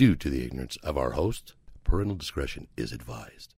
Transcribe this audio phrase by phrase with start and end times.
[0.00, 1.52] due to the ignorance of our host.
[1.84, 3.52] Parental discretion is advised.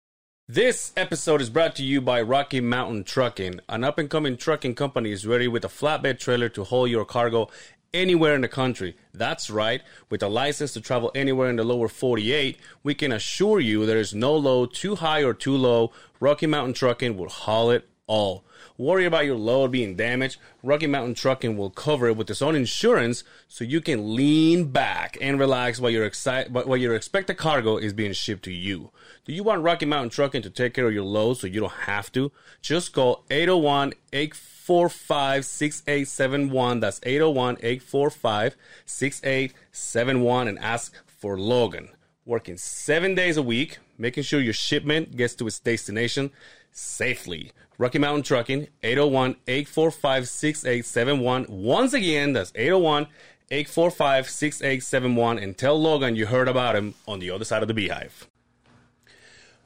[0.47, 3.59] This episode is brought to you by Rocky Mountain Trucking.
[3.69, 7.05] An up and coming trucking company is ready with a flatbed trailer to haul your
[7.05, 7.47] cargo
[7.93, 8.95] anywhere in the country.
[9.13, 9.83] That's right.
[10.09, 13.99] With a license to travel anywhere in the lower 48, we can assure you there
[13.99, 15.91] is no load too high or too low.
[16.19, 18.45] Rocky Mountain Trucking will haul it all.
[18.81, 20.39] Worry about your load being damaged.
[20.63, 25.19] Rocky Mountain Trucking will cover it with its own insurance so you can lean back
[25.21, 28.89] and relax while your, exci- while your expected cargo is being shipped to you.
[29.23, 31.71] Do you want Rocky Mountain Trucking to take care of your load so you don't
[31.71, 32.31] have to?
[32.63, 36.79] Just call 801 845 6871.
[36.79, 38.55] That's 801 845
[38.87, 41.89] 6871 and ask for Logan.
[42.25, 46.31] Working seven days a week, making sure your shipment gets to its destination
[46.71, 47.51] safely.
[47.77, 51.45] Rocky Mountain Trucking, 801 845 6871.
[51.49, 53.07] Once again, that's 801
[53.49, 55.39] 845 6871.
[55.39, 58.27] And tell Logan you heard about him on the other side of the beehive.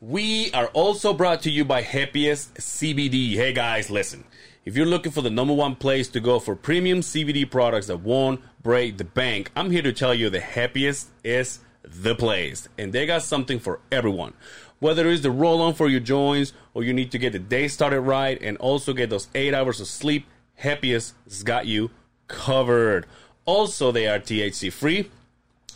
[0.02, 3.34] We are also brought to you by Happiest CBD.
[3.36, 4.24] Hey guys, listen.
[4.66, 8.02] If you're looking for the number one place to go for premium CBD products that
[8.02, 12.68] won't break the bank, I'm here to tell you the Happiest is the place.
[12.78, 14.34] And they got something for everyone.
[14.80, 17.68] Whether it's the roll on for your joints or you need to get the day
[17.68, 21.92] started right and also get those eight hours of sleep, Happiest has got you
[22.28, 23.06] covered.
[23.46, 25.10] Also, they are THC free.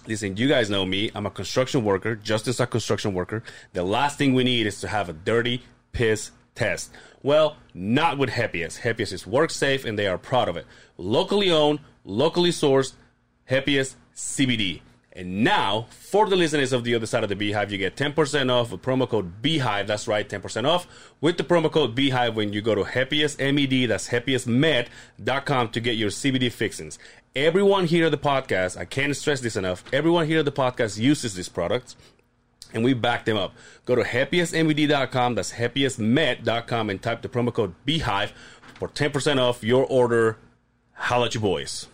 [0.08, 1.12] Listen, you guys know me.
[1.14, 3.44] I'm a construction worker, just as a construction worker.
[3.74, 6.92] The last thing we need is to have a dirty piss test.
[7.22, 8.80] Well, not with Happiest.
[8.80, 10.66] Happiest is work safe and they are proud of it.
[10.98, 12.94] Locally owned, locally sourced,
[13.46, 14.82] Happiest CBD.
[15.12, 18.52] And now, for the listeners of the other side of the Beehive, you get 10%
[18.52, 19.88] off with promo code Beehive.
[19.88, 20.88] That's right, 10% off
[21.20, 25.98] with the promo code Beehive when you go to Happiest MED, that's happiestmed.com to get
[25.98, 27.00] your CBD fixings.
[27.36, 31.00] Everyone here at the podcast, I can't stress this enough, everyone here at the podcast
[31.00, 31.96] uses these products
[32.74, 33.54] and we back them up.
[33.86, 38.32] Go to happiestmed.com, that's happiestmed.com, and type the promo code Beehive
[38.76, 40.38] for 10% off your order.
[40.94, 41.88] Holla at your boys.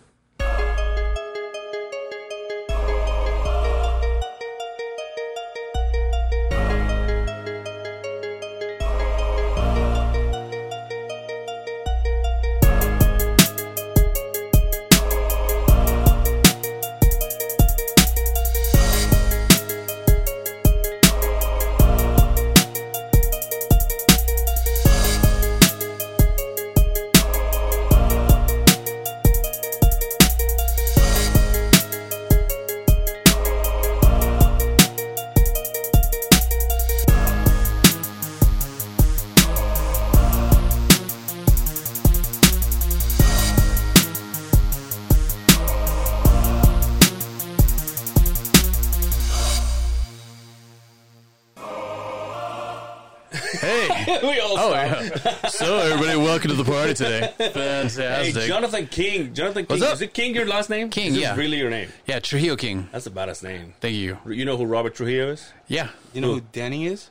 [54.36, 55.24] We all Oh, stop.
[55.42, 55.48] yeah.
[55.48, 57.32] So, everybody, welcome to the party today.
[57.38, 58.42] Hey, Fantastic.
[58.50, 59.32] Johnathan King.
[59.32, 59.66] Johnathan King.
[59.68, 59.94] What's up?
[59.94, 60.90] Is it King your last name?
[60.90, 61.34] King, Is yeah.
[61.36, 61.88] really your name?
[62.06, 62.86] yeah, Trujillo King.
[62.92, 63.72] That's a badass name.
[63.80, 64.18] Thank you.
[64.26, 65.50] You know who Robert Trujillo is?
[65.68, 65.88] Yeah.
[66.12, 67.08] You know who Danny is?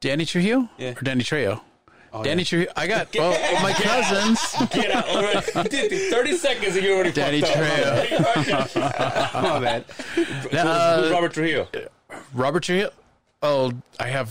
[0.00, 0.68] Danny Trujillo?
[0.78, 0.90] Yeah.
[0.90, 1.60] Or Danny Trejo?
[2.12, 2.46] Oh, Danny yeah.
[2.46, 2.72] Trujillo.
[2.76, 4.70] I got well, my cousins.
[4.70, 5.68] Get out already.
[5.68, 9.34] Dude, 30 seconds and you already Danny fucked up.
[9.34, 9.84] Oh, man.
[10.14, 11.66] Who's- Uh, who's Robert Trujillo?
[12.34, 12.90] Robert Trujillo.
[13.42, 14.30] Oh, I have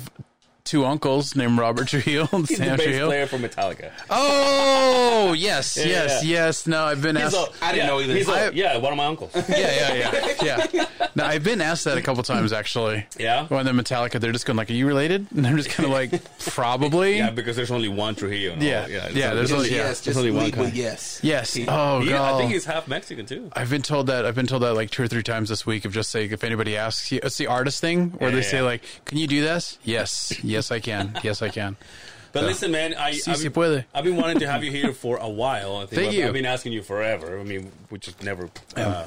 [0.67, 3.07] two uncles named Robert Trujillo and He's Sam the bass Trujillo.
[3.07, 3.91] player for Metallica.
[4.09, 6.45] Oh, yes, Yeah, yes, yeah.
[6.45, 6.67] yes.
[6.67, 7.35] No, I've been He's asked.
[7.61, 8.15] a- I didn't yeah, know either.
[8.15, 9.31] He's a- I- yeah, one of my uncles.
[9.49, 10.85] yeah, yeah, yeah, yeah.
[11.15, 13.05] No, I've been asked that a couple times actually.
[13.17, 13.47] Yeah?
[13.47, 15.91] When they're Metallica, they're just going like, "Are you related?" And they're just kind of
[15.93, 18.53] like, "Probably." Yeah, because there's only one Trujillo.
[18.53, 19.09] and all Yeah, yeah.
[19.13, 20.77] yeah, there's only- yeah, yes, there's just only one lead with kind.
[20.77, 21.19] yes.
[21.23, 21.57] Yes.
[21.67, 22.35] Oh He- god.
[22.35, 23.49] I think he's half Mexican too.
[23.53, 24.25] I've been told that.
[24.25, 26.43] I've been told that like two or three times this week of just saying if
[26.43, 28.63] anybody asks you, it's the artist thing where Yeah, they yeah, say yeah.
[28.63, 31.17] like, "Can you do this?" Yes, yes, I can.
[31.23, 31.75] Yes, I can.
[32.33, 33.85] But listen, man, I, Si, I've, si puede.
[33.95, 35.77] I've been wanting to have you here for a while.
[35.77, 36.27] I think Thank I've, you.
[36.27, 37.39] I've been asking you forever.
[37.39, 39.05] I mean, we just never uh,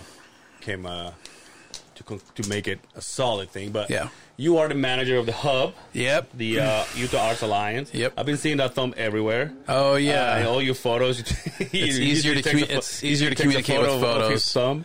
[0.60, 1.12] came uh,
[1.96, 3.70] to to make it a solid thing.
[3.70, 4.08] But Yeah.
[4.40, 6.30] You are the manager of the hub, Yep.
[6.34, 7.92] the uh, Utah Arts Alliance.
[7.92, 8.14] Yep.
[8.16, 9.52] I've been seeing that thumb everywhere.
[9.68, 10.46] Oh Uh, yeah.
[10.48, 11.20] all your photos.
[11.60, 14.52] It's easier to commu- it's easier to communicate with Of his photos.
[14.52, 14.84] thumb.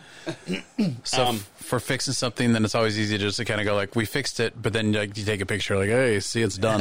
[1.04, 3.96] so um, for fixing something, then it's always easy just to kind of go like,
[3.96, 6.80] "We fixed it," but then like you take a picture, like, "Hey, see, it's done."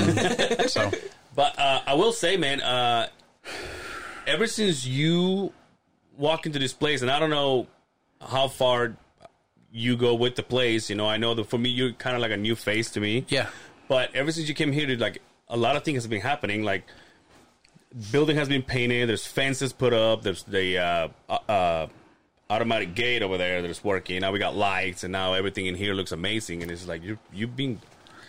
[0.68, 0.92] so
[1.36, 3.08] But uh, I will say, man, uh,
[4.28, 5.54] ever since you
[6.18, 7.68] walk into this place, and I don't know
[8.22, 8.96] how far
[9.76, 10.90] you go with the place.
[10.90, 13.02] You know, I know that for me, you're kind of like a new face to
[13.02, 13.26] me.
[13.28, 13.48] yeah,
[13.90, 16.64] But ever since you came here, to like a lot of things has been happening.
[16.64, 16.86] Like
[18.12, 19.10] building has been painted.
[19.10, 20.24] There's fences put up.
[20.24, 21.88] There's the uh, uh, uh,
[22.50, 24.22] automatic gate over there that's working.
[24.22, 26.62] Now we got lights, and now everything in here looks amazing.
[26.62, 27.82] And it's like you you've been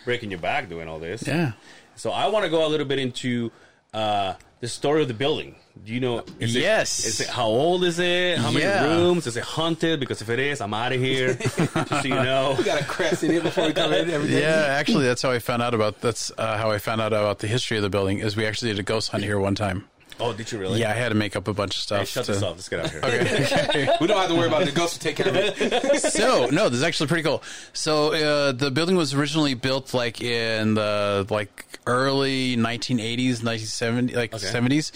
[0.03, 1.25] breaking your back doing all this.
[1.25, 1.53] Yeah.
[1.95, 3.51] So I want to go a little bit into
[3.93, 5.55] uh, the story of the building.
[5.85, 6.23] Do you know?
[6.39, 6.99] Is Yes.
[6.99, 8.37] It, is it how old is it?
[8.37, 9.27] How many rooms?
[9.27, 9.99] Is it haunted?
[9.99, 11.33] Because if it is, I'm out of here.
[11.35, 12.55] Just so you know.
[12.57, 14.41] We got a crest in it before we come in every day.
[14.41, 16.01] Yeah, actually, that's how I found out about.
[16.01, 18.19] That's uh, how I found out about the history of the building.
[18.19, 19.85] Is we actually did a ghost hunt here one time.
[20.19, 20.79] Oh, did you really?
[20.79, 21.99] Yeah, I had to make up a bunch of stuff.
[21.99, 22.55] Hey, shut to- this off.
[22.55, 23.95] Let's get out of here.
[24.01, 24.65] We don't have to worry about it.
[24.65, 26.01] the ghosts will take care of it.
[26.11, 27.43] so no, this is actually pretty cool.
[27.73, 34.33] So uh, the building was originally built like in the like early 1980s, 1970s, like
[34.33, 34.45] Okay.
[34.45, 34.91] 70s,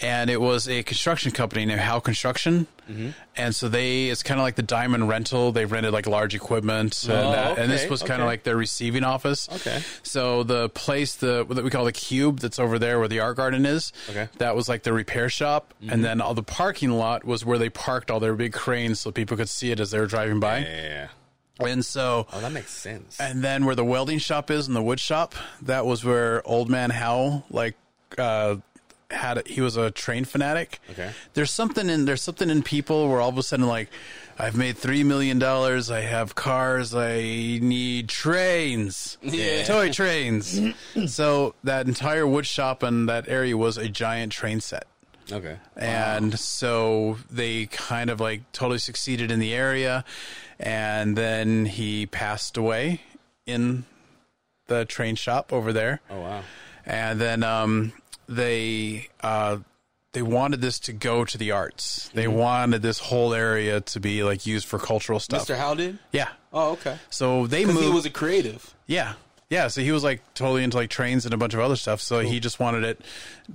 [0.00, 2.66] and it was a construction company named Howe Construction.
[2.90, 3.10] Mm-hmm.
[3.36, 5.52] And so they, it's kind of like the diamond rental.
[5.52, 8.22] They rented like large equipment, and, Oh, uh, and this okay, was kind okay.
[8.22, 9.48] of like their receiving office.
[9.50, 9.80] Okay.
[10.02, 13.36] So the place, the what we call the cube, that's over there where the art
[13.36, 13.92] garden is.
[14.10, 14.24] Okay.
[14.24, 14.38] Mm-hmm.
[14.38, 17.70] That was like the repair shop, and then all the parking lot was where they
[17.70, 20.58] parked all their big cranes, so people could see it as they were driving by.
[20.58, 21.08] Yeah.
[21.60, 23.20] And so, Oh, that makes sense.
[23.20, 26.68] and then where the welding shop is and the wood shop, that was where Old
[26.70, 27.76] Man Howell like
[28.18, 28.56] uh,
[29.10, 29.46] had.
[29.46, 30.80] He was a train fanatic.
[30.90, 31.10] Okay.
[31.34, 33.88] There's something in there's something in people where all of a sudden like.
[34.38, 35.90] I've made three million dollars.
[35.90, 36.94] I have cars.
[36.94, 37.18] I
[37.60, 39.62] need trains, Yeah.
[39.66, 40.58] toy trains.
[41.06, 44.86] so that entire wood shop and that area was a giant train set.
[45.30, 45.58] Okay.
[45.76, 50.02] And so they kind of like totally succeeded in the area.
[50.62, 53.00] And then he passed away
[53.46, 53.84] in
[54.68, 56.00] the train shop over there.
[56.08, 56.42] Oh wow.
[56.86, 57.92] And then um,
[58.28, 59.58] they uh,
[60.12, 62.10] they wanted this to go to the arts.
[62.14, 65.46] They wanted this whole area to be like used for cultural stuff.
[65.46, 65.56] Mr.
[65.56, 65.98] Howe did?
[66.12, 66.28] Yeah.
[66.52, 66.98] Oh, okay.
[67.10, 67.80] So they moved.
[67.80, 68.74] he was a creative.
[68.86, 69.14] Yeah.
[69.48, 72.00] Yeah, so he was like totally into like trains and a bunch of other stuff.
[72.00, 73.00] So he just wanted it,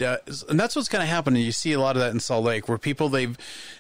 [0.05, 0.17] uh,
[0.47, 1.41] and that's what's kind of happening.
[1.43, 3.35] You see a lot of that in Salt Lake, where people they've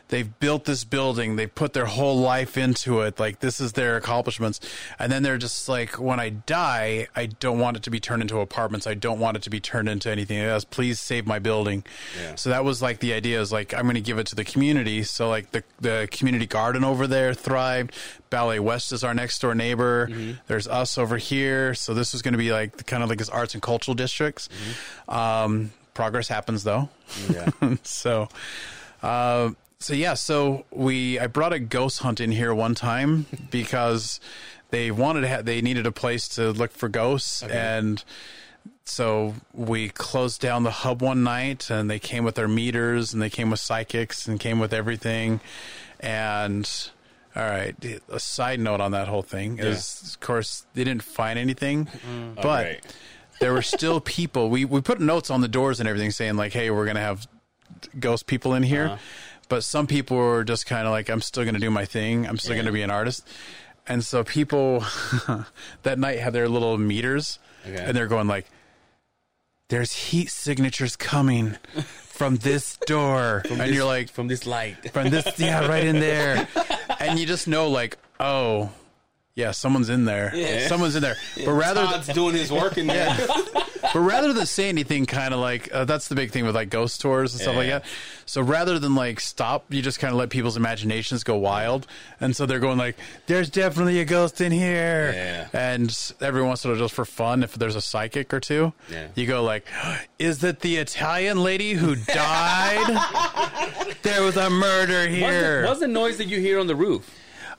[0.09, 3.19] they've built this building, they've put their whole life into it.
[3.19, 4.59] Like this is their accomplishments,
[4.99, 8.21] and then they're just like, when I die, I don't want it to be turned
[8.21, 8.87] into apartments.
[8.87, 10.63] I don't want it to be turned into anything else.
[10.63, 11.83] Please save my building.
[12.21, 12.35] Yeah.
[12.35, 14.45] So that was like the idea is like I'm going to give it to the
[14.45, 15.03] community.
[15.03, 17.93] So like the the community garden over there thrived.
[18.29, 20.09] Ballet West is our next door neighbor.
[20.47, 21.73] There's us over here.
[21.73, 24.49] So this is going to be like kind of like this arts and cultural districts.
[25.07, 26.89] Um, progress happens though.
[27.29, 27.49] Yeah.
[27.83, 28.27] so,
[29.01, 34.19] uh, so yeah, so we I brought a ghost hunt in here one time because
[34.69, 37.43] they wanted to ha- they needed a place to look for ghosts.
[37.43, 38.03] And
[38.85, 43.21] so we closed down the hub one night and they came with their meters and
[43.21, 45.39] they came with psychics and came with everything.
[45.99, 46.69] And
[47.35, 47.75] all right
[48.09, 51.87] a side note on that whole thing is of course they didn't find anything
[52.35, 52.79] but great.
[53.39, 54.49] there were still people.
[54.49, 57.27] We we put notes on the doors and everything saying like hey we're gonna have
[57.99, 58.97] ghost people in here uh-huh.
[59.49, 62.37] But some people were just kind of like i'm still gonna do my thing i'm
[62.37, 62.61] still Yeah.
[62.63, 63.27] gonna be an artist
[63.87, 64.83] and so people
[65.83, 67.83] that night had their little meters Okay.
[67.83, 68.45] and they're going like
[69.69, 71.57] there's heat signatures coming
[72.05, 74.91] from this door and you're like from this light.
[74.93, 76.47] from this yeah right in there
[76.99, 78.69] and you just know like oh
[79.35, 80.67] yeah someone's in there Yeah.
[80.67, 81.15] someone's in there
[81.45, 83.15] but rather th- doing his work in there.
[83.93, 86.69] But rather than say anything kind of like uh, that's the big thing with like
[86.69, 87.85] ghost tours and stuff like that
[88.25, 91.87] so rather than like stop you just kind of let people's imaginations go wild
[92.19, 92.97] and so they're going like
[93.27, 95.47] there's definitely a ghost in here Yeah.
[95.53, 98.73] and every once in a while just for fun if there's a psychic or two
[98.91, 99.07] Yeah.
[99.15, 99.65] you go like
[100.19, 105.79] is it the italian lady who died there was a murder What's here the, what's
[105.79, 107.09] the noise that you hear on the roof?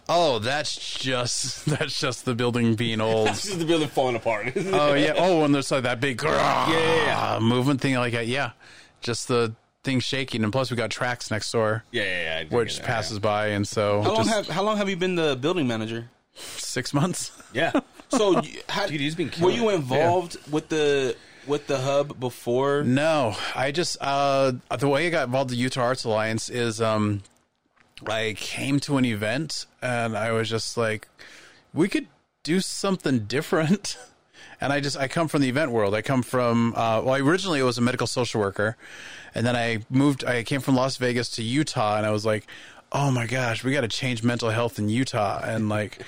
[0.08, 4.52] Oh that's just that's just the building being old This is the building falling apart.
[4.56, 5.14] Oh yeah.
[5.16, 7.38] Oh, and there's like that big yeah.
[7.40, 8.26] movement thing like that.
[8.26, 8.52] Yeah,
[9.00, 12.56] just the thing shaking, and plus we got tracks next door, yeah, yeah, yeah.
[12.56, 15.36] Which passes by, and so How long just have How long have you been the
[15.36, 16.10] building manager?
[16.38, 17.32] six months.
[17.52, 17.72] Yeah.
[17.74, 17.80] yeah.
[18.10, 22.82] So, how, Dude, he's been were you involved with the with the hub before?
[22.82, 26.80] No, I just uh the way I got involved with the Utah Arts Alliance is
[26.80, 27.22] um
[28.06, 31.08] I came to an event and I was just like
[31.72, 32.06] we could
[32.42, 33.96] do something different.
[34.60, 35.94] And I just I come from the event world.
[35.94, 38.76] I come from uh well originally I was a medical social worker
[39.32, 42.44] and then I moved I came from Las Vegas to Utah and I was like,
[42.90, 46.02] "Oh my gosh, we got to change mental health in Utah." And like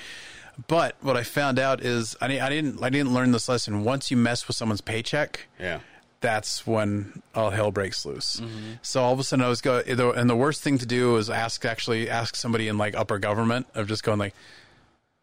[0.67, 3.85] but what I found out is I, I didn't I didn't learn this lesson.
[3.85, 5.79] Once you mess with someone's paycheck, Yeah.
[6.21, 8.41] That's when all hell breaks loose.
[8.83, 11.31] So all of a sudden, I was go, and the worst thing to do is
[11.31, 14.35] ask actually ask somebody in like upper government of just going like,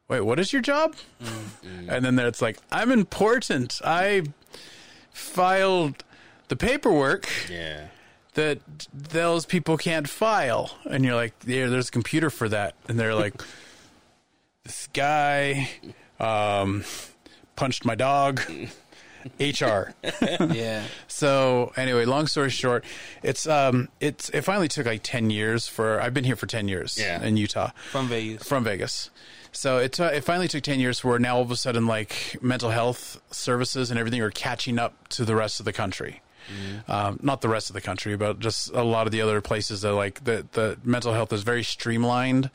[0.10, 0.96] "Wait, what is your job?"
[1.88, 3.80] And then there it's like, "I'm important.
[3.86, 4.24] I
[5.12, 6.04] filed
[6.48, 7.88] the paperwork Yeah.
[8.36, 8.60] that
[8.94, 13.16] those people can't file, and you're like, yeah, there's a computer for that, and they're
[13.16, 13.34] like,
[14.63, 15.70] this guy
[16.20, 16.84] um,
[17.56, 18.42] punched my dog.
[19.40, 19.94] HR.
[20.54, 20.84] Yeah.
[21.08, 22.84] So anyway, long story short,
[23.24, 26.68] it's um it's it finally took like ten years for I've been here for ten
[26.68, 27.24] years Yeah.
[27.24, 28.44] in Utah From Vegas.
[28.48, 29.10] from Vegas.
[29.52, 32.38] So it uh, it finally took ten years where now all of a sudden like
[32.42, 36.22] mental health services and everything are catching up to the rest of the country.
[36.88, 39.82] Um, not the rest of the country, but just a lot of the other places
[39.82, 42.50] that like the the mental health is very streamlined,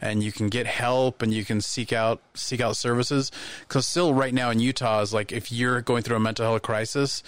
[0.00, 3.30] and you can get help and you can seek out seek out services.
[3.60, 6.62] Because still, right now in Utah is like if you're going through a mental health
[6.62, 7.22] crisis,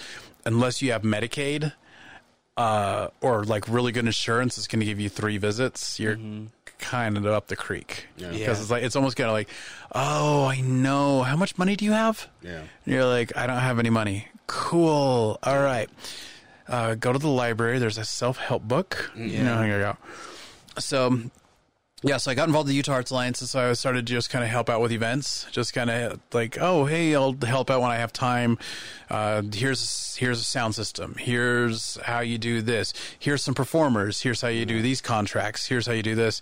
[0.45, 1.73] unless you have Medicaid,
[2.57, 6.17] uh, or like really good insurance is going to give you three visits, you're
[6.77, 8.07] kind of up the creek.
[8.17, 8.51] Because Yeah.
[8.51, 9.49] it's like it's almost kind of like,
[9.93, 11.23] oh, I know.
[11.23, 12.27] How much money do you have?
[12.41, 12.59] Yeah.
[12.85, 14.27] And you're like, I don't have any money.
[14.49, 15.37] Cool.
[15.43, 15.87] All right.
[16.67, 17.77] Uh, go to the library.
[17.77, 19.11] There's a self help book.
[19.15, 19.97] You know, here you go.
[20.79, 21.19] So,
[22.01, 24.29] yeah, so I got involved in the Utah Arts Alliance, so I started to just
[24.29, 25.45] kind of help out with events.
[25.51, 28.57] Just kind of like, oh, hey, I'll help out when I have time.
[29.09, 31.15] Uh, here's here's a sound system.
[31.19, 32.93] Here's how you do this.
[33.17, 34.21] Here's some performers.
[34.21, 35.67] Here's how you do these contracts.
[35.67, 36.41] Here's how you do this.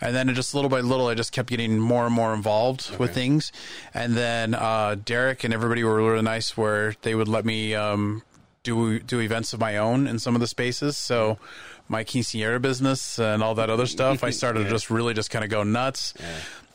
[0.00, 3.14] And then just little by little, I just kept getting more and more involved with
[3.14, 3.52] things.
[3.94, 8.22] And then uh, Derek and everybody were really nice, where they would let me um,
[8.64, 10.96] do do events of my own in some of the spaces.
[10.96, 11.38] So
[11.88, 15.44] my quinceanera business and all that other stuff, I started to just really just kind
[15.44, 16.14] of go nuts.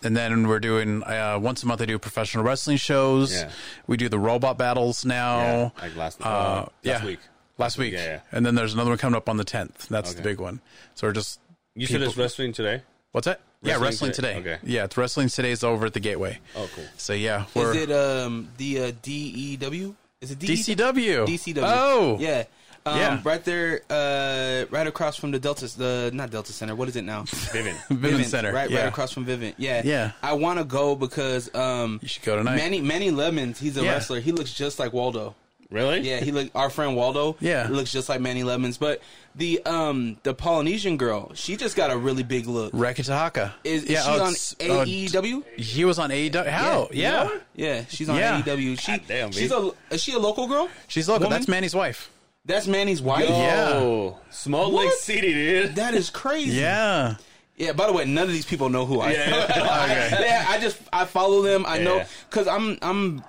[0.04, 1.82] And then we're doing uh, once a month.
[1.82, 3.34] I do professional wrestling shows.
[3.34, 3.52] Yeah.
[3.86, 5.38] We do the robot battles now.
[5.38, 7.20] Yeah, like last- uh, uh, last yeah, week.
[7.58, 7.94] Last week.
[7.94, 8.20] Yeah, yeah.
[8.32, 9.88] And then there's another one coming up on the 10th.
[9.90, 10.62] That's the big one.
[10.96, 11.40] So we're just
[11.76, 12.82] You said it's wrestling today?
[13.12, 13.42] what's that?
[13.62, 14.34] yeah, Wrestling wrestling today?
[14.36, 14.54] today.
[14.56, 14.60] Okay.
[14.64, 16.40] Yeah, it's wrestling today's over at the Gateway.
[16.56, 16.86] Oh, cool.
[16.98, 19.96] So yeah, we're Is it um the uh, DEW?
[20.22, 20.48] Is it DEW?
[20.56, 21.28] DCW.
[21.28, 21.62] DCW.
[21.64, 22.46] Oh, yeah.
[22.86, 23.22] Um, Yeah.
[23.24, 26.74] right there, uh, right across from the Delta, the not Delta Center.
[26.76, 27.24] What is it now?
[27.24, 27.76] Vivint.
[27.90, 28.52] Vivint Center.
[28.52, 28.80] right, yeah.
[28.80, 29.54] right across from Vivint.
[29.58, 30.12] Yeah, Yeah.
[30.24, 32.56] I want to go because um, You should go tonight.
[32.56, 33.92] Manny Manny Lemons, he's a Yeah.
[33.92, 34.20] wrestler.
[34.20, 35.36] He looks just like Waldo.
[35.70, 36.02] Really?
[36.02, 37.38] Yeah, he look our friend Waldo.
[37.40, 37.68] Yeah.
[37.70, 38.78] looks just like Manny Lemons.
[38.78, 39.02] But
[39.36, 42.72] the um the Polynesian girl, she just got a really big look.
[42.74, 43.54] Reka Tehaka.
[43.64, 44.34] Is, is yeah, she oh, on
[44.80, 45.44] oh, AEW?
[45.58, 46.48] He was on AEW.
[46.48, 46.90] How?
[46.92, 47.24] Yeah.
[47.24, 48.42] know yeah, she's on Yeah.
[48.42, 48.80] AEW.
[48.80, 50.68] She, God damn, she's a is she a local girl?
[50.88, 51.28] She's local.
[51.28, 51.38] Woman?
[51.40, 52.10] That's Manny's wife.
[52.46, 53.30] That's Manny's wife.
[53.30, 53.70] Yeah.
[53.74, 55.76] Oh, Small Lake City, dude.
[55.76, 56.54] That is crazy.
[56.60, 57.16] Yeah.
[57.56, 57.74] Yeah.
[57.74, 59.32] By the way, none of these people know who I am.
[59.50, 60.22] Yeah.
[60.22, 61.66] yeah, I just I follow them.
[61.68, 63.24] I know because I'm I'm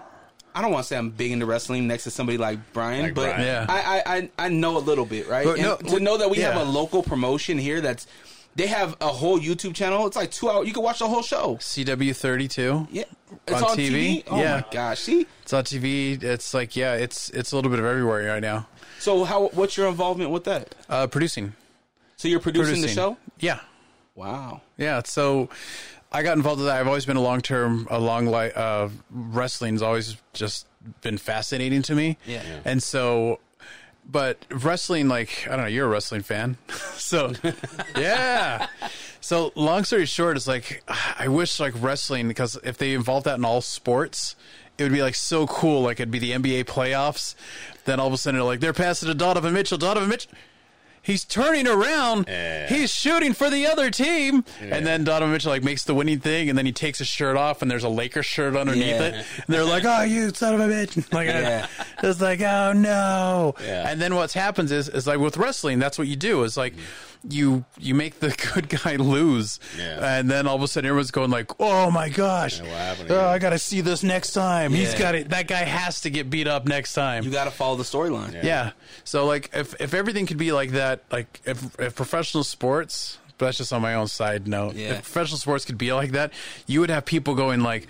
[0.55, 3.15] I don't want to say I'm big into wrestling next to somebody like Brian, Like
[3.15, 3.43] but Brian.
[3.43, 3.67] Yeah.
[3.69, 5.45] I, I I I know a little bit, right?
[5.45, 6.53] But And no, to know that we yeah.
[6.53, 8.07] have a local promotion here that's
[8.55, 10.07] they have a whole YouTube channel.
[10.07, 10.67] It's like two hours.
[10.67, 11.57] You can watch the whole show.
[11.57, 12.87] CW thirty two.
[12.91, 13.05] Yeah,
[13.47, 13.91] it's On on, TV?
[14.23, 14.25] TV.
[14.31, 14.57] Oh Yeah.
[14.57, 15.01] my gosh!
[15.01, 16.23] See, It's on TV.
[16.23, 18.69] It's like yeah, it's it's a little bit of everywhere right now.
[19.03, 20.75] So how what's your involvement with that?
[20.89, 21.55] Uh, producing.
[22.17, 23.17] So you're producing, Producing the show?
[23.41, 23.59] Yeah.
[24.15, 24.61] Wow.
[24.77, 25.49] Yeah, so
[26.13, 26.79] I got involved with that.
[26.79, 30.67] I've always been a long term, a long like uh, wrestling's always just
[31.01, 32.17] been fascinating to me.
[32.27, 32.43] Yeah.
[32.47, 32.61] Yeah.
[32.65, 33.41] and so,
[34.09, 36.57] but wrestling, like I don't know, you're a wrestling fan,
[36.95, 37.33] so
[37.97, 38.69] yeah.
[39.21, 40.85] So long story short, it's like
[41.19, 44.37] I wish like wrestling because if they involved that in all sports.
[44.79, 47.35] It would be like so cool, like it'd be the NBA playoffs.
[47.85, 49.77] Then all of a sudden, they're like they're passing to Donovan Mitchell.
[49.79, 50.33] Donovan Mitchell,
[51.03, 52.25] he's turning around.
[52.27, 52.69] Yeah.
[52.69, 54.45] He's shooting for the other team.
[54.61, 57.37] And then Donovan Mitchell like makes the winning thing, and then he takes his shirt
[57.37, 59.03] off, and there's a Lakers shirt underneath Yeah.
[59.03, 59.15] it.
[59.15, 61.67] And they're like, "Oh, you son of a bitch!" Like, Yeah.
[62.03, 63.89] it's like, "Oh no!" Yeah.
[63.89, 66.43] And then what happens is, is like with wrestling, that's what you do.
[66.45, 66.75] Is like.
[66.75, 66.81] Mm.
[67.29, 70.19] You you make the good guy lose, Yeah.
[70.19, 73.27] and then all of a sudden everyone's going like, "Oh my gosh, what happened oh.
[73.27, 74.73] I got to see this next time.
[74.73, 75.29] He's got it.
[75.31, 78.43] That guy has to get beat up next time." You got to follow the storyline.
[78.43, 78.73] Yeah.
[79.05, 83.47] So like if if everything could be like that, like if if professional sports, but
[83.47, 84.75] that's just on my own side note.
[84.75, 84.95] Yeah.
[84.95, 86.33] If professional sports could be like that,
[86.67, 87.87] you would have people going like,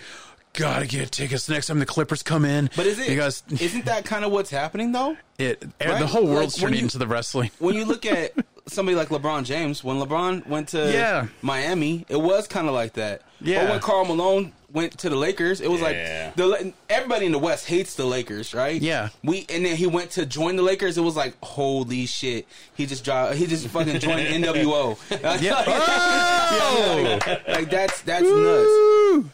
[0.52, 3.08] "Gotta get tickets next time the Clippers come in." But is it?
[3.08, 5.16] because isn't that kind of what's happening though?
[5.38, 5.98] it Right?
[5.98, 7.50] the whole world's Like, turning you- into the wrestling?
[7.58, 8.32] When you look at
[8.66, 11.26] somebody like LeBron James, when LeBron went to Yeah.
[11.42, 13.22] Miami, it was kind of like that.
[13.40, 13.62] Yeah.
[13.64, 15.86] But when Karl Malone went to the Lakers, it was Yeah.
[15.86, 18.80] like the everybody in the West hates the Lakers, right?
[18.80, 19.08] Yeah.
[19.24, 20.96] We and then he went to join the Lakers.
[20.96, 22.46] It was like holy shit.
[22.74, 24.96] He just dro- he just fucking joined NWO.
[25.42, 25.64] Yeah.
[26.54, 27.18] Oh!
[27.26, 29.26] like, like, that's that's nuts.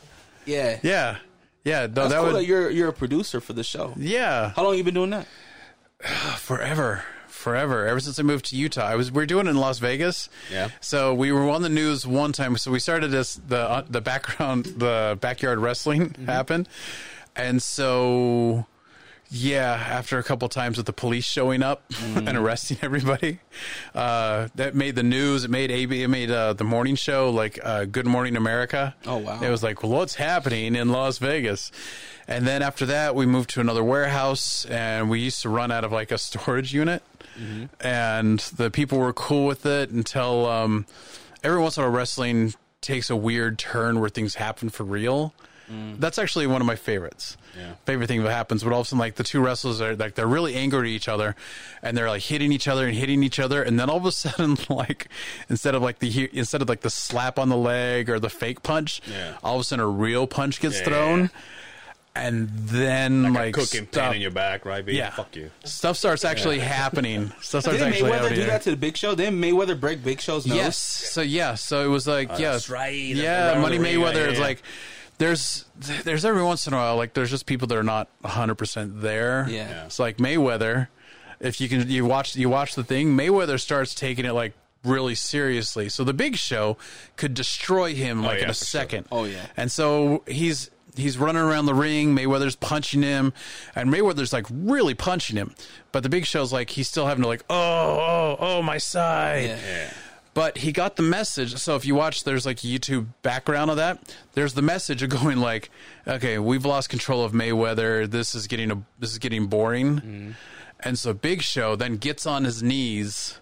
[0.47, 0.79] Yeah.
[0.83, 1.17] Yeah.
[1.65, 1.81] Yeah.
[1.83, 2.35] No, That's that cool would.
[2.37, 3.93] that you're you're a producer for the show.
[3.97, 4.53] yeah.
[4.57, 5.27] How long you been doing that?
[6.39, 7.05] forever
[7.39, 9.79] forever ever since i moved to utah i was we are doing it in las
[9.79, 10.69] vegas Yeah.
[10.81, 14.01] so we were on the news one time so we started this the uh, the
[14.01, 16.69] background the backyard wrestling happened
[17.37, 18.67] and so
[19.31, 21.83] Yeah, after a couple times with the police showing up
[22.17, 23.41] and arresting everybody,
[23.95, 25.45] uh, that made the news.
[25.45, 26.03] It made AB.
[26.03, 28.95] It made uh, the morning show like uh, Good Morning America.
[29.07, 29.39] Oh, wow.
[29.43, 31.71] It was like, well, what's happening in Las Vegas?
[32.27, 35.85] And then after that, we moved to another warehouse, and we used to run out
[35.85, 37.03] of like a storage unit,
[37.81, 40.87] and the people were cool with it until um,
[41.43, 45.35] every once in a while wrestling takes a weird turn where things happen for real.
[45.99, 47.37] That's actually one of my favorites.
[47.55, 47.73] Yeah.
[47.85, 50.15] Favorite thing that happens, but all of a sudden, like the two wrestlers are like
[50.15, 51.37] they're really angry at each other,
[51.83, 54.13] and they're like hitting each other and hitting each other, and then all of a
[54.25, 55.09] sudden, like
[55.51, 58.31] instead of like the he- instead of like the slap on the leg or the
[58.31, 59.37] fake punch, Yeah.
[59.45, 60.85] all of a sudden a real punch gets Yeah.
[60.87, 61.31] thrown,
[62.19, 64.85] and then Like, like, a cooking stuff, pan in your back, right?
[64.85, 64.99] Baby?
[64.99, 65.51] yeah, Fuck you.
[65.65, 67.33] stuff starts actually happening.
[67.41, 68.41] Stuff starts Didn't actually Mayweather happening.
[68.41, 69.15] do that to the Big Show?
[69.15, 70.57] Didn't Mayweather break Big Show's nose?
[70.57, 70.77] Yes.
[70.79, 71.55] So yeah.
[71.55, 72.95] So it was like oh, yeah, Oh, that's right.
[72.95, 74.63] Yeah, Around Money the ring, Mayweather yeah, is like
[75.19, 75.65] there's
[76.05, 79.01] there's every once in a while like there's just people that are not 100 percent
[79.01, 79.47] there.
[79.49, 79.69] Yeah.
[79.69, 79.87] Yeah.
[79.87, 80.89] It's like Mayweather.
[81.41, 84.53] If you can you watch you watch the thing, Mayweather starts taking it like
[84.85, 85.89] really seriously.
[85.89, 86.77] So the Big Show
[87.17, 88.67] could destroy him oh, like yeah, in a for sure.
[88.81, 89.07] second.
[89.11, 89.47] Oh, yeah.
[89.57, 92.15] And so he's he's running around the ring.
[92.15, 93.33] Mayweather's punching him,
[93.75, 95.55] and Mayweather's like really punching him.
[95.93, 99.45] But the Big Show's like he's still having to like oh oh oh my side.
[99.45, 99.91] Yeah.
[100.35, 101.57] But he got the message.
[101.57, 104.15] So if you watch, there's like YouTube background of that.
[104.35, 105.69] There's the message of going like,
[106.07, 108.09] okay, we've lost control of Mayweather.
[108.09, 109.97] This is getting a this is getting boring.
[109.97, 110.31] Mm-hmm.
[110.81, 113.41] And so Big Show then gets on his knees,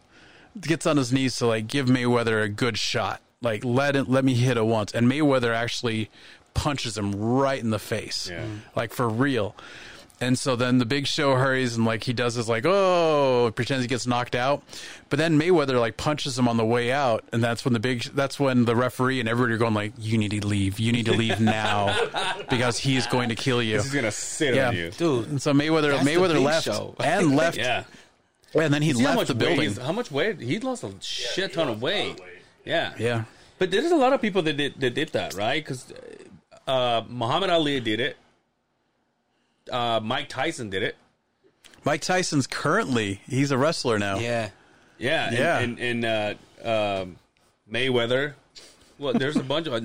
[0.59, 3.21] gets on his knees to like give Mayweather a good shot.
[3.43, 4.93] Like let it let me hit it once.
[4.93, 6.09] And Mayweather actually
[6.57, 8.29] punches him right in the face.
[8.29, 8.41] Yeah.
[8.41, 8.59] Mm.
[8.75, 9.55] Like for real.
[10.19, 13.85] And so then the big show hurries and like he does this like oh pretends
[13.85, 14.63] he gets knocked out,
[15.11, 18.03] but then Mayweather like punches him on the way out, and that's when the big
[18.15, 21.05] that's when the referee and everybody are going like you need to leave, you need
[21.05, 21.95] to leave now
[22.49, 23.75] because he's going to kill you.
[23.75, 24.69] He's gonna sit Yeah.
[24.69, 24.91] on you.
[24.93, 26.95] Dude, And so Mayweather That's Mayweather left Show.
[26.99, 27.85] and left Yeah.
[28.55, 29.75] and then he See left much the building.
[29.75, 30.41] How much weight?
[30.41, 32.19] He lost a shit ton of weight.
[32.65, 32.95] Yeah.
[32.99, 33.25] Yeah.
[33.59, 35.63] But there's a lot of people that did, that did that, right?
[35.63, 35.93] Because
[36.67, 38.17] uh, Muhammad Ali did it.
[39.71, 40.97] Uh, Mike Tyson did it.
[41.85, 44.19] Mike Tyson's currently he's a wrestler now.
[44.19, 44.51] yeah.
[44.99, 45.27] Yeah.
[45.29, 45.59] and- Yeah.
[45.59, 46.35] And, and, uh,
[47.03, 47.17] um,
[47.71, 48.35] Mayweather.
[48.99, 49.81] Well, there's a bunch of uh,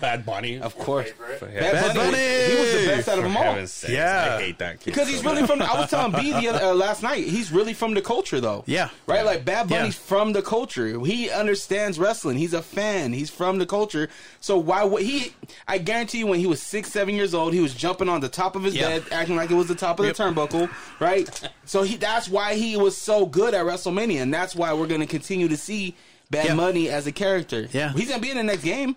[0.00, 0.58] Bad Bunny.
[0.60, 1.08] Of course.
[1.38, 2.10] For Bad Bunny, Bunny!
[2.10, 3.54] was- He was the best out of them all.
[3.66, 4.36] sakes, Yeah.
[4.36, 4.86] I hate that kid.
[4.86, 5.50] Because he's really bad.
[5.50, 5.62] from.
[5.62, 7.24] I was telling B the other, uh, last night.
[7.24, 8.64] He's really from the culture, though.
[8.66, 8.88] Yeah.
[9.06, 9.24] Right.
[9.24, 10.00] Like Bad Bunny's Yeah.
[10.08, 10.98] from the culture.
[11.00, 12.38] He understands wrestling.
[12.38, 13.12] He's a fan.
[13.12, 14.08] He's from the culture.
[14.40, 15.32] So why would he?
[15.68, 18.28] I guarantee you, when he was six, seven years old, he was jumping on the
[18.28, 18.88] top of his Yeah.
[18.98, 20.16] bed, acting like it was the top of Yep.
[20.16, 20.70] the turnbuckle.
[20.98, 21.30] Right.
[21.66, 21.94] so he.
[21.96, 25.46] That's why he was so good at WrestleMania, and that's why we're going to continue
[25.46, 25.94] to see
[26.30, 26.56] Bad Yeah.
[26.56, 27.68] Bunny as a character.
[27.72, 27.92] Yeah.
[27.92, 28.96] He's gonna be in the next game.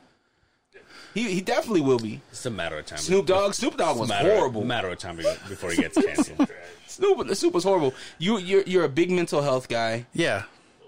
[1.13, 2.21] He he definitely will be.
[2.31, 2.99] It's a matter of time.
[2.99, 3.53] Snoop Dogg.
[3.53, 4.63] Snoop Dogg was matter, horrible.
[4.63, 6.47] Matter of time before he gets canceled.
[6.87, 7.93] Snoop, Snoop was horrible.
[8.19, 10.43] You you're you're a big mental health guy Yeah.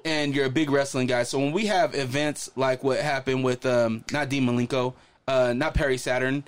[0.06, 1.24] and you're a big wrestling guy.
[1.24, 4.94] So when we have events like what happened with um not Dean Malenko,
[5.28, 6.44] uh not Perry Saturn,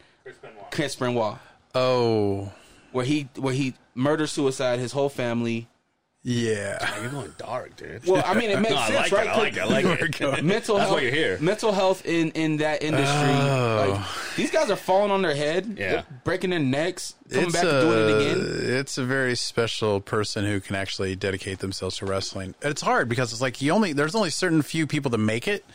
[0.71, 1.37] Chris Benoit,
[1.75, 2.51] Oh.
[2.91, 5.67] where he where he murder suicide his whole family.
[6.25, 7.01] Yeah.
[7.01, 8.05] You're going dark, dude.
[8.07, 9.27] Well, I mean it makes no, I sense, like right?
[9.27, 9.29] it.
[9.29, 9.59] I like it.
[9.59, 10.43] I like it.
[10.43, 10.91] Mental That's health.
[10.91, 11.37] why you're here.
[11.41, 13.29] Mental health in in that industry.
[13.29, 13.91] Oh.
[13.91, 15.75] Like, these guys are falling on their head.
[15.77, 16.03] Yeah.
[16.23, 18.77] Breaking their necks, coming it's back a, and doing it again.
[18.79, 22.55] It's a very special person who can actually dedicate themselves to wrestling.
[22.61, 25.65] It's hard because it's like you only there's only certain few people that make it.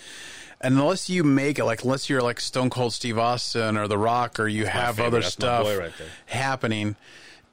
[0.61, 3.99] And unless you make it, like unless you're like Stone Cold Steve Austin or The
[3.99, 5.93] Rock, or you have other That's stuff right
[6.27, 6.97] happening,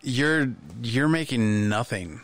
[0.01, 2.21] you're you're making nothing.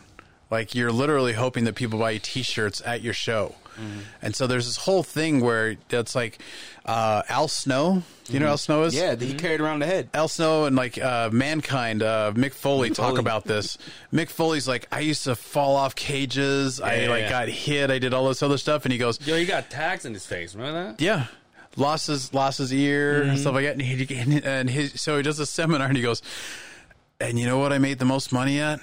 [0.52, 3.54] Like you're literally hoping that people buy you T-shirts at your show.
[3.80, 4.00] Mm-hmm.
[4.20, 6.38] And so there's this whole thing where it's like
[6.84, 8.02] uh, Al Snow.
[8.28, 8.94] You know who Al Snow is?
[8.94, 9.02] Mm-hmm.
[9.02, 10.10] Yeah, that he carried around the head.
[10.12, 13.20] Al Snow and like uh, Mankind, uh, Mick Foley talk Foley.
[13.20, 13.78] about this.
[14.12, 16.82] Mick Foley's like, I used to fall off cages.
[16.82, 17.30] I yeah, like yeah.
[17.30, 17.90] got hit.
[17.90, 18.84] I did all this other stuff.
[18.84, 20.54] And he goes, Yo, he got tags in his face.
[20.54, 21.00] Remember that?
[21.00, 21.28] Yeah,
[21.76, 23.30] lost his lost his ear Mm-hmm.
[23.30, 23.72] and stuff like that.
[23.72, 26.20] And, he, and his, so he does a seminar and he goes,
[27.20, 28.80] and you know what I made the most money at?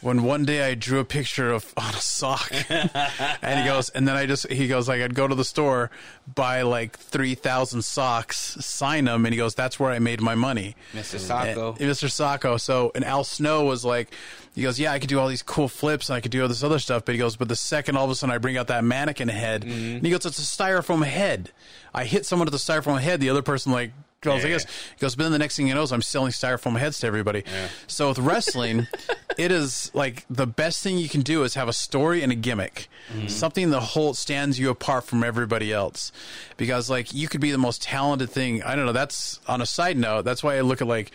[0.00, 4.06] When one day I drew a picture of on a sock, and he goes, and
[4.06, 5.90] then I just he goes like I'd go to the store,
[6.32, 10.34] buy like three thousand socks, sign them, and he goes, that's where I made my
[10.34, 10.76] money.
[10.92, 11.18] Mr.
[11.18, 11.78] Socko.
[11.78, 12.08] And- Mr.
[12.08, 12.60] Socko.
[12.60, 14.12] So, and Al Snow was like,
[14.54, 16.48] he goes, yeah, I could do all these cool flips and I could do all
[16.48, 17.04] this other stuff.
[17.04, 19.28] But he goes, but the second all of a sudden I bring out that mannequin
[19.28, 19.96] head, mm-hmm.
[19.96, 21.50] and he goes, it's a styrofoam head.
[21.94, 23.20] I hit someone with a styrofoam head.
[23.20, 23.92] The other person like
[24.32, 24.48] I Yeah.
[24.48, 26.98] guess, he goes, but then the next thing you know is I'm selling styrofoam heads
[27.00, 27.44] to everybody.
[27.86, 28.86] So with wrestling,
[29.38, 32.34] it is like the best thing you can do is have a story and a
[32.34, 33.28] gimmick, mm-hmm.
[33.28, 36.12] something that whole stands you apart from everybody else.
[36.56, 38.62] Because like you could be the most talented thing.
[38.62, 38.92] I don't know.
[38.92, 40.24] That's on a side note.
[40.24, 41.10] That's why I look at like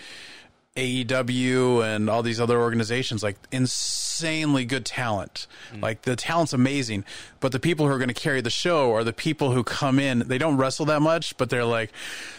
[0.78, 5.48] AEW and all these other organizations, like insanely good talent.
[5.74, 5.82] Mm.
[5.82, 7.04] Like the talent's amazing,
[7.40, 10.00] but the people who are going to carry the show are the people who come
[10.00, 10.20] in.
[10.20, 11.92] They don't wrestle that much, but they're like,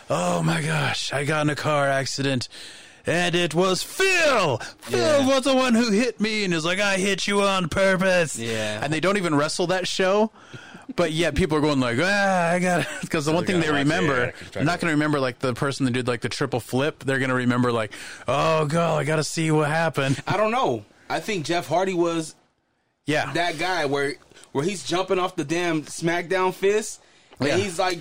[0.08, 2.48] "Oh my gosh, I got in a car accident."
[3.04, 4.58] And it was Phil.
[4.78, 5.26] Phil Yeah.
[5.26, 8.80] was the one who hit me, and is like, "I hit you on purpose." Yeah.
[8.82, 10.30] and they don't even wrestle that show,
[10.96, 12.86] but yet people are going like, "Ah, I got," it.
[13.00, 15.38] because the one thing they watch remember, yeah, track they're not going to remember like
[15.38, 17.04] the person that did like the triple flip.
[17.04, 17.92] They're going to remember like,
[18.28, 20.84] "Oh god, I got to see what happened." I don't know.
[21.08, 22.34] I think Jeff Hardy was
[23.06, 24.14] Yeah, that guy where
[24.52, 27.00] where he's jumping off the damn SmackDown fist,
[27.40, 27.56] and Yeah.
[27.56, 27.98] he's like,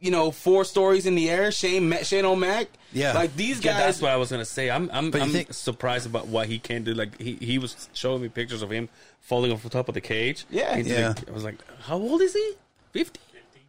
[0.00, 1.52] you know, four stories in the air.
[1.52, 2.68] Shane Ma- Shane O'Mac.
[2.92, 3.12] Yeah.
[3.12, 3.80] like these Yeah, guys.
[3.82, 4.70] that's what I was gonna say.
[4.70, 6.92] I'm I'm, I'm think- surprised about what he can't do.
[6.94, 8.88] Like he, he was showing me pictures of him
[9.20, 10.44] falling off the top of the cage.
[10.50, 10.76] Yeah.
[10.76, 11.08] Yeah.
[11.08, 12.52] like- I was like, how old is he?
[12.92, 13.20] Fifty.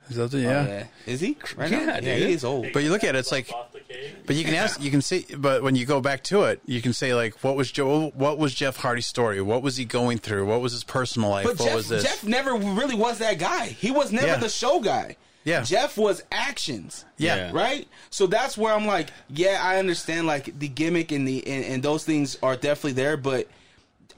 [0.09, 0.67] Is that the- Oh, yeah.
[0.67, 0.83] yeah.
[1.05, 1.99] Is he right Yeah, now?
[2.01, 2.67] Yeah, he is old.
[2.73, 4.13] But you look at it, it's like, off the cage.
[4.25, 6.81] but you can ask, you can see, but when you go back to it, you
[6.81, 8.09] can say like, what was Joe?
[8.15, 9.41] What was Jeff Hardy's story?
[9.41, 10.47] What was he going through?
[10.47, 11.45] What was his personal life?
[11.45, 12.03] But what Jeff, was this?
[12.03, 13.67] Jeff never really was that guy.
[13.67, 14.37] He was never Yeah.
[14.37, 15.15] the show guy.
[15.43, 15.63] Yeah.
[15.63, 17.05] Jeff was actions.
[17.17, 17.35] yeah.
[17.35, 17.51] Yeah.
[17.53, 17.87] Right?
[18.09, 21.83] So that's where I'm like, yeah, I understand like the gimmick and the and, and
[21.83, 23.47] those things are definitely there, but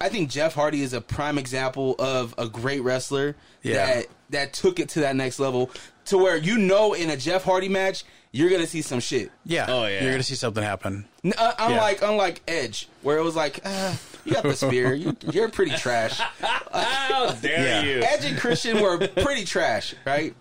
[0.02, 3.86] I think Jeff Hardy is a prime example of a great wrestler Yeah.
[3.86, 5.72] that that took it to that next level
[6.06, 8.04] to where you know in a Jeff Hardy match
[8.36, 9.32] you're gonna see some shit.
[9.46, 10.02] yeah, Oh, yeah.
[10.02, 11.06] You're gonna see something happen.
[11.38, 13.94] Uh, unlike unlike Edge, where it was like, uh,
[14.26, 16.18] you got the spear, you, you're pretty trash.
[16.42, 17.82] How dare Yeah.
[17.84, 18.02] you?
[18.04, 20.34] Edge and Christian were pretty trash, right?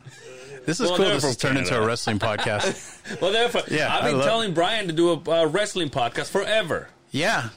[0.64, 1.06] This is Well, cool.
[1.06, 2.98] This from has turned into a wrestling podcast.
[3.20, 6.88] Well, therefore, Yeah, I've been love- telling Brian to do a uh, wrestling podcast forever.
[7.10, 7.48] Yeah.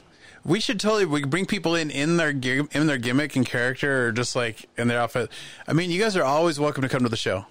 [0.44, 4.12] We should totally we bring people in in their in their gimmick and character, or
[4.12, 5.30] just like in their outfit.
[5.66, 7.46] I mean, you guys are always welcome to come to the show.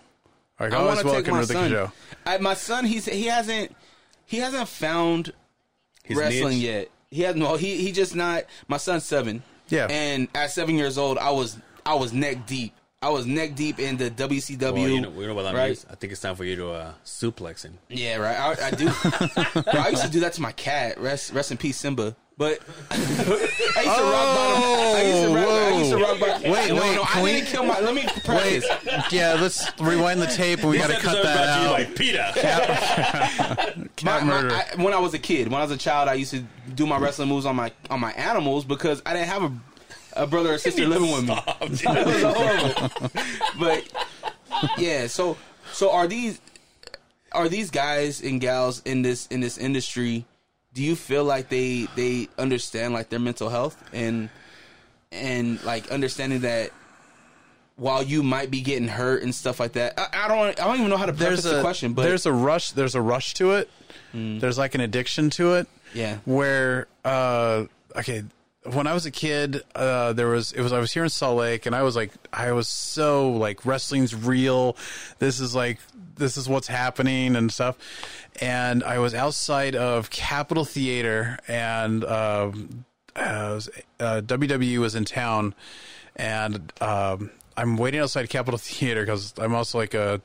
[0.60, 1.70] Like, I always want take welcome my to the son.
[1.70, 1.92] show.
[2.26, 3.76] I, my son, he's he hasn't
[4.26, 5.34] he hasn't found
[6.04, 6.64] His wrestling niche.
[6.64, 6.90] yet.
[7.10, 7.56] He has no.
[7.58, 8.44] He he just not.
[8.70, 9.44] My son's seven.
[9.68, 9.88] Yeah.
[9.90, 12.74] and at seven years old, I was I was neck deep.
[13.06, 14.74] I was neck deep in the WCW.
[14.74, 15.68] Well, you know, you know what that right?
[15.68, 15.86] means.
[15.88, 17.78] I think it's time for you to uh, suplex him.
[17.88, 18.36] Yeah, right.
[18.36, 18.86] I, I do.
[19.72, 21.00] Bro, I used to do that to my cat.
[21.00, 22.16] Rest, rest in peace, Simba.
[22.36, 23.32] But I used to
[23.86, 24.64] rock bottom.
[24.96, 26.52] I used to rock, I used to rock bottom.
[26.52, 27.80] Wait, no, wait, no, can I we- didn't kill my.
[27.80, 28.64] Let me Wait,
[29.12, 31.96] yeah, let's rewind the tape and we got to cut that out.
[31.96, 32.26] Peter.
[32.36, 34.52] My, Cat my, murder.
[34.52, 36.88] I, when I was a kid, when I was a child, I used to do
[36.88, 39.52] my wrestling moves on my on my animals because I didn't have a,
[40.16, 41.38] a brother or sister living with me.
[41.62, 41.70] it
[42.06, 43.12] was horrible.
[43.60, 45.38] but yeah, so
[45.72, 46.40] so are these
[47.32, 50.26] are these guys and gals in this in this industry?
[50.74, 54.30] Do you feel like they they understand like their mental health and
[55.12, 56.72] and like understanding that
[57.78, 60.00] while you might be getting hurt and stuff like that?
[60.00, 62.04] I, I don't I don't even know how to preface there's a the question, but
[62.04, 62.72] there's a rush.
[62.72, 63.70] There's a rush to it.
[64.14, 65.68] There's like an addiction to it.
[65.94, 66.20] Yeah.
[66.24, 67.66] Where uh,
[67.98, 68.24] okay,
[68.74, 71.38] when I was a kid, uh, there was it was I was here in Salt
[71.38, 74.76] Lake, and I was like I was so like wrestling's real.
[75.20, 75.80] This is like
[76.18, 77.78] this is what's happening and stuff.
[78.42, 85.06] And I was outside of Capitol Theater, and um, uh, was- uh, WWE was in
[85.06, 85.54] town,
[86.16, 90.22] and um, I'm waiting outside Capitol Theater because I'm also like a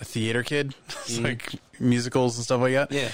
[0.00, 2.92] a theater kid, It's like musicals and stuff like that.
[2.92, 3.08] Yeah.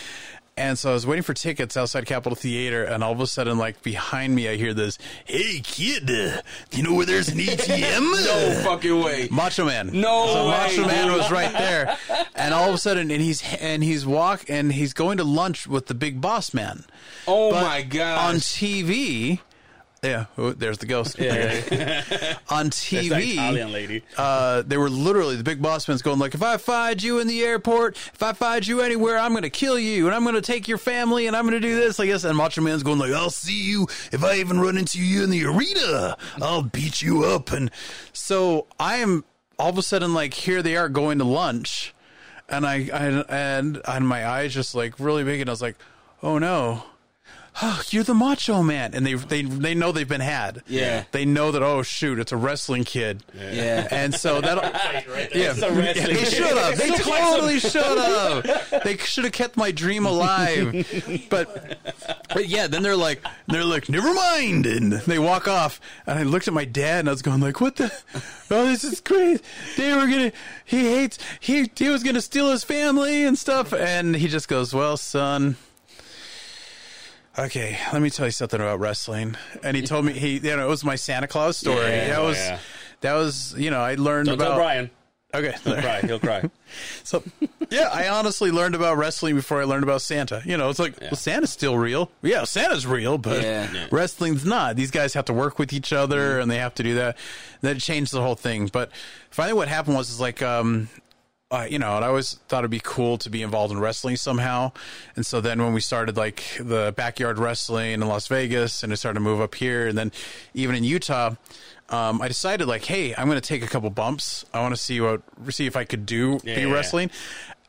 [0.57, 3.59] And so I was waiting for tickets outside Capitol Theater, and all of a sudden,
[3.59, 7.39] like behind me, I hear this, "Hey kid, uh, do you know where there's an
[7.41, 9.27] ATM?" no fucking way.
[9.33, 9.91] Macho Man.
[9.93, 11.97] No so way, Macho Man was right there,
[12.37, 15.67] and all of a sudden, and he's and he's walk and he's going to lunch
[15.67, 16.85] with the big boss man.
[17.27, 18.29] Oh But my god!
[18.29, 19.41] On TV,
[20.05, 21.19] yeah, oh, there's the ghost.
[21.21, 24.03] on It's that TV, Italian lady.
[24.17, 27.27] uh, they were literally the big boss man's going like, if I find you in
[27.27, 30.35] the airport, if I find you anywhere, I'm going to kill you, and I'm going
[30.35, 32.25] to take your family, and I'm going to do this I guess.
[32.25, 35.31] And Macho Man's going like, I'll see you if I even run into you in
[35.31, 36.17] the arena.
[36.41, 37.51] I'll beat you up.
[37.53, 37.71] And
[38.13, 39.25] so I am
[39.59, 41.95] all of a sudden like, here they are going to lunch,
[42.49, 45.77] and I, I and and my eyes just like really big, and I was like,
[46.23, 46.85] oh no
[47.63, 48.95] oh, you're the macho man.
[48.95, 50.63] And they, they, they know they've been had.
[50.67, 51.05] Yeah.
[51.13, 53.23] They know that, oh, shoot, it's a wrestling kid.
[53.35, 53.89] yeah.
[53.95, 54.57] And so that,
[55.09, 55.43] Right there.
[55.43, 56.77] yeah, they should have.
[56.79, 58.83] They totally should have.
[58.85, 61.27] They should have kept my dream alive.
[61.31, 61.79] But,
[62.33, 65.81] but yeah, then they're like, they're like, never mind, and they walk off.
[66.07, 67.93] And I looked at my dad, and I was going like, what the?
[68.51, 69.43] Oh, this is crazy.
[69.77, 70.33] They were gonna.
[70.65, 71.19] He hates.
[71.41, 73.73] He he was gonna steal his family and stuff.
[73.73, 75.57] And he just goes, well, son.
[77.39, 79.37] Okay, let me tell you something about wrestling.
[79.63, 81.79] And he told me he, you know, it was my Santa Claus story.
[81.91, 82.59] Yeah, that was, yeah.
[83.01, 84.49] that was, you know, I learned Don't about.
[84.49, 84.91] tell Brian.
[85.35, 85.53] Okay.
[85.65, 86.01] He'll cry.
[86.03, 86.49] He'll cry.
[87.05, 87.23] So,
[87.71, 90.43] yeah, I honestly learned about wrestling before I learned about Santa.
[90.45, 92.11] You know, it's like, well, Santa's still real.
[92.21, 93.71] Yeah, Santa's real, but Yeah.
[93.73, 93.87] Yeah.
[93.93, 94.75] wrestling's not.
[94.75, 97.17] These guys have to work with each other and they have to do that.
[97.61, 98.67] That changed the whole thing.
[98.73, 98.91] But
[99.31, 100.89] finally, what happened was, is like, um,
[101.51, 104.17] uh, you know, and I always thought it'd be cool to be involved in wrestling
[104.17, 104.73] somehow.
[105.15, 108.97] And so then when we started like the backyard wrestling in Las Vegas and it
[108.97, 110.11] started to move up here and then
[110.55, 111.35] even in Utah,
[111.91, 114.45] um, I decided like, hey, I'm going to take a couple bumps.
[114.55, 117.15] I want to see what, see if I could do Yeah, be yeah, yeah.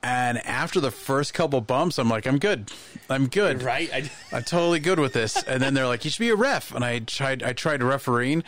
[0.06, 2.70] And after the first couple bumps, I'm like, I'm good.
[3.10, 3.64] I'm good.
[3.64, 3.90] Right?
[3.92, 5.42] I, I'm totally good with this.
[5.42, 6.76] And then they're like, you should be a ref.
[6.76, 8.44] And I tried, I tried refereeing,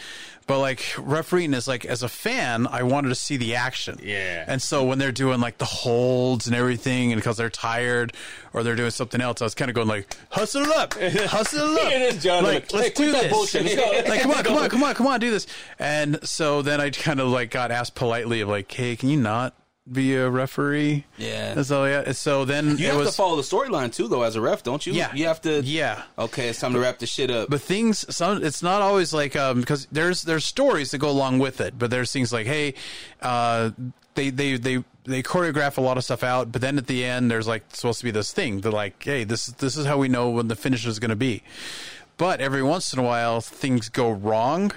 [0.46, 3.98] but like refereeing is like, as a fan, I wanted to see the action.
[4.04, 4.46] Yeah.
[4.48, 8.14] And so when they're doing like the holds and everything, and because they're tired
[8.54, 11.76] or they're doing something else, I was kind of going like, hustle it up, hustle
[11.76, 11.92] it up.
[11.92, 12.44] Here it is, John.
[12.44, 13.32] Like, let's do that this.
[13.32, 13.64] bullshit.
[13.64, 14.10] Let's go.
[14.12, 15.48] Like, come on, come on, come on, come on, do this.
[15.80, 19.20] And so then I kind of like got asked politely of like, hey, can you
[19.20, 19.56] not
[19.92, 21.06] be a referee?
[21.18, 21.54] Yeah.
[21.58, 24.36] And so yeah, so then You have was to follow the storyline too, though, as
[24.36, 24.94] a ref, don't you?
[24.94, 25.14] Yeah.
[25.14, 25.62] You have to.
[25.62, 26.04] yeah.
[26.18, 27.50] Okay, it's time to wrap the shit up.
[27.50, 31.40] but things some it's not always like um because there's there's stories that go along
[31.40, 32.74] with it but there's things like hey
[33.22, 33.72] uh
[34.16, 37.30] they they they they choreograph a lot of stuff out but then at the end
[37.32, 40.08] there's like supposed to be this thing They're like hey this this is how we
[40.10, 41.44] know when the finish is going to be
[42.18, 44.72] but every once in a while things go wrong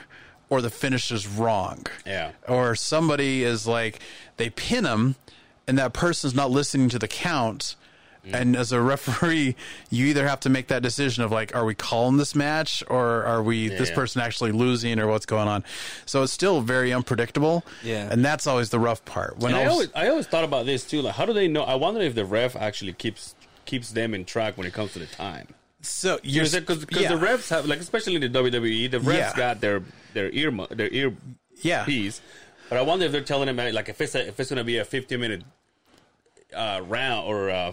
[0.50, 2.32] or the finish is wrong Yeah.
[2.46, 4.00] or somebody is like
[4.36, 5.14] they pin them
[5.66, 7.76] and that person's not listening to the count
[8.26, 8.34] mm.
[8.34, 9.54] and as a referee
[9.90, 13.24] you either have to make that decision of like are we calling this match or
[13.24, 13.94] are we this Yeah.
[13.94, 15.64] person actually losing or what's going on
[16.04, 18.08] so it's still very unpredictable Yeah.
[18.10, 20.44] and that's always the rough part when and I I was- always, I always thought
[20.44, 21.00] about this too.
[21.02, 21.62] Like, how do they know?
[21.62, 23.34] I wonder if the ref actually keeps
[23.66, 25.46] keeps them in track when it comes to the time.
[25.82, 27.14] So you're Because yeah.
[27.14, 29.36] the refs have, like, especially in the WWE, the refs Yeah.
[29.36, 29.82] got their
[30.14, 31.14] their ear their ear
[31.62, 32.20] yeah piece.
[32.68, 34.64] But I wonder if they're telling them like if it's a, if it's going to
[34.64, 35.42] be a 15 minute
[36.54, 37.72] uh, round or uh,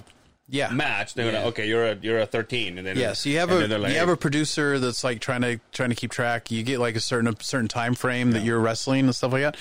[0.49, 3.37] yeah match, they're gonna okay, you're a you're a 13, and then Yeah, so you
[3.39, 6.49] have a like, you have a producer that's like trying to trying to keep track.
[6.51, 9.43] You get like a certain a certain time frame that you're wrestling and stuff like
[9.43, 9.57] that.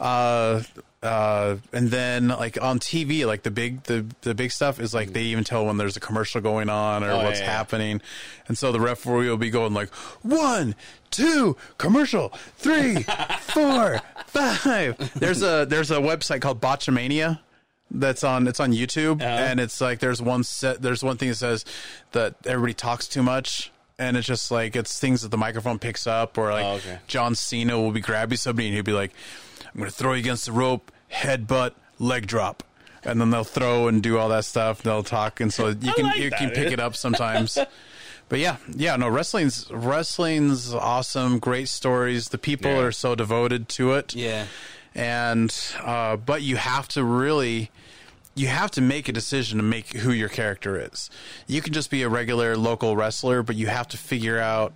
[0.00, 0.62] Uh,
[1.02, 5.12] uh, and then like on TV, like the big the the big stuff is like
[5.12, 7.52] they even tell when there's a commercial going on or Oh, what's yeah, yeah.
[7.52, 8.00] happening,
[8.48, 9.90] and so the referee will be going like
[10.22, 10.74] one,
[11.10, 13.02] two, commercial, three,
[13.40, 14.96] four, five.
[15.14, 17.40] There's a there's a website called Botchamania
[17.90, 21.34] that's on it's on YouTube and it's like there's one set there's one thing that
[21.34, 21.64] says
[22.12, 26.06] that everybody talks too much and it's just like it's things that the microphone picks
[26.06, 26.98] up or like Oh, okay.
[27.06, 29.10] John Cena will be grabbing somebody and he'll be like
[29.74, 32.62] I'm going to throw you against the rope headbutt leg drop.
[33.04, 34.82] And then they'll throw and do all that stuff.
[34.82, 35.40] They'll talk.
[35.40, 36.54] And so you can like you can that.
[36.56, 37.58] pick it up sometimes.
[38.28, 41.38] But yeah yeah no wrestling's wrestling's awesome.
[41.38, 42.30] Great stories.
[42.30, 42.78] The people Yeah.
[42.78, 44.14] are so devoted to it.
[44.14, 44.46] Yeah.
[44.94, 47.70] and uh, but you have to really
[48.34, 51.10] you have to make a decision to make who your character is.
[51.46, 54.72] You can just be a regular local wrestler but you have to figure out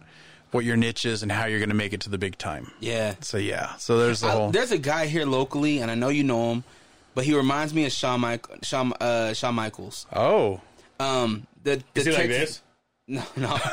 [0.56, 2.70] what your niche is and how you're going to make it to the big time
[2.80, 3.14] Yeah.
[3.20, 6.08] so yeah so there's the I- whole there's a guy here locally, and I know
[6.08, 6.64] you know him,
[7.14, 10.06] but he reminds me of Shawn, Mike, Shawn, uh, Shawn Michaels.
[10.12, 10.60] oh
[10.98, 12.62] Um, the, the Is he like this?
[13.08, 13.56] No, no.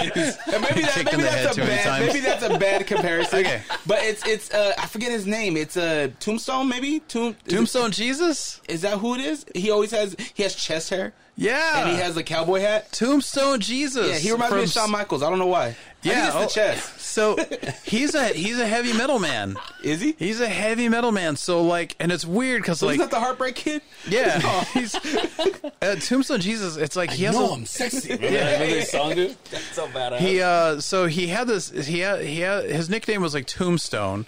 [0.00, 2.06] And maybe that, maybe that's a bad times.
[2.06, 3.38] maybe that's a bad comparison.
[3.40, 3.62] Okay.
[3.86, 5.56] but it's it's uh, I forget his name.
[5.56, 9.46] It's uh, Tombstone maybe Tomb is it- tombstone jesus Is that who it is?
[9.54, 12.92] He always has he has chest hair yeah and he has a cowboy hat.
[12.92, 15.22] tombstone jesus Yeah, he reminds me of Shawn Michaels.
[15.22, 15.74] I don't know why.
[16.02, 17.00] yeah I think oh, it's the chest.
[17.00, 17.36] so
[17.84, 20.14] he's a he's a heavy metal man Is he?
[20.18, 23.16] he's a heavy metal man so like and it's weird because So like Isn't that
[23.16, 23.80] the Heartbreak Kid?
[24.08, 24.38] yeah
[24.74, 28.12] he's uh, tombstone jesus it's like he has No, a, I'm sexy.
[28.14, 29.36] Remember, that- remember this song, dude?
[29.50, 30.18] That's so badass.
[30.18, 34.26] he uh so he had this he had he had his nickname was like tombstone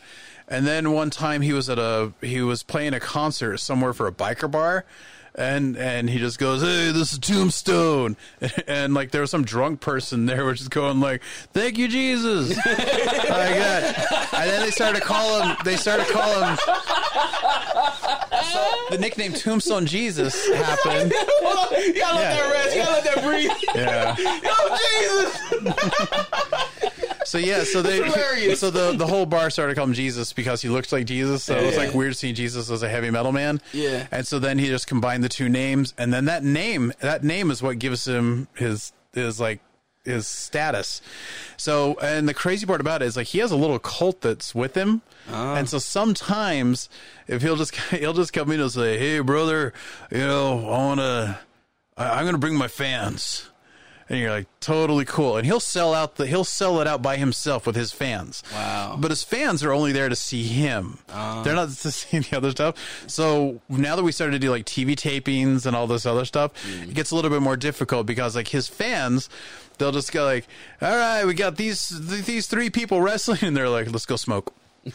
[0.48, 4.07] and then one time he was at a he was playing a concert somewhere for
[4.07, 4.85] a biker bar
[5.35, 8.18] and and he just goes hey this is tombstone
[8.66, 11.23] and like there was some drunk person there which is going like
[11.55, 16.12] thank you jesus like that and then they started to call him they started to
[16.12, 16.55] call him
[18.53, 21.81] so the nickname tombstone jesus happened Hold on.
[21.83, 22.37] You gotta let Yeah.
[22.37, 22.77] that rest.
[22.77, 23.51] You gotta let that breathe.
[23.75, 25.31] yeah Yo, Jesus!
[27.25, 30.69] So yeah, so they so the the whole bar started calling him Jesus because he
[30.69, 31.45] looked like Jesus.
[31.45, 31.85] So it was Yeah.
[31.85, 33.61] like weird seeing Jesus as a heavy metal man.
[33.73, 34.07] Yeah.
[34.11, 37.51] And so then he just combined the two names, and then that name that name
[37.51, 39.61] is what gives him his his like
[40.05, 41.01] his status.
[41.57, 44.55] So and the crazy part about it is like he has a little cult that's
[44.55, 45.03] with him.
[45.31, 45.55] Ah.
[45.55, 46.89] And so sometimes
[47.29, 49.73] if he'll just he'll just come in and say, "Hey brother,
[50.11, 51.39] you know, I want to
[51.97, 53.49] I'm going to bring my fans."
[54.12, 55.38] And you're like totally cool.
[55.38, 58.42] And he'll sell out the he'll sell it out by himself with his fans.
[58.53, 58.96] Wow.
[59.01, 60.98] But his fans are only there to see him.
[61.09, 61.42] Oh.
[61.42, 62.77] They're not to see the other stuff.
[63.09, 66.53] So now that we started to do like TV tapings and all this other stuff,
[66.62, 66.90] hmm.
[66.90, 69.29] it gets a little bit more difficult because like his fans.
[69.79, 70.46] They'll just go like,
[70.83, 74.16] "All right, we got these th- these three people wrestling," and they're like, "Let's go
[74.16, 74.53] smoke."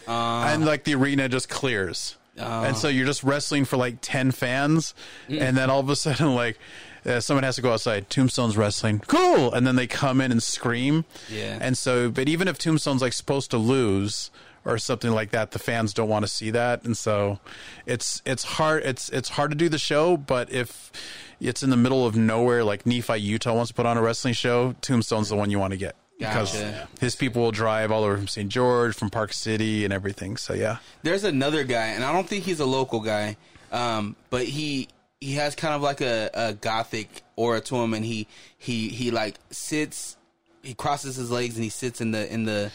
[0.07, 0.45] Uh.
[0.47, 2.15] and like the arena just clears.
[2.39, 2.63] Oh.
[2.63, 4.93] And so you're just wrestling for like 10 fans.
[5.27, 5.39] Hmm.
[5.39, 6.59] And then all of a sudden, like,
[7.07, 8.09] uh, someone has to go outside.
[8.09, 8.99] Tombstone's wrestling.
[9.07, 9.53] Cool.
[9.53, 11.05] And then they come in and scream.
[11.29, 11.57] Yeah.
[11.61, 14.29] And so, but even if Tombstone's like supposed to lose
[14.65, 16.83] or something like that, the fans don't want to see that.
[16.83, 17.39] And so
[17.85, 18.83] it's, it's hard.
[18.83, 20.17] It's, it's hard to do the show.
[20.17, 20.91] But if
[21.39, 24.33] it's in the middle of nowhere, like Nephi, Utah wants to put on a wrestling
[24.33, 25.95] show, Tombstone's the one you want to get.
[26.19, 26.59] Because
[26.99, 28.49] his people will drive all over from St.
[28.49, 30.35] George, from Park City, and everything.
[30.35, 33.37] So yeah, There's another guy, and I don't think he's a local guy,
[33.71, 34.87] um, but he
[35.21, 38.27] he has kind of like a, a gothic aura to him, and he
[38.57, 40.17] he he like sits,
[40.63, 42.71] he crosses his legs, and he sits in the in the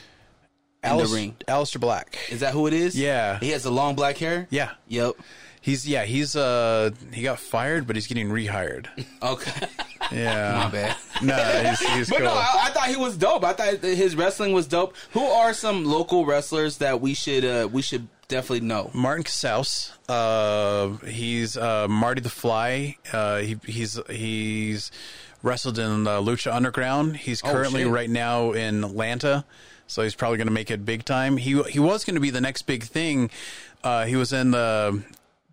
[0.85, 1.37] in Alis- the ring.
[1.47, 2.19] Aleister Black.
[2.31, 2.99] Is that who it is?
[2.99, 3.39] Yeah.
[3.39, 4.49] He has the long black hair.
[4.51, 5.13] Yeah, Yep.
[5.61, 8.87] he's yeah he's uh he got fired, but he's getting rehired.
[9.23, 9.67] Okay.
[10.11, 10.97] Yeah, My bad.
[11.23, 11.37] No,
[11.71, 12.27] he's, he's But cool.
[12.27, 13.45] no, I, I thought he was dope.
[13.45, 14.95] I thought his wrestling was dope.
[15.13, 18.91] Who are some local wrestlers that we should uh, we should definitely know?
[18.93, 22.97] Martin Casaus, uh, he's uh, Marty the Fly.
[23.13, 24.91] Uh, he, he's he's
[25.43, 27.17] wrestled in uh, Lucha Underground.
[27.19, 27.91] He's Oh, currently shit.
[27.93, 29.45] right now in Atlanta,
[29.87, 31.37] so he's probably going to make it big time.
[31.37, 33.31] He he was going to be the next big thing.
[33.85, 35.03] Uh, he was in the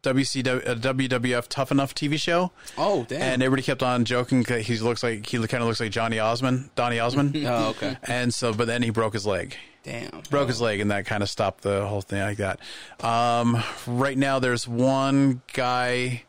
[0.03, 2.51] WCW uh, WWF Tough Enough TV show.
[2.77, 3.21] Oh, damn.
[3.21, 4.43] And everybody kept on joking.
[4.43, 7.35] 'cause He looks like he kind of looks like Johnny Osmond, Donny Osmond.
[7.45, 7.97] Oh, okay.
[8.03, 10.21] And so, but then he broke his leg Damn.
[10.29, 12.59] broke his leg and that kind of stopped the whole thing like that.
[13.03, 16.23] Um, right now there's one guy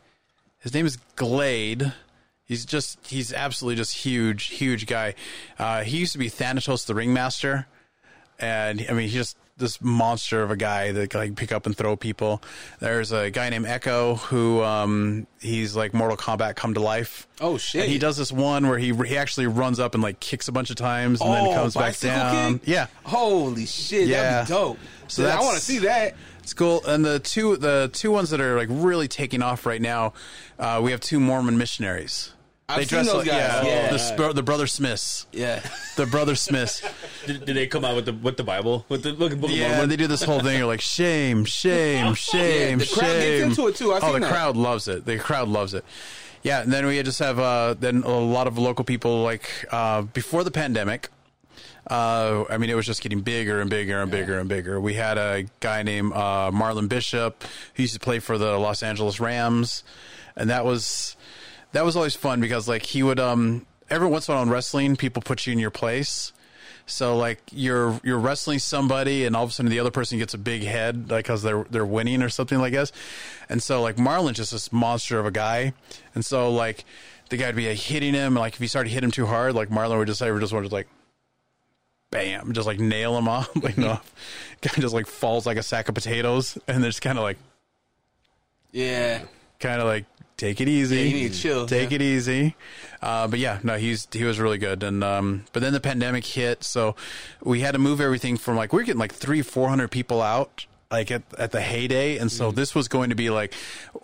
[0.61, 1.93] his name is glade.
[2.45, 5.15] He's just he's absolutely just huge huge guy.
[5.59, 7.67] Uh, he used to be thanatos the ringmaster
[8.41, 11.67] and i mean he just this monster of a guy that can like pick up
[11.67, 12.43] and throw people
[12.81, 17.57] there's a guy named echo who um, he's like mortal kombat come to life Oh
[17.57, 17.83] shit.
[17.83, 20.53] and he does this one where he he actually runs up and like kicks a
[20.53, 22.69] bunch of times and oh, then comes back down kick?
[22.69, 24.09] yeah Holy shit.
[24.09, 24.23] Yeah.
[24.45, 24.79] That'd be dope.
[25.09, 26.15] So So I want to see that.
[26.43, 26.85] It's cool.
[26.87, 30.15] And the two the two ones that are like really taking off right now,
[30.59, 32.33] uh, we have two Mormon missionaries.
[32.79, 33.27] I've seen those guys.
[33.27, 33.91] yeah, Yeah.
[33.91, 35.27] The, sp- the brother Smiths.
[35.33, 35.63] Yeah.
[35.97, 36.83] The brother Smiths.
[37.27, 39.39] Did, did they come out with the with the Bible with the look?
[39.39, 39.91] book of yeah, Mormon?
[39.91, 40.57] they do this whole thing.
[40.57, 43.93] You're like shame, shame, shame, the crowd gets into it, too.
[43.93, 44.33] I've oh, the that.
[44.33, 45.05] crowd loves it.
[45.05, 45.85] The crowd loves it.
[46.43, 50.03] Yeah, and then we just have uh, then a lot of local people like uh,
[50.03, 51.09] before the pandemic.
[51.87, 54.81] Uh, I mean, it was just getting bigger and bigger and bigger and bigger.
[54.81, 58.83] We had a guy named uh, Marlon Bishop who used to play for the Los
[58.83, 59.83] Angeles Rams,
[60.37, 61.17] and that was
[61.73, 64.51] that was always fun because like he would um every once in a while in
[64.51, 66.33] wrestling, people put you in your place.
[66.87, 70.35] So like you're you're wrestling somebody, and all of a sudden the other person gets
[70.35, 72.91] a big head, like because they're they're winning or something like this.
[73.49, 75.73] And so like Marlon's just this monster of a guy,
[76.15, 76.85] and so like
[77.29, 79.27] the guy would be like, hitting him, and like if he started hitting him too
[79.27, 80.89] hard, like Marlon would just ever just want to like,
[82.11, 84.01] bam, just like nail him off, like no,
[84.61, 87.39] guy just like falls like a sack of potatoes, and they're just kind of like
[88.73, 89.23] Yeah.
[89.61, 90.07] kind of like
[90.41, 90.97] take it easy.
[90.97, 91.97] Yeah, you need to chill, Take yeah.
[91.97, 92.55] it easy.
[93.03, 94.83] Uh, but yeah, no, he's he was really good.
[94.83, 96.97] And um, but then the pandemic hit, so
[97.43, 100.21] we had to move everything from like we are getting like three, four hundred people
[100.23, 100.67] out.
[100.93, 102.37] Like at, at the heyday, and Mm-hmm.
[102.37, 103.55] so this was going to be like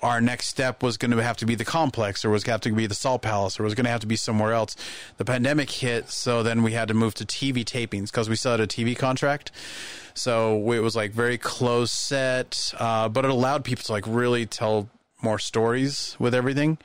[0.03, 2.69] our next step was going to have to be the complex, or was going to
[2.69, 4.77] have to be the Salt Palace, or was going to have to be somewhere else.
[5.17, 8.53] The pandemic hit, so then we had to move to TV tapings because we still
[8.53, 9.51] had a TV contract.
[10.15, 14.47] So it was like very close set, uh, but it allowed people to like really
[14.47, 14.89] tell
[15.23, 16.79] more stories with everything.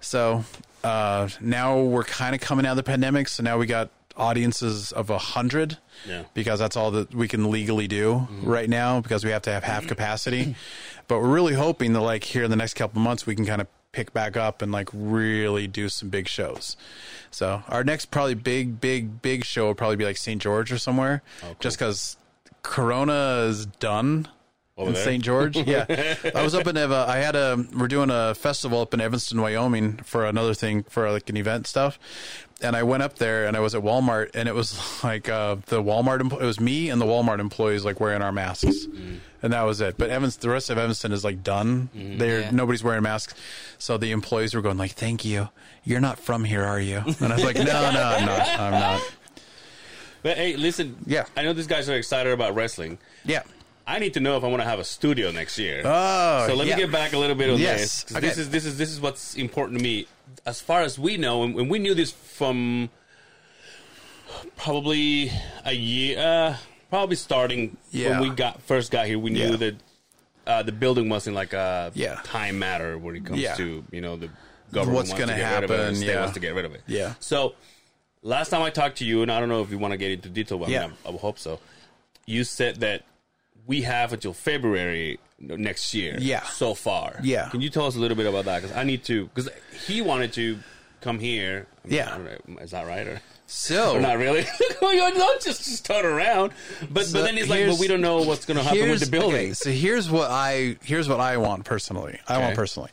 [0.00, 0.44] So
[0.82, 3.28] uh, now we're kind of coming out of the pandemic.
[3.28, 6.24] So now we got audiences of a hundred Yeah.
[6.34, 9.64] because that's all that we can legally do right now because we have to have
[9.64, 10.54] half capacity.
[11.08, 13.60] but we're really hoping that like here in the next couple months we can kind
[13.60, 16.76] of pick back up and like really do some big shows.
[17.30, 20.40] So our next probably big, big, big show will probably be like St.
[20.42, 21.22] George or somewhere,
[21.60, 22.16] just because
[22.62, 24.28] Corona is done
[24.78, 25.04] in there?
[25.04, 25.22] St.
[25.22, 25.56] George.
[25.66, 25.84] Yeah,
[26.34, 27.04] I was up in Eva.
[27.08, 27.64] I had a.
[27.76, 31.66] We're doing a festival up in Evanston, Wyoming, for another thing for like an event
[31.66, 31.98] stuff.
[32.62, 35.56] And I went up there and I was at Walmart and it was like uh,
[35.66, 36.20] the Walmart.
[36.20, 38.86] Empl- it was me and the Walmart employees like wearing our masks,
[39.42, 39.98] and that was it.
[39.98, 41.88] But Evans, the rest of Evanston is like done.
[41.94, 42.50] They're Yeah.
[42.52, 43.34] nobody's wearing masks,
[43.78, 45.48] so the employees were going like, "Thank you.
[45.84, 48.48] You're not from here, are you?" And I was like, "No, no, I'm not.
[48.48, 49.12] I'm not."
[50.22, 50.96] But hey, listen.
[51.04, 51.24] Yeah.
[51.36, 52.98] I know these guys are excited about wrestling.
[53.24, 53.42] Yeah.
[53.86, 55.82] I need to know if I want to have a studio next year.
[55.84, 56.76] Oh, so let yeah.
[56.76, 58.04] me get back a little bit on Yes.
[58.04, 58.16] this.
[58.16, 58.26] Okay.
[58.26, 60.06] This is this is this is what's important to me.
[60.46, 62.88] as far as we know, and, and we knew this from
[64.56, 65.30] probably
[65.64, 66.56] a year, uh,
[66.90, 68.20] probably starting Yeah.
[68.20, 69.18] when we got first got here.
[69.18, 69.56] We knew Yeah.
[69.56, 69.74] that
[70.46, 72.20] uh, the building wasn't like a Yeah.
[72.24, 74.28] time matter when it comes to you know the
[74.72, 76.20] government What's wants gonna to get rid of it, and happen, the state yeah.
[76.20, 76.80] wants to get rid of it.
[76.86, 77.14] Yeah.
[77.20, 77.54] So
[78.22, 80.10] last time I talked to you, and I don't know if you want to get
[80.10, 80.86] into detail, but I, Yeah.
[80.88, 81.60] mean, I, I hope so.
[82.26, 83.02] You said that
[83.66, 86.16] we have until February next year.
[86.20, 86.42] Yeah.
[86.42, 87.18] So far.
[87.22, 87.48] Yeah.
[87.50, 88.62] Can you tell us a little bit about that?
[88.62, 89.26] Because I need to.
[89.26, 89.48] Because
[89.86, 90.58] he wanted to
[91.00, 91.66] come here.
[91.84, 92.18] I mean, Yeah.
[92.60, 93.20] Is that right or?
[93.46, 94.46] So Or not really.
[94.80, 96.52] don't just just turn around.
[96.90, 99.00] But So but then he's like, but we don't know what's going to happen with
[99.00, 99.34] the building.
[99.34, 102.18] okay, so here's what I here's what I want personally.
[102.28, 102.90] I want personally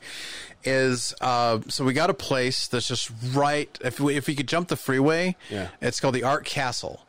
[0.65, 3.69] is uh, so we got a place that's just right.
[3.83, 5.69] If we if we could jump the freeway, Yeah.
[5.81, 7.05] it's called the Art Castle,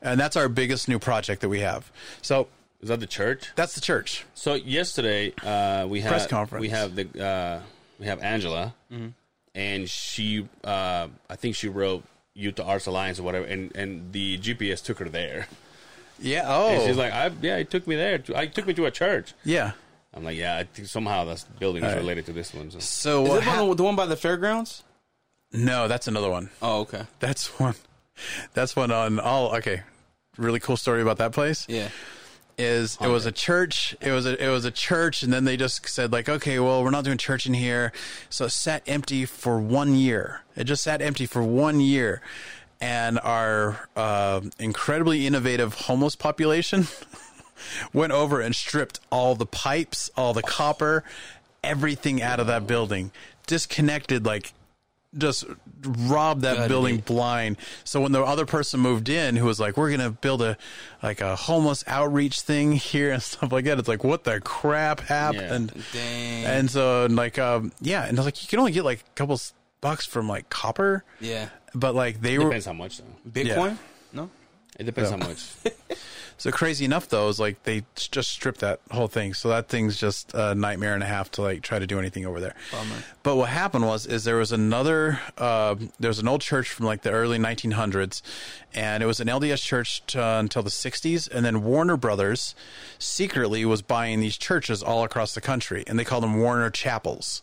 [0.00, 1.92] and that's our biggest new project that we have.
[2.22, 2.48] So
[2.84, 3.50] Is that the church?
[3.56, 4.26] that's the church.
[4.34, 6.60] So yesterday uh, we had Press conference.
[6.60, 7.60] We have the uh,
[7.98, 8.74] we have Angela,
[9.54, 12.04] and she uh, I think she wrote
[12.34, 15.48] Utah Arts Alliance or whatever, and and the GPS took her there.
[16.20, 16.42] Yeah.
[16.46, 16.68] Oh.
[16.68, 18.18] And she's like, I, yeah, it took me there.
[18.18, 19.32] To, I took me to a church.
[19.44, 19.72] yeah.
[20.16, 22.00] I'm like, yeah, I think somehow this building is All right.
[22.00, 22.70] related to this one.
[22.70, 22.78] So.
[22.78, 24.84] So Is what it the one, the one by the fairgrounds?
[25.52, 26.50] no, that's another one.
[26.62, 27.02] Oh, okay.
[27.18, 27.74] That's one.
[28.52, 29.56] That's one on all.
[29.56, 29.82] Okay.
[30.36, 31.66] Really cool story about that place.
[31.68, 31.88] Yeah.
[32.56, 35.56] Is it was a church it was a it was a church and then they
[35.56, 37.92] just said like okay well we're not doing church in here.
[38.30, 40.42] So it sat empty for one year.
[40.56, 42.20] It just sat empty for one year.
[42.80, 46.86] And our uh, incredibly innovative homeless population
[47.94, 51.02] went over and stripped all the pipes all the copper
[51.64, 53.10] everything out of that building.
[53.46, 54.52] Disconnected like
[55.16, 55.44] just
[55.82, 57.56] robbed that building blind.
[57.84, 60.56] So when the other person moved in, who was like, "We're gonna build a
[61.02, 65.00] like a homeless outreach thing here and stuff like that," it's like, "What the crap
[65.00, 66.44] happened?" Dang.
[66.44, 69.00] And so and like, um, yeah, and I was like, you can only get like
[69.00, 69.40] a couple
[69.80, 71.48] bucks from like copper, yeah.
[71.74, 73.30] but like they were Depends how much though.
[73.30, 73.76] Bitcoin?
[74.12, 74.30] No.
[74.78, 75.44] It depends how much.
[76.44, 79.32] so crazy enough though is like they just stripped that whole thing.
[79.32, 82.26] So that thing's just a nightmare and a half to like try to do anything
[82.26, 82.54] over there.
[82.70, 82.96] Bummer.
[83.22, 86.84] But what happened was, is there was another, uh, there was an old church from
[86.84, 88.20] like the early 1900s,
[88.74, 92.54] and it was an LDS church t- uh, until the 60s, and then Warner Brothers
[92.98, 97.40] secretly was buying these churches all across the country, and they called them Warner Chapels.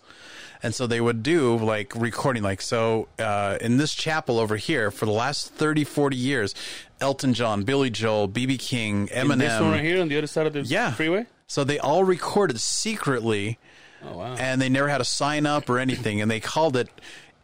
[0.64, 4.92] And so they would do like recording, like, so uh, in this chapel over here,
[4.92, 6.54] for the last 30, 40 years,
[7.02, 8.58] Elton John, Billy Joel, B.B.
[8.58, 9.34] King, Eminem.
[9.34, 10.92] In this one right here on the other side of the Yeah.
[10.92, 11.26] freeway.
[11.48, 13.58] So they all recorded secretly
[14.06, 14.36] Oh wow.
[14.36, 16.88] and they never had a sign up or anything, and they called it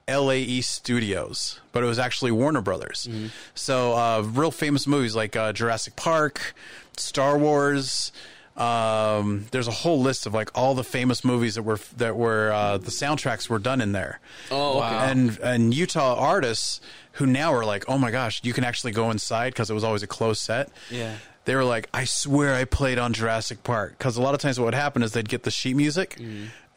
[0.08, 3.10] LAE Studios, but it was actually Warner Brothers.
[3.54, 6.56] So, uh, real famous movies like uh, Jurassic Park,
[6.96, 8.14] Star Wars.
[8.58, 12.52] Um, there's a whole list of like all the famous movies that were that were
[12.52, 14.20] uh, the soundtracks were done in there.
[14.52, 14.96] Oh, okay.
[15.12, 16.82] and and Utah artists
[17.14, 19.84] who now are like, oh my gosh, you can actually go inside because it was
[19.84, 21.16] always a closed set Yeah.
[21.46, 23.98] they were like, I swear I played on Jurassic Park.
[23.98, 26.20] Because a lot of times what would happen is they'd get the sheet music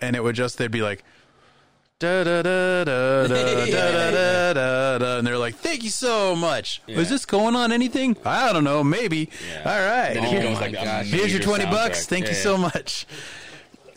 [0.00, 1.04] and it would just, they'd be like,
[2.00, 5.18] da da da da da da da da da da.
[5.18, 6.80] And they're like, thank you so much.
[6.86, 6.98] Yeah.
[6.98, 8.16] Is this going on anything?
[8.24, 8.82] I don't know.
[8.82, 9.28] Maybe.
[9.52, 9.58] Yeah.
[9.70, 10.14] All right.
[10.14, 12.00] Then it Here- like oh, here's your major 20 bucks.
[12.00, 12.06] soundtrack.
[12.08, 13.06] Thank you Yeah, so much.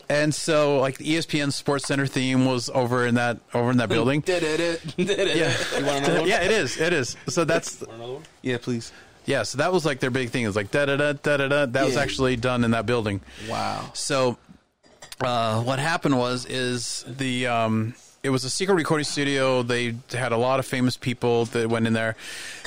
[0.08, 3.88] And so like the ESPN Sports Center theme was over in that, over in that
[3.88, 4.20] building.
[4.26, 5.22] Da-da-da, da-da-da.
[5.32, 5.54] Yeah.
[5.78, 6.28] You want another one?
[6.28, 6.78] yeah, it is.
[6.78, 7.16] It is.
[7.28, 8.22] So that's, Want another one?
[8.42, 8.92] Yeah, please.
[9.24, 10.44] yeah, so that was like their big thing.
[10.44, 11.64] It was like da da da da da da.
[11.66, 12.02] That was Yeah.
[12.02, 13.22] actually done in that building.
[13.48, 13.90] Wow.
[13.94, 14.36] So,
[15.24, 19.62] uh, what happened was is the um, it was a secret recording studio.
[19.62, 22.16] They had a lot of famous people that went in there,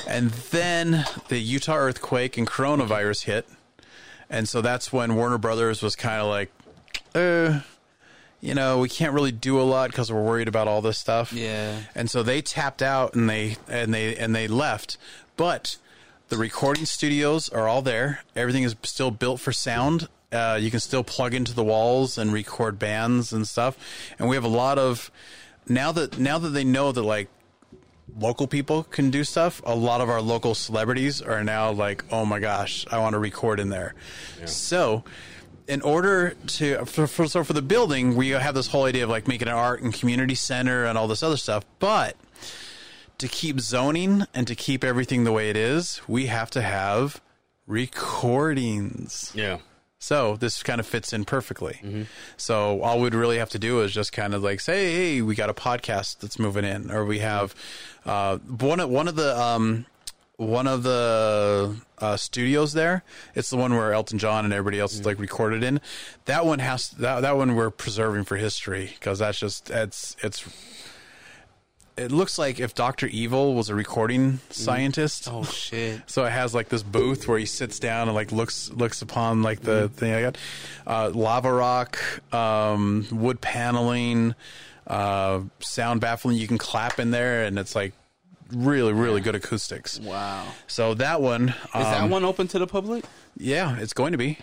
[0.06, 3.48] and then the Utah earthquake and coronavirus hit,
[4.30, 6.52] and so that's when Warner Brothers was kind of like,
[7.14, 7.60] uh,
[8.40, 11.32] you know, we can't really do a lot because we're worried about all this stuff.
[11.32, 11.80] Yeah.
[11.94, 14.96] And so they tapped out and they and they and they left.
[15.36, 15.76] But
[16.28, 18.20] the recording studios are all there.
[18.36, 20.08] Everything is still built for sound.
[20.30, 23.78] Uh, you can still plug into the walls and record bands and stuff.
[24.18, 25.10] And we have a lot of
[25.68, 27.28] now that now that they know that like
[28.18, 29.62] local people can do stuff.
[29.64, 33.18] A lot of our local celebrities are now like, oh my gosh, I want to
[33.18, 33.94] record in there.
[34.44, 35.04] So,
[35.66, 39.10] in order to for, for, so for the building, we have this whole idea of
[39.10, 42.16] like making an art and community center and all this other stuff, but
[43.18, 47.20] to keep zoning and to keep everything the way it is, we have to have
[47.66, 49.32] recordings.
[49.34, 49.58] Yeah.
[49.98, 51.80] So this kind of fits in perfectly.
[51.82, 52.02] Mm-hmm.
[52.36, 55.34] So all we'd really have to do is just kind of like say, "Hey, we
[55.34, 57.54] got a podcast that's moving in," or we have
[58.06, 59.86] uh, one of one of the um,
[60.36, 63.02] one of the uh, studios there.
[63.34, 65.80] It's the one where Elton John and everybody else is like recorded in.
[66.26, 70.77] That one has that that one we're preserving for history because that's just it's it's
[71.98, 75.28] it looks like if Doctor Evil was a recording scientist.
[75.30, 76.02] Oh shit.
[76.06, 79.42] So it has like this booth where he sits down and like looks looks upon
[79.42, 80.38] like the thing I got.
[80.86, 81.98] Uh, lava rock,
[82.32, 84.34] um, wood paneling,
[84.86, 86.36] uh, sound baffling.
[86.36, 87.92] You can clap in there, and it's like
[88.52, 90.00] really really good acoustics.
[90.00, 90.46] Wow.
[90.66, 93.04] So that one, Is that um, one open to the public?
[93.36, 94.38] yeah, it's going to be.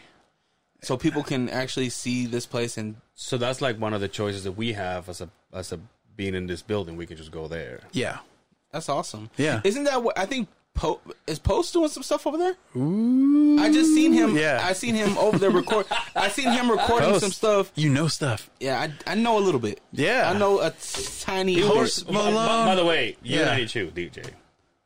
[0.81, 4.43] So people can actually see this place and So that's like one of the choices
[4.43, 5.79] that we have as a as a
[6.15, 6.97] being in this building.
[6.97, 7.81] We can just go there.
[7.91, 8.19] Yeah,
[8.71, 9.29] that's awesome.
[9.37, 9.61] Yeah.
[9.63, 12.55] Isn't that what I think Po is Post doing some stuff over there?
[12.75, 13.57] Ooh.
[13.59, 14.61] I just seen him Yeah.
[14.63, 15.85] I seen him over there record
[16.15, 17.21] I seen him recording Post.
[17.21, 17.71] some stuff.
[17.75, 18.49] you know stuff.
[18.59, 19.79] Yeah, I, I know a little bit.
[19.93, 20.29] Yeah.
[20.29, 20.71] I know a
[21.21, 22.13] tiny Post bit.
[22.15, 22.65] By, Malone.
[22.67, 23.55] by the way, you Yeah.
[23.55, 24.31] Unity too, DJ.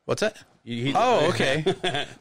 [0.04, 0.36] What's that?
[0.64, 1.64] He- he- Oh, okay.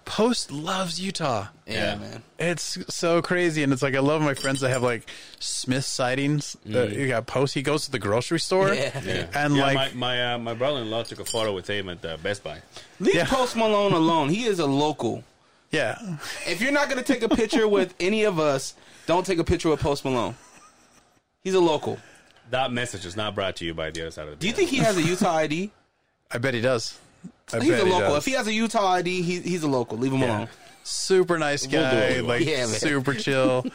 [0.06, 1.48] Post loves Utah.
[1.68, 1.96] Yeah, Yeah.
[1.96, 2.24] man.
[2.40, 5.10] It's so crazy, and it's like I love my friends that have like
[5.40, 6.56] Smith sightings.
[6.66, 7.54] That you got post.
[7.54, 9.02] He goes to the grocery store, Yeah.
[9.04, 9.28] Yeah.
[9.34, 12.16] and Yeah, like my my, uh, my brother-in-law took a photo with him at uh,
[12.18, 12.62] Best Buy.
[13.00, 13.26] Leave Yeah.
[13.26, 14.30] Post Malone alone.
[14.30, 15.24] He is a local.
[15.72, 16.00] yeah,
[16.48, 18.74] If you're not going to take a picture with any of us,
[19.06, 20.36] don't take a picture with Post Malone.
[21.44, 21.98] He's a local.
[22.52, 24.36] That message is not brought to you by the other side of the.
[24.38, 25.72] Do you think he has a Utah ID?
[26.32, 26.98] I bet he does.
[27.54, 28.00] I He's a he local.
[28.10, 28.18] does.
[28.18, 29.98] If he has a Utah ID, he, he's a local.
[29.98, 30.38] Leave him Yeah.
[30.40, 30.48] alone.
[30.84, 32.28] super nice We'll guy, we want.
[32.28, 33.66] like Yeah, super chill.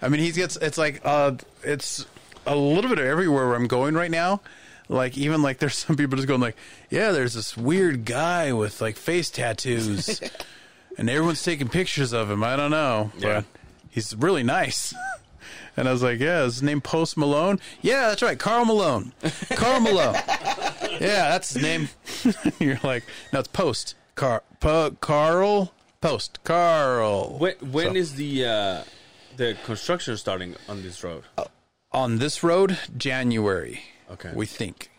[0.00, 2.06] I mean, he gets it's like uh, it's
[2.46, 4.40] a little bit of everywhere where I'm going right now.
[4.88, 6.56] Like even like there's some people just going like,
[6.90, 10.20] yeah, there's this weird guy with like face tattoos,
[10.98, 12.42] and everyone's taking pictures of him.
[12.44, 13.40] I don't know, Yeah.
[13.40, 13.44] but
[13.90, 14.94] he's really nice.
[15.76, 17.58] And I was like, yeah, his name Post Malone?
[17.80, 19.12] Yeah, that's right, Karl Malone.
[19.54, 20.16] Karl Malone.
[21.00, 21.88] Yeah, that's his name.
[22.58, 23.94] You're like, no, it's Post.
[24.14, 26.38] Car, po, Karl Post.
[26.44, 27.38] Karl.
[27.38, 28.84] When when So- is the uh,
[29.36, 31.24] the construction starting on this road?
[31.94, 34.30] on this road january Okay.
[34.34, 34.90] we think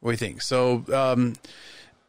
[0.00, 1.34] we think so um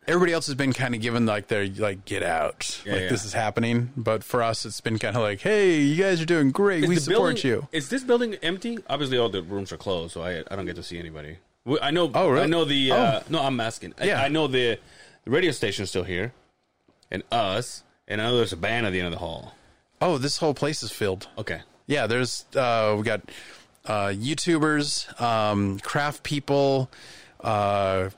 [0.08, 3.10] everybody else has been kind of given like their like get out Yeah, like yeah.
[3.10, 6.26] this is happening but for us it's been kind of like hey you guys are
[6.26, 8.78] doing great Is we support building- you Is this building empty?
[8.90, 11.38] Obviously, all the rooms are closed, so I I don't get to see anybody.
[11.66, 12.10] We- I know.
[12.14, 12.44] Oh, really?
[12.44, 12.92] I know the.
[12.92, 13.94] Uh, No, I'm asking.
[14.02, 14.22] Yeah.
[14.22, 14.80] I know the,
[15.26, 16.34] the radio station's still here,
[17.12, 19.54] and us, and I know there's a band at the end of the hall.
[20.02, 21.60] oh this whole place is filled Okay.
[21.86, 23.20] yeah there's uh we got
[23.86, 26.90] uh youtubers um craft people
[27.42, 28.10] uh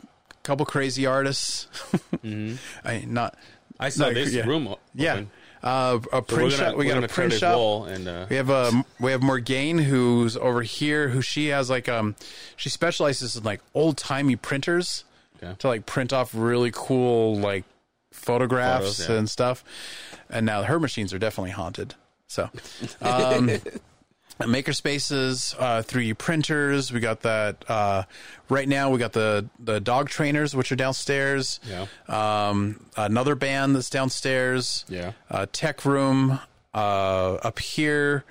[0.43, 1.65] couple crazy artists
[2.21, 2.55] Hmm.
[2.85, 3.33] i not
[3.79, 4.45] I saw Like, this yeah.
[4.45, 4.67] room.
[4.67, 5.31] o- yeah open.
[5.63, 8.85] Uh a So print shop we got a print shop and uh, We have um
[8.99, 12.15] we have Morgaine who's over here who she has like um
[12.55, 15.03] she specializes in like old timey printers
[15.43, 15.55] Okay.
[15.59, 17.63] to like print off really cool like
[18.11, 19.15] photographs Photos, yeah.
[19.17, 19.63] and stuff.
[20.29, 21.95] And now her machines are definitely haunted.
[22.27, 22.49] So
[23.01, 23.49] um
[24.47, 28.03] maker spaces, uh 3D printers, we got that uh
[28.49, 31.59] right now we got the the dog trainers which are downstairs.
[31.67, 31.87] Yeah.
[32.07, 35.13] Um another band that's downstairs Yeah.
[35.29, 36.39] uh, tech room
[36.73, 38.23] uh, up here.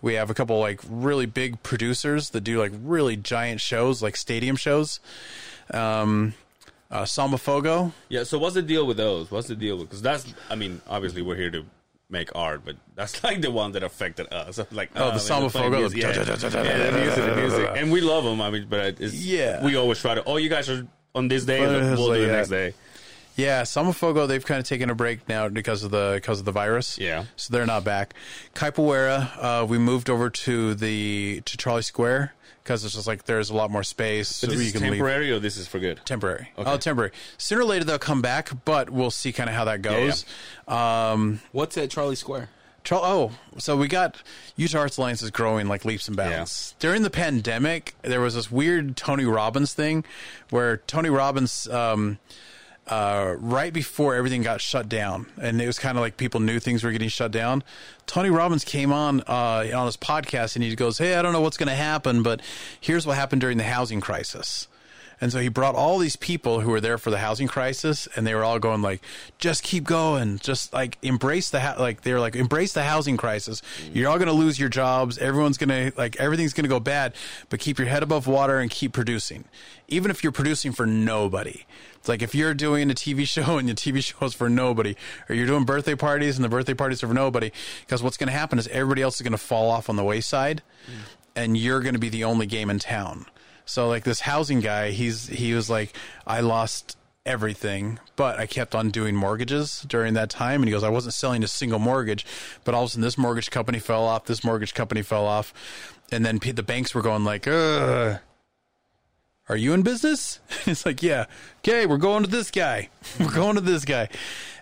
[0.00, 4.16] We have a couple like really big producers that do like really giant shows, like
[4.16, 5.00] stadium shows.
[5.74, 6.34] Um,
[6.90, 7.92] uh, Samba Fogo.
[8.08, 8.22] Yeah.
[8.22, 9.30] So what's the deal with those?
[9.30, 9.88] What's the deal with?
[9.88, 10.32] Because that's.
[10.48, 11.64] I mean, obviously we're here to
[12.10, 14.58] make art, but that's like the one that affected us.
[14.72, 15.88] Like Oh, the man, Samba Fogo.
[15.94, 18.40] Yeah, yeah, the music, the music, and we love them.
[18.40, 19.64] I mean, but it's, Yeah.
[19.64, 20.24] we always try to.
[20.24, 21.60] Oh, you guys are on this day.
[21.60, 22.32] We'll like do it that.
[22.32, 22.74] next day.
[23.36, 24.26] Yeah, Samba Fogo.
[24.26, 26.98] They've kind of taken a break now because of the because of the virus.
[26.98, 27.26] Yeah.
[27.36, 28.14] so they're not back.
[28.54, 29.30] Capoeira.
[29.62, 32.34] Uh, we moved over to the to Trolley Square
[32.68, 34.42] because it's just like there's a lot more space.
[34.42, 34.92] But so this you is can leave.
[34.92, 36.00] temporary, or this is for good.
[36.04, 36.50] Temporary.
[36.58, 36.70] Okay.
[36.70, 37.12] Oh, temporary.
[37.38, 40.26] Sooner or later they'll come back, but we'll see kind of how that goes.
[40.68, 42.50] Um, What's at Trolley Square?
[42.90, 44.22] Oh, so we got
[44.56, 46.74] Utah Arts Alliance is growing like leaps and bounds.
[46.78, 50.04] During the pandemic, there was this weird Tony Robbins thing
[50.50, 52.18] where Tony Robbins, um,
[52.88, 56.58] uh, right before everything got shut down, and it was kind of like people knew
[56.58, 57.62] things were getting shut down.
[58.06, 61.40] Tony Robbins came on uh, on his podcast and he goes, "Hey, I don't know
[61.40, 62.40] what's going to happen, but
[62.80, 64.68] here's what happened during the housing crisis."
[65.20, 68.26] And so he brought all these people who were there for the housing crisis, and
[68.26, 69.02] they were all going like,
[69.38, 73.60] "Just keep going, just like embrace the ha-, like." they're like, "Embrace the housing crisis.
[73.92, 75.18] You're all going to lose your jobs.
[75.18, 77.14] Everyone's going to like everything's going to go bad,
[77.50, 79.44] but keep your head above water and keep producing,
[79.88, 81.64] even if you're producing for nobody."
[82.08, 84.96] It's like if you're doing a TV show and your TV show is for nobody,
[85.28, 88.28] or you're doing birthday parties and the birthday parties are for nobody, because what's going
[88.28, 90.62] to happen is everybody else is going to fall off on the wayside,
[91.36, 93.26] and you're going to be the only game in town.
[93.66, 95.94] So like this housing guy, he's he was like,
[96.26, 96.96] I lost
[97.26, 100.62] everything, but I kept on doing mortgages during that time.
[100.62, 102.24] And he goes, I wasn't selling a single mortgage,
[102.64, 105.52] but all of a sudden this mortgage company fell off, this mortgage company fell off,
[106.10, 108.18] and then the banks were going like, Ugh,
[109.48, 110.40] are you in business?
[110.66, 111.26] It's like, yeah.
[111.58, 112.90] Okay, we're going to this guy.
[113.20, 114.08] We're going to this guy.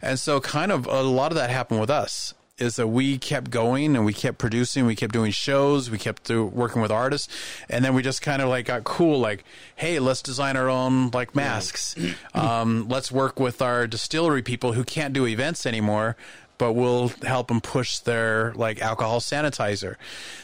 [0.01, 3.51] And so kind of a lot of that happened with us is that we kept
[3.51, 7.29] going and we kept producing, we kept doing shows, we kept do, working with artists,
[7.69, 9.19] and then we just kind of like got cool.
[9.19, 11.95] Like, hey, let's design our own like masks.
[12.35, 16.17] Um, let's work with our distillery people who can't do events anymore,
[16.59, 19.97] but we'll help them push their like alcohol sanitizer.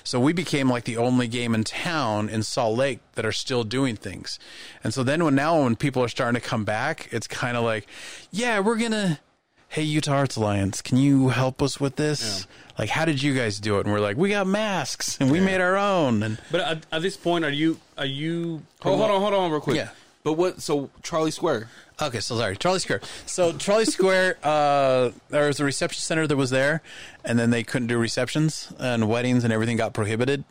[0.04, 3.64] So we became like the only game in town in Salt Lake that are still
[3.64, 4.38] doing things.
[4.84, 7.64] And so then when now when people are starting to come back, it's kind of
[7.64, 7.86] like,
[8.30, 9.20] yeah, we're gonna
[9.68, 12.46] hey utah arts alliance can you help us with this
[12.78, 15.40] like how did you guys do it and we're like we got masks and we
[15.40, 18.62] made our own and But at, at this point, are you are you?
[18.82, 19.76] Hold, hold on, hold on, real quick.
[19.76, 19.88] Yeah.
[20.24, 20.60] But what?
[20.60, 21.68] So Trolley Square.
[22.02, 26.36] Okay so sorry Trolley Square so Trolley Square uh there was a reception center that
[26.36, 26.82] was there
[27.24, 30.42] and then they couldn't do receptions and weddings and everything got prohibited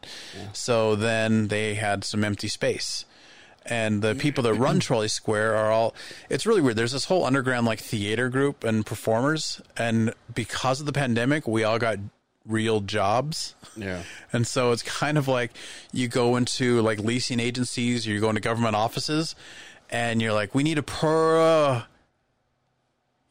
[0.53, 3.05] so then they had some empty space
[3.65, 5.93] and the people that run Trolley Square are all
[6.29, 6.77] it's really weird.
[6.77, 11.63] There's this whole underground like theater group and performers and because of the pandemic we
[11.63, 11.99] all got
[12.47, 13.55] real jobs.
[13.75, 14.03] Yeah.
[14.33, 15.51] And so it's kind of like
[15.91, 19.35] you go into like leasing agencies, or you go into government offices
[19.91, 21.83] and you're like, We need a pro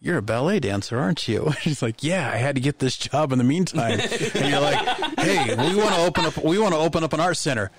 [0.02, 1.52] you're a ballet dancer, aren't you?
[1.61, 4.00] She's like, yeah, I had to get this job in the meantime.
[4.34, 4.78] and you're like,
[5.18, 7.70] hey, we want to open up, we want to open up an art center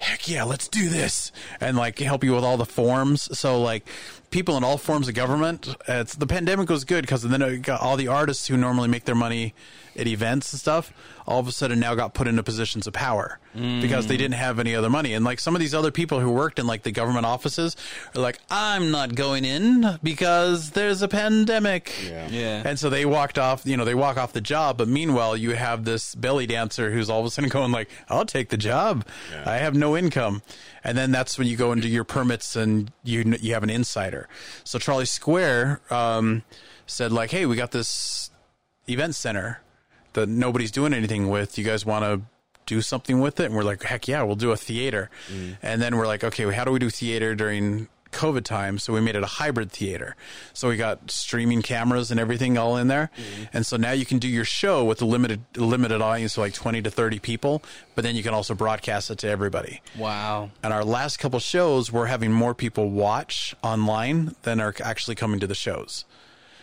[0.00, 1.30] heck yeah, let's do this,
[1.60, 3.38] and like help you with all the forms.
[3.38, 3.86] So like
[4.30, 5.74] people in all forms of government.
[5.88, 9.04] It's the pandemic was good because then it got all the artists who normally make
[9.04, 9.54] their money
[9.96, 10.92] at events and stuff.
[11.26, 13.80] All of a sudden now got put into positions of power mm.
[13.82, 15.14] because they didn't have any other money.
[15.14, 17.76] And like some of these other people who worked in like the government offices
[18.14, 21.92] are like, I'm not going in because there's a pandemic.
[22.04, 22.28] Yeah.
[22.28, 22.62] Yeah.
[22.64, 24.78] And so they walked off, you know, they walk off the job.
[24.78, 28.26] But meanwhile, you have this belly dancer who's all of a sudden going like, I'll
[28.26, 29.04] take the job.
[29.44, 30.42] I have no income.
[30.82, 34.28] And then that's when you go into your permits and you, you have an insider.
[34.64, 36.42] So Trolley Square, um,
[36.86, 38.30] said like, Hey, we got this
[38.88, 39.60] event center
[40.14, 41.56] that nobody's doing anything with.
[41.58, 42.22] You guys want to
[42.66, 43.46] do something with it?
[43.46, 45.10] And we're like, heck yeah, we'll do a theater.
[45.62, 48.78] And then we're like, okay, how do we do theater during COVID time?
[48.78, 50.16] So we made it a hybrid theater.
[50.52, 53.10] So we got streaming cameras and everything all in there.
[53.16, 53.44] Mm-hmm.
[53.52, 56.54] And so now you can do your show with a limited, limited audience of like
[56.54, 57.62] 20 to 30 people,
[57.94, 59.82] but then you can also broadcast it to everybody.
[59.96, 60.50] Wow.
[60.62, 65.40] And our last couple shows, we're having more people watch online than are actually coming
[65.40, 66.04] to the shows.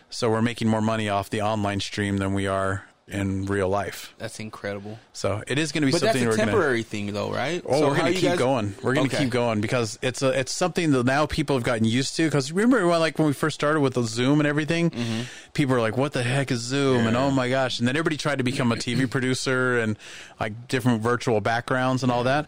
[0.09, 4.13] So we're making more money off the online stream than we are in real life.
[4.17, 4.99] That's incredible.
[5.13, 6.45] So it is going to be But that's a we're going to.
[6.45, 7.63] temporary thing, though, right?
[7.65, 8.75] Oh, So we're going to keep guys- going.
[8.83, 9.23] We're going to Okay.
[9.23, 12.25] keep going because it's a it's something that now people have gotten used to.
[12.25, 15.21] Because remember, when, like when we first started with the Zoom and everything, Mm-hmm.
[15.53, 17.79] people were like, "What the heck is Zoom?" And oh my gosh!
[17.79, 19.97] And then everybody tried to become a TV producer and
[20.39, 22.47] like different virtual backgrounds and all that.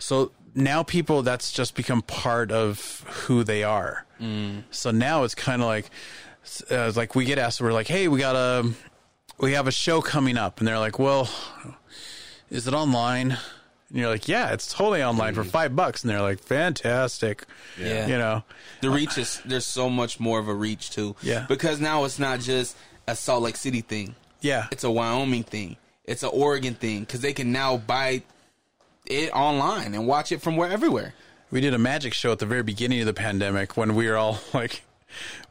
[0.00, 4.04] So now people that's just become part of who they are.
[4.20, 4.64] Mm.
[4.72, 5.88] So now it's kind of like
[6.70, 8.68] uh, like we get asked, we're like, "Hey, we got a
[9.40, 11.28] we have a show coming up," and they're like, "Well."
[12.50, 13.30] is it online?
[13.90, 16.02] And you're like, yeah, it's totally online for five bucks.
[16.02, 17.44] And they're like, fantastic.
[17.80, 18.06] Yeah.
[18.08, 18.44] You know,
[18.80, 21.14] The reach is there's so much more of a reach too.
[21.22, 21.46] Yeah.
[21.48, 22.76] Because now it's not just
[23.06, 24.14] a Salt Lake City thing.
[24.40, 24.66] yeah.
[24.72, 25.76] It's a Wyoming thing.
[26.04, 28.22] It's an Oregon thing because they can now buy
[29.06, 31.14] it online and watch it from where everywhere.
[31.52, 34.16] we did a magic show at the very beginning of the pandemic when we were
[34.16, 34.82] all like,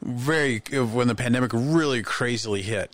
[0.02, 2.92] very, when the pandemic really crazily hit.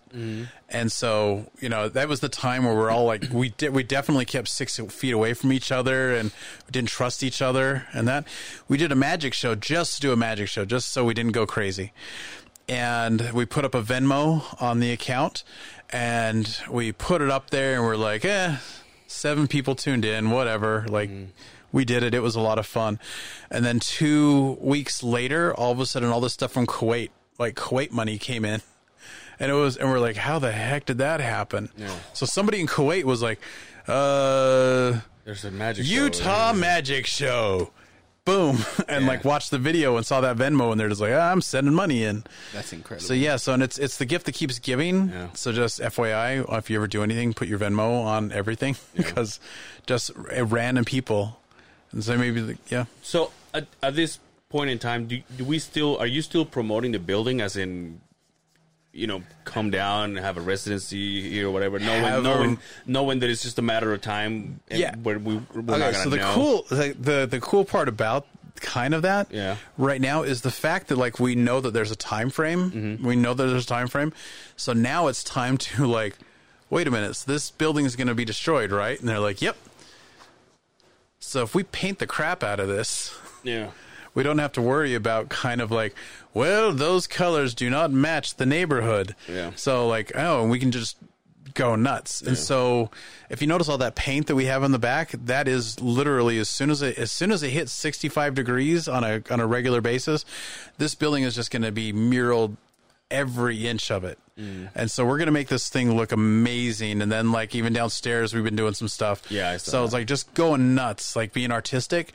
[0.69, 3.83] And so, you know, that was the time where we're all like, we did, we
[3.83, 6.31] definitely kept six feet away from each other and
[6.65, 8.27] we didn't trust each other and that.
[8.67, 11.33] We did a magic show just to do a magic show, just so we didn't
[11.33, 11.91] go crazy.
[12.67, 15.43] and we put up a Venmo on the account
[15.91, 18.55] and we put it up there and we're like, eh,
[19.07, 20.85] seven people tuned in, whatever.
[20.89, 21.11] Like
[21.75, 22.13] we did it.
[22.13, 22.99] It was a lot of fun.
[23.51, 27.55] And then two weeks later, all of a sudden all this stuff from Kuwait, like
[27.55, 28.61] Kuwait money came in.
[29.41, 31.69] And it was, and we're like, how the heck did that happen?
[32.13, 33.41] So somebody in Kuwait was like,
[33.89, 36.03] uh, There's a magic show.
[36.03, 37.71] Utah Magic Show.
[38.23, 38.59] Boom.
[38.87, 41.41] And like watched the video and saw that Venmo and they're just like, ah, I'm
[41.41, 42.23] sending money in.
[42.53, 43.05] That's incredible.
[43.05, 45.09] So yeah, so and it's it's the gift that keeps giving.
[45.09, 45.27] Yeah.
[45.33, 49.41] So just FYI, if you ever do anything, put your Venmo on everything because
[49.85, 51.39] just uh, random people.
[51.99, 52.85] So maybe like, yeah.
[53.03, 54.19] So at, at this
[54.49, 58.01] point in time, do, do we still are you still promoting the building as in
[58.91, 62.57] you know come down and have a residency here or whatever, knowing Have a- knowing
[62.85, 64.59] knowing that it's just a matter of time.
[64.69, 64.95] And Yeah.
[65.03, 66.33] where we we're not Okay, so the know.
[66.33, 68.25] cool the, the the cool part about
[68.61, 69.57] kind of that Yeah.
[69.77, 72.71] right now is the fact that like we know that there's a time frame.
[72.71, 73.05] Mm-hmm.
[73.07, 74.13] We know that there's a time frame.
[74.55, 76.17] So now it's time to like
[76.69, 78.97] wait a minute, so this building is going to be destroyed, right?
[78.99, 79.55] And they're like, "Yep."
[81.35, 83.13] So if we paint the crap out of this,
[83.43, 83.71] yeah.
[84.13, 85.93] we don't have to worry about kind of like,
[86.33, 89.17] well, those colors do not match the neighborhood.
[89.27, 89.51] Yeah.
[89.57, 90.95] So like, oh, and we can just
[91.53, 92.21] go nuts.
[92.21, 92.89] And so
[93.29, 96.39] if you notice all that paint that we have on the back, that is literally
[96.39, 99.45] as soon as it as soon as it hits 65 degrees on a on a
[99.45, 100.23] regular basis,
[100.77, 102.55] this building is just going to be muraled
[103.11, 104.19] every inch of it.
[104.39, 104.69] Mm.
[104.75, 108.33] And so we're going to make this thing look amazing and then like even downstairs
[108.33, 109.23] we've been doing some stuff.
[109.29, 109.77] Yeah, I So.
[109.77, 109.85] Mm-hmm.
[109.85, 112.13] it's like just going nuts, like being artistic.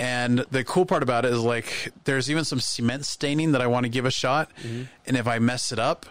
[0.00, 3.68] And the cool part about it is like there's even some cement staining that I
[3.68, 4.50] want to give a shot.
[4.62, 4.82] Mm-hmm.
[5.06, 6.06] And if I mess it up,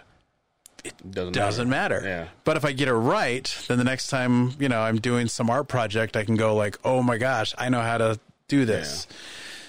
[1.10, 2.00] Doesn't, doesn't matter.
[2.02, 2.28] Yeah.
[2.44, 5.50] But if I get it right, then the next time, you know, I'm doing some
[5.50, 8.18] art project, I can go like, "Oh my gosh, I know how to
[8.48, 9.06] do this."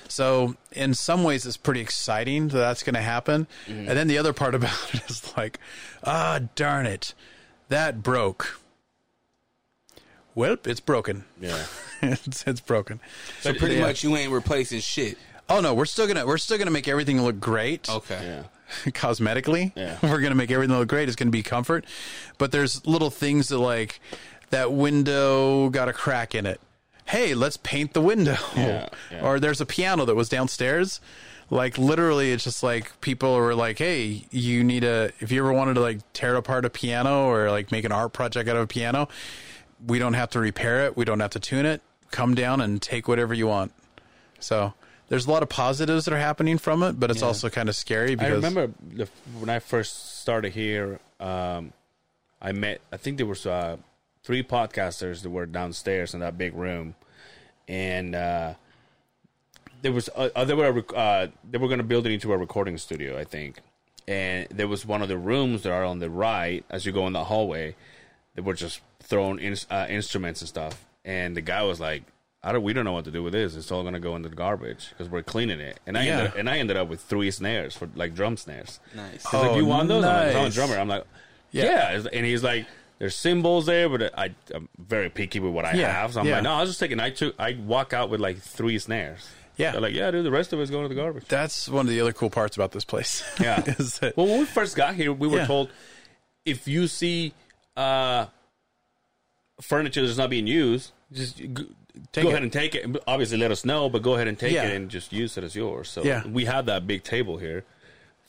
[0.10, 3.48] So, in some ways it's pretty exciting that that's going to happen.
[3.68, 3.88] Mm-hmm.
[3.90, 5.60] And then the other part about it is like,
[6.04, 7.14] "Ah, darn it.
[7.70, 8.60] That broke."
[10.36, 11.26] Well, it's broken.
[11.40, 11.64] Yeah.
[12.02, 13.00] it's, it's broken.
[13.42, 13.82] So pretty yeah.
[13.82, 15.18] much you ain't replacing shit.
[15.50, 17.90] Oh no, we're still going to we're still going to make everything look great.
[17.90, 18.20] Okay.
[18.24, 18.44] Yeah.
[18.92, 19.72] cosmetically.
[19.76, 19.98] Yeah.
[20.02, 21.08] We're going to make everything look great.
[21.08, 21.86] It's going to be comfort.
[22.38, 24.00] But there's little things that like
[24.50, 26.60] that window got a crack in it.
[27.06, 28.38] Hey, let's paint the window.
[28.56, 29.26] Yeah, yeah.
[29.26, 31.02] Or there's a piano that was downstairs.
[31.50, 35.54] Like literally it's just like people were like, "Hey, you need a if you ever
[35.54, 38.64] wanted to like tear apart a piano or like make an art project out of
[38.64, 39.08] a piano,
[39.86, 40.96] we don't have to repair it.
[40.98, 41.82] We don't have to tune it.
[42.12, 43.72] Come down and take whatever you want."
[44.40, 44.74] So,
[45.10, 47.76] there's a lot of positives that are happening from it, but it's also kind of
[47.76, 51.74] scary because I remember the, when I first started here, um,
[52.42, 53.78] I met, I think there was uh,
[54.24, 56.96] three podcasters that were downstairs in that big room.
[57.68, 58.54] And uh,
[59.82, 62.32] there was, uh, uh, they were, rec- uh, they were going to build it into
[62.34, 63.58] a recording studio, I think.
[64.08, 67.08] And there was one of the rooms that are on the right as you go
[67.08, 67.76] in the hallway.
[68.36, 70.86] They were just throwing in, uh, instruments and stuff.
[71.06, 72.04] And the guy was like,
[72.46, 73.56] I don't, we don't know what to do with this.
[73.56, 75.80] It's all gonna go in the garbage because we're cleaning it.
[75.88, 76.18] And I Yeah.
[76.20, 78.82] ended, and I ended up with three snares for like drum snares.
[78.94, 79.24] Nice.
[79.24, 80.78] He's like, Oh, "You want those?" I'm, like, I'm a drummer.
[80.78, 81.06] I'm like,
[81.52, 81.94] Yeah.
[81.94, 82.66] "Yeah." And he's like,
[83.04, 86.26] "There's cymbals there, but I, I'm very picky with what I Yeah, have." So I'm
[86.26, 86.36] yeah.
[86.36, 88.80] like, "No, I'll just take it." And I took, I walk out with like three
[88.80, 89.28] snares.
[89.58, 89.72] Yeah.
[89.74, 91.90] They're like, "Yeah, dude, the rest of it's going to the garbage." that's one of
[91.90, 93.24] the other cool parts about this place.
[93.42, 93.60] Yeah.
[94.00, 95.48] that Well, when we first got here, we were Yeah.
[95.48, 95.70] told
[96.46, 97.34] if you see
[97.76, 98.28] uh,
[99.62, 101.66] furniture that's not being used, just go
[102.22, 102.26] it.
[102.26, 102.86] ahead and take it.
[103.06, 105.56] Obviously, let us know, but go ahead and take it and just use it as
[105.56, 105.90] yours.
[105.90, 106.26] So Yeah.
[106.28, 107.64] we had that big table here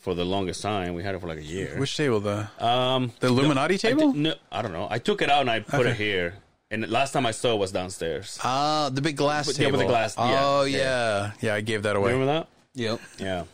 [0.05, 0.95] for the longest time.
[0.95, 1.75] We had it for like a year.
[1.79, 4.13] which table the um, the Illuminati I table?
[4.13, 4.87] did- no, I don't know.
[4.91, 6.35] I took it out and I put it here.
[6.71, 8.39] And last time I saw it was downstairs.
[8.45, 9.73] Ah, the big glass yeah, table.
[9.79, 10.79] with the glass- yeah, Oh yeah.
[10.79, 11.31] yeah.
[11.41, 12.13] yeah, I gave that away.
[12.13, 12.49] Remember that?
[12.75, 13.01] Yep.
[13.19, 13.45] Yeah.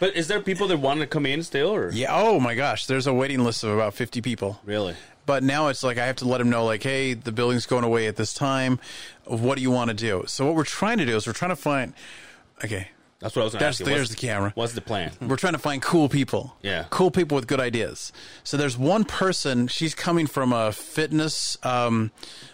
[0.00, 2.08] but is there people that want to come in still, or Yeah.
[2.12, 4.60] Oh my gosh, there's a waiting list of about 50 people.
[4.64, 4.94] really?
[5.26, 7.84] But now it's like I have to let them know, like, hey, the building's going
[7.84, 8.80] away at this time.
[9.26, 10.24] What do you want to do?
[10.26, 11.92] So what we're trying to do is we're trying to find.
[12.64, 12.88] Okay,
[13.20, 13.86] That's what I was going to There's- ask you.
[13.86, 14.52] there's What's- the camera.
[14.54, 15.10] What's the plan?
[15.20, 16.56] we're trying to find cool people.
[16.62, 16.84] Yeah.
[16.90, 18.12] Cool people with good ideas.
[18.44, 22.12] So there's one person, she's coming from a fitness um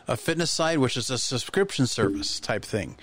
[0.08, 2.96] a fitness side which is a subscription service type thing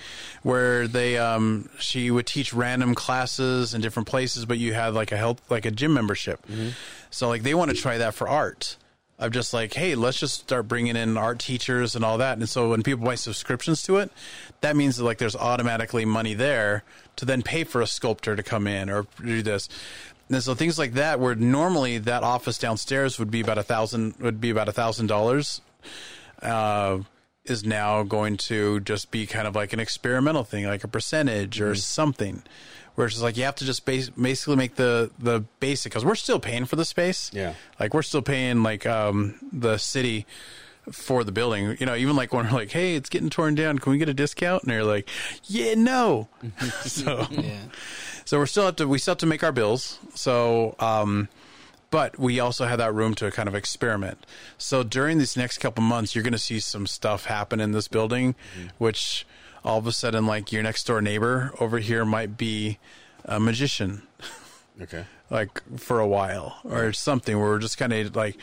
[0.43, 5.12] where they um she would teach random classes in different places but you had like
[5.12, 6.39] a health like a gym membership.
[7.12, 8.76] So like they want to try that for art.
[9.22, 12.39] Of just like, hey, let's just start bringing in art teachers and all that.
[12.39, 14.11] And so when people buy subscriptions to it,
[14.61, 16.84] that means that like there's automatically money there
[17.17, 19.69] to then pay for a sculptor to come in or do this.
[20.30, 24.15] And so things like that, where normally that office downstairs would be about a thousand,
[24.19, 25.61] would be about a thousand dollars,
[26.41, 26.99] uh,
[27.45, 31.61] is now going to just be kind of like an experimental thing, like a percentage
[31.61, 32.41] or something.
[32.96, 36.04] Where it's just like you have to just base, basically make the the basic because
[36.06, 37.32] we're still paying for the space.
[37.34, 37.54] Yeah.
[37.80, 40.26] like we're still paying like um, the city
[40.92, 41.78] for the building.
[41.80, 43.80] You know, even like when we're like, "Hey, it's getting torn down.
[43.80, 45.08] Can we get a discount?" And they're like,
[45.46, 46.28] "Yeah, no."
[46.82, 47.60] so, Yeah.
[48.26, 49.98] so we're still have to we still have to make our bills.
[50.16, 51.30] So, um,
[51.92, 54.26] but we also have that room to kind of experiment.
[54.58, 57.88] So during these next couple months, you're going to see some stuff happen in this
[57.88, 58.34] building,
[58.78, 59.26] which
[59.64, 62.80] all of a sudden, like your next door neighbor over here might be
[63.26, 64.03] a magician.
[64.82, 65.05] Okay.
[65.30, 67.38] like for a while or something.
[67.38, 68.38] Where we're just kind of like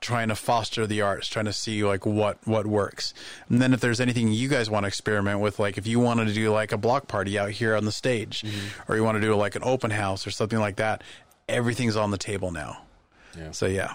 [0.00, 3.12] trying to foster the arts trying to see like what what works.
[3.48, 6.28] And then if there's anything you guys want to experiment with like if you wanted
[6.28, 8.92] to do like a block party out here on the stage mm-hmm.
[8.92, 11.02] or you want to do like an open house or something like that
[11.48, 12.82] everything's on the table now.
[13.36, 13.50] Yeah.
[13.52, 13.94] so yeah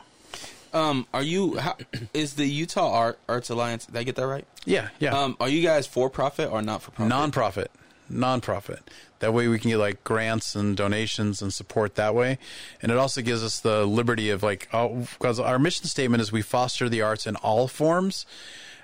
[0.76, 1.58] Um, are you?
[1.58, 1.76] How,
[2.14, 3.86] is the Utah Art Arts Alliance?
[3.88, 4.46] Did I get that right?
[4.66, 7.10] yeah yeah Um, are you guys for profit or not for profit?
[7.10, 7.72] non-profit
[8.10, 12.38] non-profit that way we can get like grants and donations and support that way
[12.82, 16.42] and it also gives us the liberty of like because our mission statement is we
[16.42, 18.26] foster the arts in all forms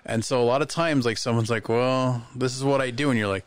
[0.06, 3.10] and so a lot of times like someone's like well this is what i do
[3.12, 3.46] and you're like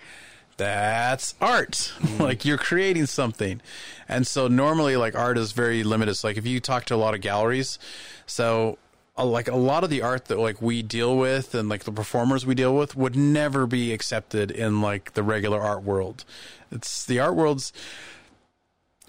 [0.57, 1.93] that's art.
[2.19, 3.61] like you're creating something.
[4.09, 6.13] And so normally like art is very limited.
[6.13, 7.79] It's like if you talk to a lot of galleries,
[8.27, 8.79] so
[9.17, 11.93] uh, like a lot of the art that like we deal with and like the
[11.93, 16.25] performers we deal with would never be accepted in like the regular art world.
[16.71, 17.73] It's the art world's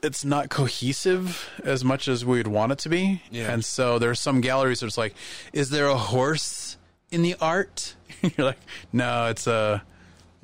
[0.04, 3.24] it's not cohesive as much as we would want it to be.
[3.32, 3.52] Yeah.
[3.52, 5.16] And so there's some galleries that's like,
[5.52, 6.78] is there a horse
[7.10, 7.96] in the art?
[8.22, 8.60] You're like,
[8.94, 9.82] no, it's a,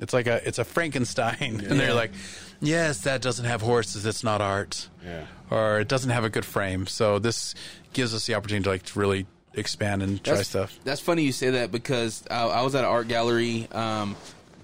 [0.02, 1.62] it's like a, it's a Frankenstein.
[1.70, 2.12] And they're like,
[2.60, 4.06] yes, that doesn't have horses.
[4.06, 4.90] It's not art.
[5.06, 5.26] Yeah.
[5.50, 6.88] Or it doesn't have a good frame.
[6.88, 7.56] So this
[7.94, 10.78] gives us the opportunity to like to really expand and try that's, stuff.
[10.84, 14.16] That's funny you say that because I, I was at an art gallery, um,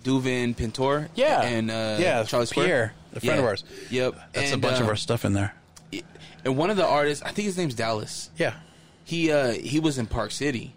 [0.04, 1.10] Duvin Pintor.
[1.16, 1.42] Yeah.
[1.42, 3.64] And uh, Yeah, Charlie Pierre, a friend of ours.
[3.90, 4.16] Yep.
[4.34, 5.54] That's and, a bunch of uh, our stuff in there.
[6.44, 8.30] And one of the artists, I think his name's Dallas.
[8.38, 8.54] Yeah.
[9.04, 10.76] he uh he was in Park City,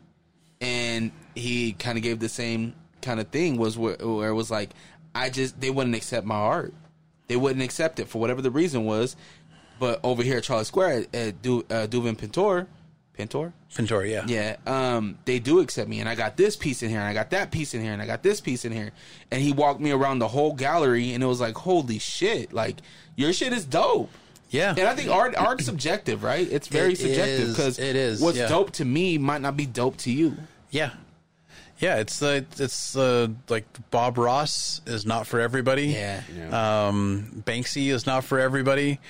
[0.61, 4.51] and he kind of gave the same kind of thing was where, where it was
[4.51, 4.71] like
[5.15, 6.75] I just they wouldn't accept my art,
[7.29, 9.17] they wouldn't accept it for whatever the reason was,
[9.79, 12.67] but over here at Trolley Square at, at du, uh, Duvin Pintor,
[13.15, 14.25] Pintor, Pintor, yeah.
[14.27, 17.15] yeah, um, they do accept me, and I got this piece in here, and I
[17.15, 18.93] got that piece in here, and I got this piece in here,
[19.31, 22.77] and he walked me around the whole gallery, and it was like, holy shit, like
[23.17, 24.11] your shit is dope.
[24.51, 24.75] Yeah.
[24.77, 26.47] And I think art art's subjective, right?
[26.51, 28.49] It's very It subjective because It is, What's yeah.
[28.49, 30.37] dope to me might not be dope to you.
[30.71, 30.91] Yeah.
[31.81, 35.87] Yeah, it's uh, it's uh, like Bob Ross is not for everybody.
[35.89, 36.23] Yeah.
[36.53, 39.01] Um, Banksy is not for everybody.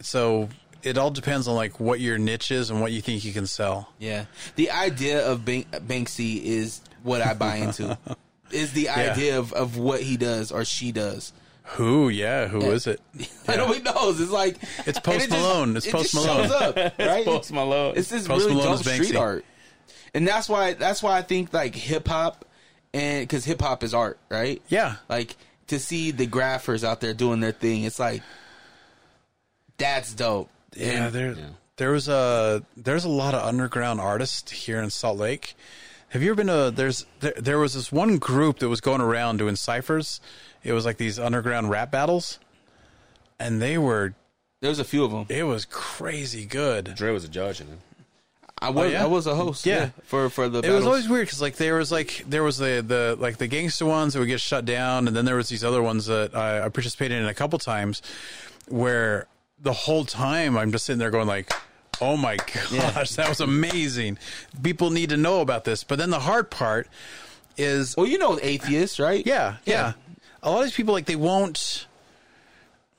[0.00, 0.48] So
[0.82, 3.46] it all depends on like what your niche is and what you think you can
[3.46, 3.92] sell.
[3.98, 4.24] Yeah.
[4.56, 7.98] The idea of Bank- Banksy is what I buy into.
[8.50, 11.32] is the idea of, of what he does or she does.
[11.70, 12.08] Who?
[12.08, 13.00] Yeah, who is it?
[13.48, 14.20] I Nobody knows.
[14.20, 14.56] It's like
[14.86, 15.76] It's Post it just- Malone.
[15.76, 16.48] It's it Post just Malone.
[16.48, 17.24] Shows up, right?
[17.24, 17.94] Post Malone.
[17.96, 19.44] It's this Post really Malone dope is street art,
[20.14, 22.44] and that's why that's why I think like hip hop,
[22.94, 24.60] and because hip hop is art, right?
[24.68, 24.96] Yeah.
[25.08, 25.36] Like
[25.68, 28.22] to see the graphers out there doing their thing, it's like
[29.78, 30.50] that's dope.
[30.74, 31.36] Yeah, And- there
[31.76, 35.54] there was a there's a lot of underground artists here in Salt Lake.
[36.10, 39.00] Have you ever been to there's there, there was this one group that was going
[39.00, 40.20] around doing ciphers.
[40.64, 42.38] It was like these underground rap battles.
[43.38, 44.14] And they were
[44.62, 45.26] There was a few of them.
[45.28, 46.94] it was crazy good.
[46.94, 47.78] Dre was a judge in it.
[48.62, 49.02] I oh, was Oh, yeah?
[49.02, 49.66] I was a host.
[49.66, 49.76] Yeah.
[49.76, 52.56] Yeah, for for the It was always weird because like there was like there was
[52.56, 55.48] the the like the gangster ones that would get shut down, and then there was
[55.48, 58.00] these other ones that I, I participated in a couple times,
[58.68, 59.26] where
[59.60, 61.52] the whole time I'm just sitting there going like,
[62.00, 64.18] "Oh my gosh, that was amazing!
[64.62, 66.88] People need to know about this." But then the hard part
[67.58, 69.24] is, well, you know, atheists, right?
[69.26, 69.92] yeah, yeah, Yeah.
[70.42, 71.86] a lot of these people like they won't.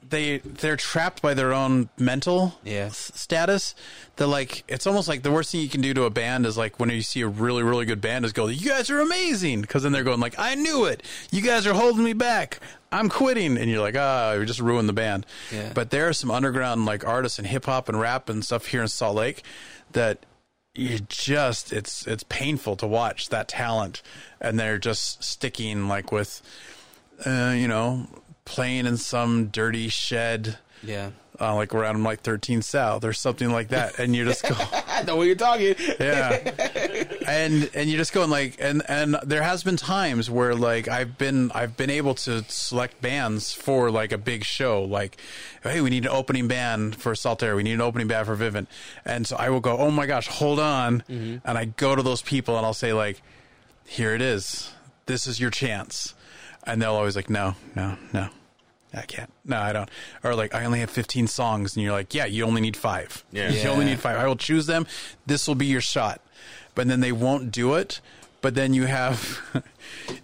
[0.10, 2.86] They they're trapped by their own mental Yeah.
[2.86, 3.76] s- status.
[4.16, 6.58] They're like it's almost like the worst thing you can do to a band is
[6.58, 9.62] like when you see a really really good band is go you guys are amazing
[9.62, 12.60] because then they're going like I knew it you guys are holding me back
[12.92, 15.26] I'm quitting and you're like ah you just ruined the band.
[15.52, 15.72] Yeah.
[15.74, 18.82] But there are some underground like artists and hip hop and rap and stuff here
[18.82, 19.44] in Salt Lake
[19.92, 20.26] that
[20.74, 24.02] you just it's it's painful to watch that talent
[24.40, 26.42] and they're just sticking like with
[27.26, 28.08] uh, you know
[28.48, 31.10] playing in some dirty shed Yeah.
[31.40, 34.00] uh, like around like 13 south or something like that.
[34.00, 34.56] And you're just go
[34.88, 35.76] I know what you're talking.
[36.00, 36.32] yeah.
[37.28, 41.18] And and you're just going like and and there has been times where like i've
[41.18, 44.84] been i've been able to select bands for like a big show.
[44.84, 45.18] Like
[45.64, 48.68] hey we need an opening band for Saltair we need an opening band for vivint.
[49.06, 51.04] And so i will go oh my gosh hold on.
[51.10, 53.22] And i go to those people and i'll say like
[53.86, 54.72] here it is.
[55.06, 56.14] This is your chance.
[56.66, 58.30] And they'll always like no no no
[58.98, 59.32] I can't.
[59.46, 59.90] No, I don't.
[60.24, 63.24] Or like, I only have 15 songs, and you're like, yeah, you only need five.
[63.32, 63.50] Yeah.
[63.50, 64.18] You only need five.
[64.18, 64.88] I will choose them.
[65.26, 66.22] This will be your shot.
[66.76, 68.02] But then they won't do it.
[68.40, 69.42] But then you have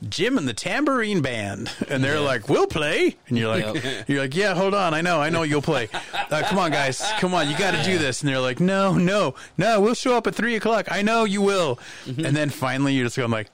[0.08, 4.08] Jim and the tambourine band, and they're like, "We'll play," and you're like, Yep.
[4.08, 5.90] "You're like, yeah, hold on, I know, I know, you'll play.
[6.14, 8.94] Uh, come on, guys, come on, you got to do this." And they're like, "No,
[8.94, 10.92] no, no, we'll show up at three o'clock.
[10.92, 12.24] I know you will." Mm-hmm.
[12.24, 13.50] And then finally, you're just going like,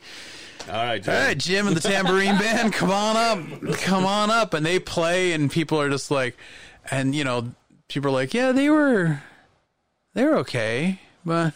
[0.69, 1.13] All right, Dre.
[1.15, 4.79] all right, Jim and the tambourine band, come on up, come on up, and they
[4.79, 6.37] play, and people are just like,
[6.91, 7.51] and you know,
[7.87, 9.21] people are like, yeah, they were,
[10.13, 11.53] they were okay, but,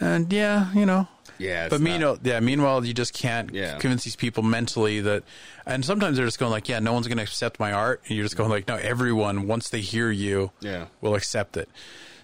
[0.00, 1.08] and yeah, you know,
[1.38, 3.78] Yeah, it's but meanwhile, yeah, meanwhile, you just can't Yeah.
[3.78, 5.24] convince these people mentally that,
[5.66, 8.16] and sometimes they're just going like, yeah, no one's going to accept my art, and
[8.16, 10.86] you're just going like, no, everyone once they hear you, Yeah.
[11.00, 11.68] will accept it.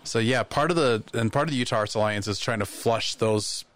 [0.03, 2.67] So yeah, part of the and part of the Utah Arts Alliance is trying to
[2.67, 3.67] flush those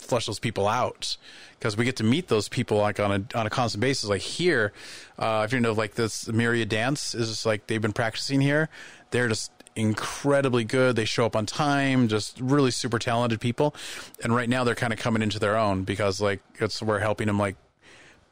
[0.00, 1.16] flush those people out
[1.58, 4.08] because we get to meet those people like on a on a constant basis.
[4.08, 4.72] Like here,
[5.18, 8.68] uh, if you know, like this Myriad Dance is just like they've been practicing here.
[9.10, 10.96] They're just incredibly good.
[10.96, 13.74] They show up on time, just really super talented people.
[14.22, 17.26] And right now they're kind of coming into their own because like it's we're helping
[17.28, 17.56] them like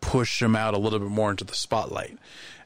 [0.00, 2.16] push them out a little bit more into the spotlight.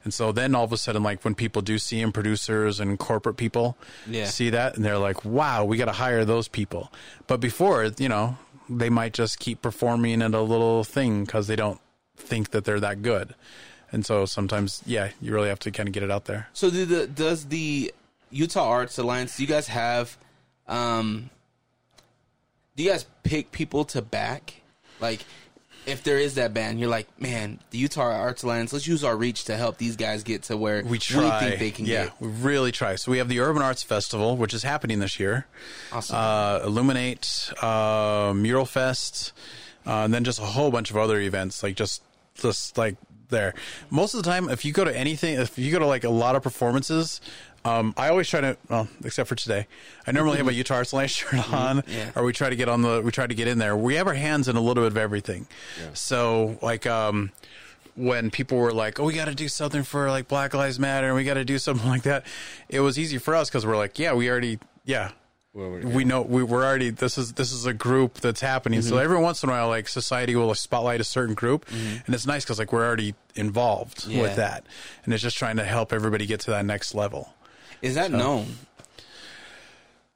[0.03, 2.99] And so then all of a sudden, like when people do see them, producers and
[2.99, 4.25] corporate people Yeah.
[4.25, 6.91] see that, and they're like, "Wow, we got to hire those people."
[7.25, 8.37] But before, you know,
[8.69, 11.79] they might just keep performing at a little thing because they don't
[12.15, 13.35] think that they're that good.
[13.91, 16.47] And so sometimes, yeah, you really have to kind of get it out there.
[16.53, 17.93] So do the does the
[18.31, 19.37] Utah Arts Alliance?
[19.37, 20.17] Do you guys have?
[20.67, 21.29] Um,
[22.75, 24.61] do you guys pick people to back?
[24.99, 25.25] Like,
[25.85, 28.71] if there is that band, you're like, man, the Utah Arts Alliance.
[28.73, 31.39] Let's use our reach to help these guys get to where We try.
[31.39, 32.21] think they can yeah, get.
[32.21, 32.95] we really try.
[32.95, 35.45] So we have the Urban Arts Festival, which is happening this year.
[35.91, 36.15] Awesome.
[36.15, 39.33] Uh, Illuminate, uh, Mural Fest,
[39.85, 42.01] uh, and then just a whole bunch of other events, like just
[42.35, 42.95] just like
[43.29, 43.53] there.
[43.89, 46.09] Most of the time, if you go to anything, if you go to like a
[46.09, 47.19] lot of performances.
[47.65, 49.67] Um, I always try to, well, except for today.
[50.05, 52.11] I normally have a Utah Arts Alliance shirt on, Yeah.
[52.15, 53.75] or we try to get on the, we try to get in there.
[53.77, 55.47] We have our hands in a little bit of everything.
[55.93, 57.31] So, like, um,
[57.95, 61.07] when people were like, "Oh, we got to do something for like Black Lives Matter,
[61.07, 62.25] and we got to do something like that,"
[62.69, 65.11] it was easy for us because we're like, "Yeah, we already, yeah,
[65.53, 68.97] Well, we- know we, we're already this is this is a group that's happening." So
[68.97, 72.43] every once in a while, like society will spotlight a certain group, and it's nice
[72.43, 74.23] because like we're already involved Yeah.
[74.23, 74.65] with that,
[75.05, 77.31] and it's just trying to help everybody get to that next level.
[77.83, 78.57] Is that known?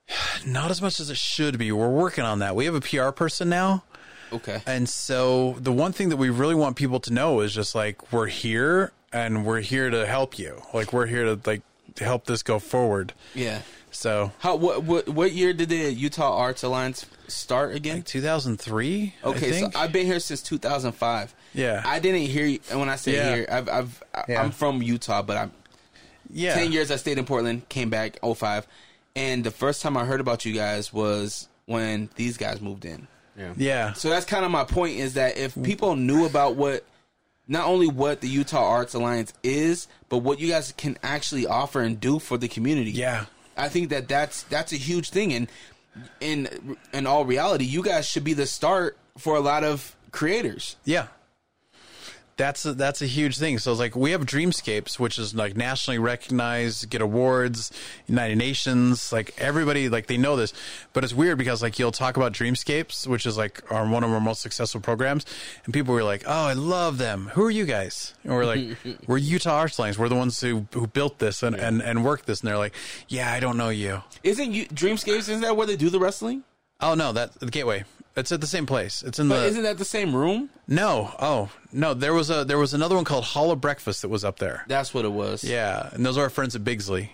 [0.45, 1.71] Not as much as it should be.
[1.71, 2.55] We're working on that.
[2.55, 3.83] We have a PR person now.
[4.31, 4.61] Okay.
[4.65, 8.11] And so the one thing that we really want people to know is just like
[8.11, 10.61] we're here and we're here to help you.
[10.73, 11.61] Like we're here to like
[11.95, 13.13] to help this go forward.
[13.33, 13.61] Yeah.
[13.91, 18.01] So How what what what year did the Utah Arts Alliance start again?
[18.03, 19.15] 2003.
[19.23, 19.69] I Okay, so.
[19.75, 21.33] I've been here since 2005.
[21.53, 21.81] Yeah.
[21.85, 22.59] I didn't hear you.
[22.73, 23.35] When I say Yeah.
[23.35, 24.41] here, I've, I've Yeah.
[24.41, 25.51] I'm from Utah, but I'm
[26.31, 26.55] yeah.
[26.55, 28.67] 10 years I stayed in Portland, came back 05.
[29.15, 33.07] And the first time I heard about you guys was when these guys moved in.
[33.37, 33.53] yeah.
[33.57, 33.93] Yeah.
[33.93, 36.85] So that's kind of my point is that if people knew about what
[37.47, 41.81] not only what the Utah Arts Alliance is, but what you guys can actually offer
[41.81, 42.91] and do for the community.
[42.91, 43.25] Yeah.
[43.55, 45.47] I think that that's that's a huge thing and
[46.19, 50.75] in in all reality, you guys should be the start for a lot of creators.
[50.85, 51.07] Yeah.
[52.37, 53.57] That's a, that's a huge thing.
[53.57, 57.71] So it's like we have Dreamscapes, which is like nationally recognized, get awards,
[58.05, 60.53] United Nations, like everybody like they know this.
[60.93, 64.11] But it's weird because like you'll talk about Dreamscapes, which is like our one of
[64.11, 65.25] our most successful programs,
[65.65, 67.31] and people were like, "Oh, I love them.
[67.33, 68.77] Who are you guys?" And we're like,
[69.07, 69.97] "We're Utah Arts Alliance.
[69.97, 72.75] We're the ones who who built this and and and worked this." And they're like,
[73.07, 75.27] "Yeah, I don't know you." Isn't you Dreamscapes?
[75.27, 76.43] Isn't that where they do the wrestling?
[76.79, 77.83] Oh no, that the Gateway.
[78.17, 79.03] It's at the same place.
[79.03, 80.49] It's in But the isn't that the same room?
[80.67, 81.13] no.
[81.19, 84.25] Oh no, there was a there was another one called Hall of Breakfast that was
[84.25, 84.65] up there.
[84.67, 85.43] That's what it was.
[85.43, 87.11] Yeah, and those are our friends at Bigsley,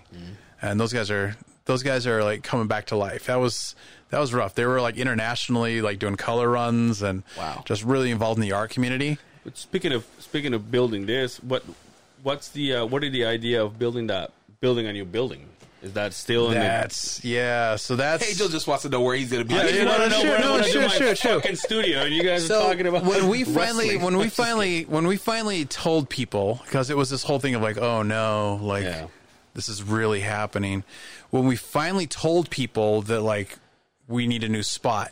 [0.61, 1.35] and those guys are
[1.65, 3.25] those guys are like coming back to life.
[3.25, 3.75] That was
[4.11, 4.55] that was rough.
[4.55, 7.63] They were like internationally like doing color runs and Wow.
[7.65, 9.17] just really involved in the art community.
[9.43, 11.63] But speaking of speaking of building this, what
[12.23, 14.31] what's the uh, what is the idea of building that
[14.61, 15.49] building a new building?
[15.83, 17.75] Is that still in That's yeah.
[17.75, 19.53] So that's Angel just wants to know where he's gonna be.
[19.53, 19.67] Yeah, the?
[19.67, 20.93] I just yeah, want no, to know sure, where no, I'm gonna sure, do my
[20.93, 21.41] sure, sure.
[21.41, 24.01] fucking studio, and you guys so are talking about when we finally wrestling.
[24.01, 27.61] when we finally when we finally told people because it was this whole thing of
[27.61, 29.07] like oh no like Yeah.
[29.55, 30.85] this is really happening
[31.31, 33.57] when we finally told people that like
[34.07, 35.11] we need a new spot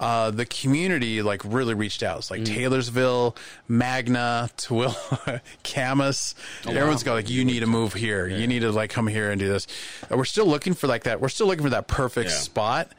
[0.00, 2.18] uh, the community like really reached out.
[2.18, 3.36] It's like Taylorsville,
[3.68, 6.34] Magna, Tooele, Kamas.
[6.66, 8.26] Everyone's got like, you need to move here.
[8.28, 9.66] You need to like come here and do this.
[10.10, 11.20] And we're still looking for like that.
[11.20, 12.36] We're still looking for that perfect Yeah.
[12.36, 12.92] spot.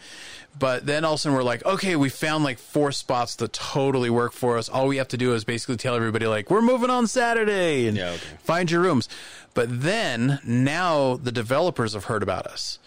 [0.60, 3.54] But then all of a sudden we're like, okay, we found like four spots that
[3.54, 4.68] totally work for us.
[4.70, 7.96] All we have to do is basically tell everybody like, we're moving on Saturday and
[7.96, 8.20] Yeah, okay.
[8.44, 9.08] find your rooms.
[9.54, 12.80] But then now the developers have heard about us.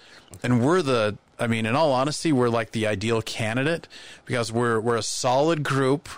[0.43, 3.89] And we're the I mean, in all honesty, we're like the ideal candidate
[4.27, 6.09] because we're we're a solid group.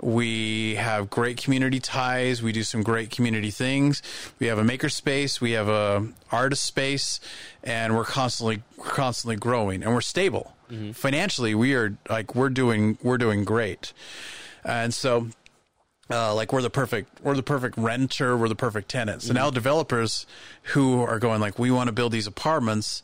[0.00, 2.40] We have great community ties.
[2.42, 4.02] We do some great community things.
[4.38, 5.40] We have a maker space.
[5.40, 7.18] We have a artist space,
[7.64, 10.52] and we're constantly constantly growing, and we're stable
[10.92, 11.54] financially.
[11.54, 13.92] We are like we're doing we're doing great,
[14.64, 15.28] and so
[16.10, 19.50] uh, like we're the perfect we're the perfect renter we're the perfect tenant so now
[19.50, 20.26] developers
[20.74, 23.02] who are going like we want to build these apartments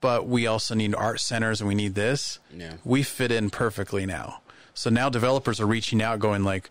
[0.00, 2.74] but we also need art centers and we need this Yeah.
[2.84, 4.40] we fit in perfectly now
[4.74, 6.70] so now developers are reaching out going like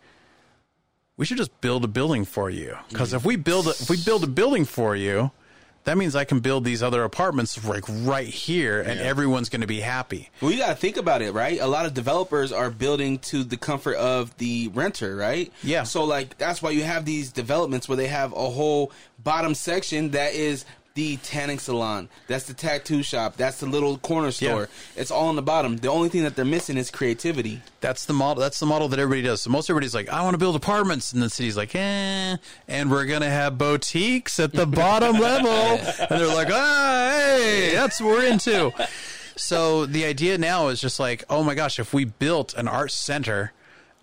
[1.18, 3.98] we should just build a building for you because if we build a, if we
[4.04, 5.32] build a building for you
[5.84, 9.68] that means i can build these other apartments like right here and everyone's going to
[9.68, 11.60] be happy Well, you got to think about it, right?
[11.60, 15.52] A lot of developers are building to the comfort of the renter, right?
[15.64, 15.84] Yeah.
[15.84, 18.92] So, like, that's why you have these developments where they have a whole
[19.24, 22.10] bottom section that is the tanning salon.
[22.28, 23.38] That's the tattoo shop.
[23.38, 24.62] That's the little corner store.
[24.96, 25.02] Yeah.
[25.02, 25.78] It's all on the bottom.
[25.78, 27.62] The only thing that they're missing is creativity.
[27.80, 28.42] That's the model.
[28.42, 29.42] That's the model that everybody does.
[29.42, 32.38] So most everybody's like, I want to build apartments, and the city's like, eh.
[32.68, 38.02] And we're gonna have boutiques at the bottom level, and they're like, ah, hey, that's
[38.02, 38.72] what we're into.
[39.38, 42.92] So the idea now is just like, oh my gosh, if we built an art
[42.92, 43.54] center.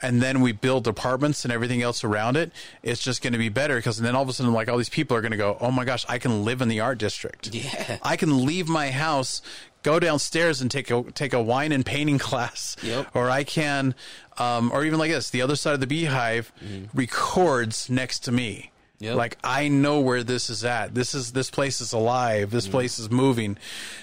[0.00, 2.52] And then we build apartments and everything else around it.
[2.84, 4.88] It's just going to be better because then all of a sudden, like all these
[4.88, 7.52] people are going to go, "Oh my gosh, I can live in the art district.
[7.52, 7.98] Yeah.
[8.02, 9.42] I can leave my house,
[9.82, 13.08] go downstairs and take a take a wine and painting class, Yep.
[13.14, 13.96] or I can,
[14.38, 16.52] um, or even like this, the other side of the beehive
[16.94, 18.70] records next to me.
[19.00, 19.14] Yep.
[19.16, 20.94] Like I know where this is at.
[20.94, 22.50] This is this place is alive.
[22.50, 23.56] This place is moving,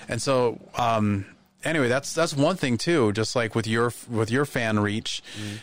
[0.07, 1.25] and so um,
[1.65, 3.11] anyway, that's that's one thing too.
[3.11, 5.21] Just like with your with your fan reach,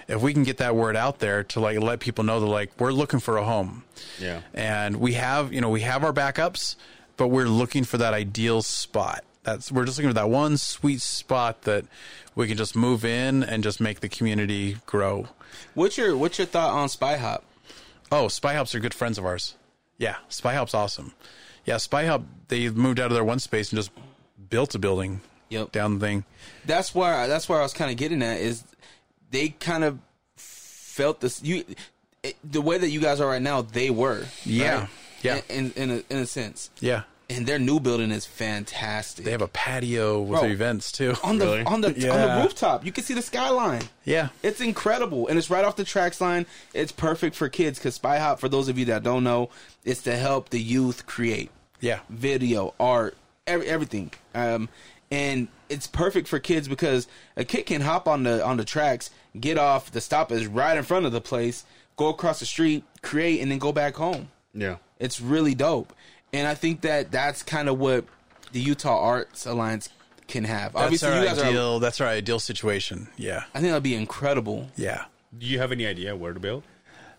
[0.08, 2.70] if we can get that word out there to like let people know that like
[2.78, 3.84] we're looking for a home,
[4.20, 4.40] Yeah.
[4.52, 6.76] and we have you know we have our backups,
[7.16, 9.24] but we're looking for that ideal spot.
[9.44, 11.84] That's we're just looking for that one sweet spot that
[12.34, 15.28] we can just move in and just make the community grow.
[15.74, 17.44] What's your What's your thought on Spy Hop?
[18.10, 19.54] Oh, Spy Hops are good friends of ours.
[19.98, 21.12] Yeah, Spy Hop's awesome.
[21.64, 23.90] Yeah, Spy Hop they moved out of their one space and just
[24.50, 25.20] built a building
[25.52, 25.72] Yep.
[25.72, 26.24] down the thing.
[26.64, 28.64] That's where that's where I was kind of getting at is
[29.30, 29.98] they kind of
[30.36, 31.64] felt this you
[32.22, 33.62] it, the way that you guys are right now.
[33.62, 34.80] They were Yeah.
[34.80, 34.88] right?
[35.22, 35.40] Yeah.
[35.48, 36.70] in in a, in a sense.
[36.80, 39.24] Yeah, And their new building is fantastic.
[39.24, 40.48] they have a patio with Bro.
[40.50, 41.14] events too.
[41.24, 41.62] on the Really?
[41.64, 42.84] on the on the rooftop.
[42.84, 43.82] You can see the skyline.
[44.04, 46.46] Yeah, It's incredible, and it's right off the tracks line.
[46.74, 49.50] It's perfect for kids because Spy Hop, for those of you that don't know,
[49.84, 51.50] is to help the youth create
[51.80, 54.12] yeah, video, art, every, everything.
[54.34, 54.68] Um,
[55.12, 57.06] and it's perfect for kids because
[57.36, 59.90] a kid can hop on the on the tracks, get off.
[59.92, 61.64] The stop is right in front of the place.
[61.96, 64.28] Go across the street, create, and then go back home.
[64.54, 64.76] Yeah.
[64.98, 65.92] It's really dope,
[66.32, 68.04] and I think that that's kind of what
[68.52, 69.88] the Utah Arts Alliance
[70.28, 70.72] can have.
[70.72, 71.44] that's Obviously, our you guys are.
[71.46, 71.78] ideal.
[71.80, 73.08] That's our ideal situation.
[73.16, 74.68] Yeah, I think that'd be incredible.
[74.76, 75.04] yeah.
[75.36, 76.62] Do you have any idea where to build?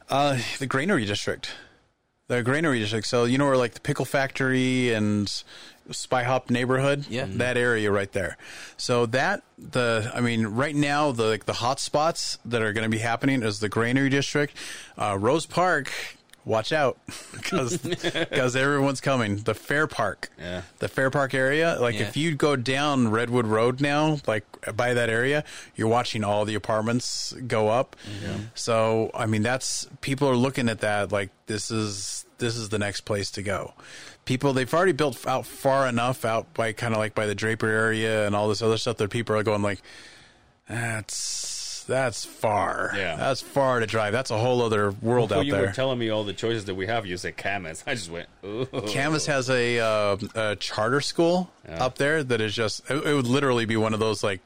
[0.09, 1.51] Uh, the granary district.
[2.27, 3.07] The granary district.
[3.07, 5.29] So you know where like the pickle factory and
[5.91, 7.05] Spy Hop neighborhood.
[7.09, 7.25] Yeah.
[7.27, 8.37] that area right there.
[8.77, 12.83] So that the I mean right now the like the hot spots that are going
[12.85, 14.55] to be happening is the granary district,
[14.97, 15.91] uh, Rose Park.
[16.45, 16.97] Watch out,
[17.31, 19.37] because because everyone's coming.
[19.37, 20.63] The Fair Park, Yeah.
[20.79, 21.77] the Fair Park area.
[21.79, 22.01] Like Yeah.
[22.01, 24.43] if you go down Redwood Road now, like
[24.75, 25.45] by that area,
[25.77, 27.95] you're watching all the apartments go up.
[28.55, 32.79] So I mean, that's people are looking at that like this is this is the
[32.79, 33.73] next place to go.
[34.25, 37.67] People they've already built out far enough out by kind of like by the Draper
[37.67, 39.81] area and all this other stuff that people are going like
[40.67, 42.91] that's that's far.
[42.95, 43.17] Yeah.
[43.17, 44.13] that's far to drive.
[44.13, 45.61] That's a whole other world Before out you there.
[45.61, 47.83] You were telling me all the choices that we have, you said Kamas.
[47.85, 48.65] I just went, ooh.
[48.87, 53.27] Kamas has a, uh, a charter school up there that is just it, it would
[53.27, 54.39] literally be one of those like,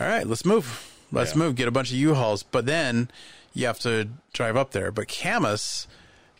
[0.00, 1.38] all right, let's move, let's Yeah.
[1.38, 3.10] move, get a bunch of U-Hauls, but then
[3.54, 4.90] you have to drive up there.
[4.90, 5.86] But Kamas,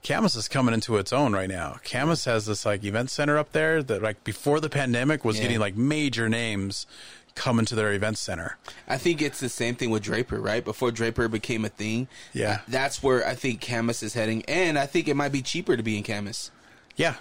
[0.02, 1.78] Kamas is coming into its own right now.
[1.84, 5.42] Kamas has this like event center up there that like before the pandemic was Yeah.
[5.42, 6.86] getting like major names
[7.34, 8.56] coming to their event center.
[8.88, 10.64] I think it's the same thing with Draper, right?
[10.64, 12.60] Before Draper became a thing, Yeah.
[12.66, 15.82] that's where I think Kamas is heading, and I think it might be cheaper to
[15.82, 16.50] be in Kamas.
[16.96, 17.14] Yeah,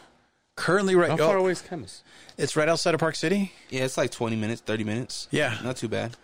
[0.55, 1.09] currently right.
[1.09, 1.27] How oh.
[1.27, 2.01] far oh, away is Kamas?
[2.37, 3.51] it's right outside of Park City.
[3.69, 5.27] Yeah, it's like twenty minutes, thirty minutes.
[5.31, 5.57] Yeah.
[5.63, 6.15] not too bad.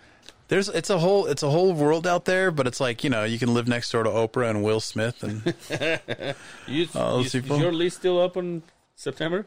[0.47, 3.23] There's it's a whole it's a whole world out there, but it's like you know
[3.23, 5.41] you can live next door to Oprah and Will Smith and
[6.67, 7.59] You, Oh, you- those is people.
[7.59, 8.61] your lease still up in
[8.95, 9.45] September?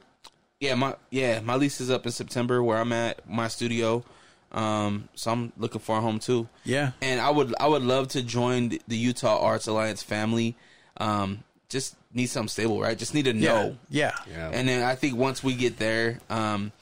[0.60, 4.04] Yeah, my yeah, my lease is up in September where I'm at my studio.
[4.50, 6.48] Um, so I'm looking for a home too.
[6.64, 10.56] yeah And I would I would love to join the, the Utah Arts Alliance family.
[10.96, 12.96] Um, just need something stable, right?
[12.98, 13.76] Just need to yeah know.
[13.90, 14.50] yeah Yeah.
[14.52, 16.72] And then I think once we get there, um,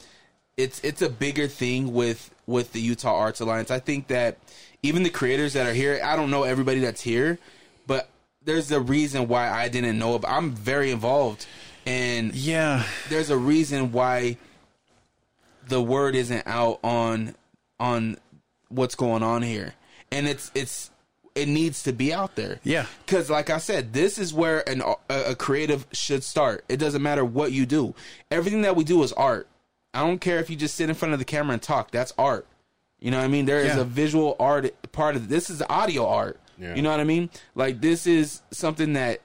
[0.56, 3.70] it's it's a bigger thing with with the Utah Arts Alliance.
[3.70, 4.38] I think that
[4.82, 7.38] even the creators that are here, I don't know everybody that's here,
[7.86, 8.08] but
[8.44, 10.14] there's a reason why I didn't know.
[10.14, 11.46] About, I'm very involved,
[11.84, 14.36] and yeah there's a reason why
[15.68, 17.34] the word isn't out on
[17.78, 18.16] on
[18.68, 19.74] what's going on here,
[20.10, 20.90] and it's it's
[21.34, 22.60] it needs to be out there.
[22.64, 22.86] Yeah.
[23.04, 26.64] because like I said, this is where an a, a creative should start.
[26.68, 27.94] It doesn't matter what you do.
[28.30, 29.46] Everything that we do is art.
[29.96, 31.90] I don't care if you just sit in front of the camera and talk.
[31.90, 32.46] That's art.
[33.00, 33.46] You know what I mean?
[33.46, 33.80] There is Yeah.
[33.80, 35.48] a visual art part of this.
[35.50, 36.38] Is audio art.
[36.58, 36.74] Yeah.
[36.74, 37.30] You know what I mean?
[37.54, 39.20] Like this is something that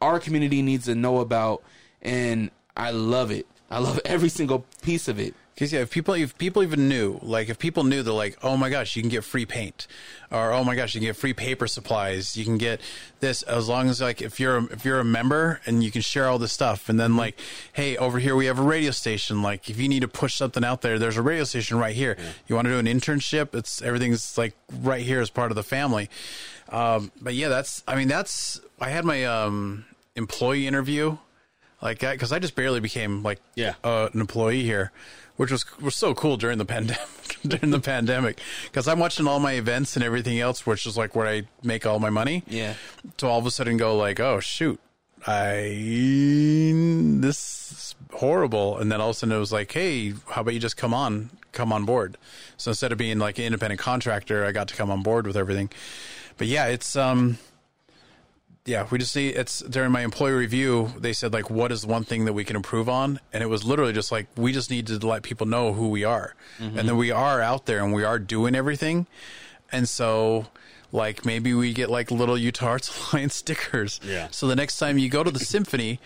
[0.00, 1.62] our community needs to know about,
[2.02, 3.46] and I love it.
[3.70, 5.34] I love every single piece of it.
[5.56, 8.58] Because yeah, if people if people even knew, like if people knew, they're like, oh
[8.58, 9.86] my gosh, you can get free paint,
[10.30, 12.78] or oh my gosh, you can get free paper supplies, you can get
[13.20, 16.02] this as long as like if you're a, if you're a member and you can
[16.02, 17.38] share all this stuff, and then like,
[17.72, 19.40] hey, over here we have a radio station.
[19.40, 22.18] Like if you need to push something out there, there's a radio station right here.
[22.46, 23.54] You want to do an internship?
[23.54, 26.10] It's everything's like right here as part of the family.
[26.68, 31.16] Um, but yeah, that's I mean that's I had my um, employee interview
[31.80, 33.74] like because I just barely became like Yeah.
[33.82, 34.92] uh, an employee here,
[35.36, 37.06] which was was so cool during the pandemic
[37.46, 41.14] during the pandemic because I'm watching all my events and everything else, which is like
[41.14, 42.42] where I make all my money.
[42.46, 42.74] Yeah.
[43.18, 44.80] To all of a sudden go like, oh shoot,
[45.26, 46.72] I
[47.20, 50.54] this is horrible, and then all of a sudden it was like, hey, how about
[50.54, 52.16] you just come on, come on board?
[52.56, 55.36] So instead of being like an independent contractor, I got to come on board with
[55.36, 55.70] everything.
[56.38, 57.38] But yeah, it's um
[58.66, 62.04] yeah, we just need it's during my employee review, they said like what is one
[62.04, 63.20] thing that we can improve on?
[63.32, 66.04] And it was literally just like we just need to let people know who we
[66.04, 66.34] are.
[66.58, 66.78] Mm-hmm.
[66.78, 69.06] And then we are out there and we are doing everything.
[69.72, 70.46] And so
[70.92, 74.00] like maybe we get like little Utah Arts Alliance stickers.
[74.04, 74.28] Yeah.
[74.30, 75.98] So the next time you go to the symphony,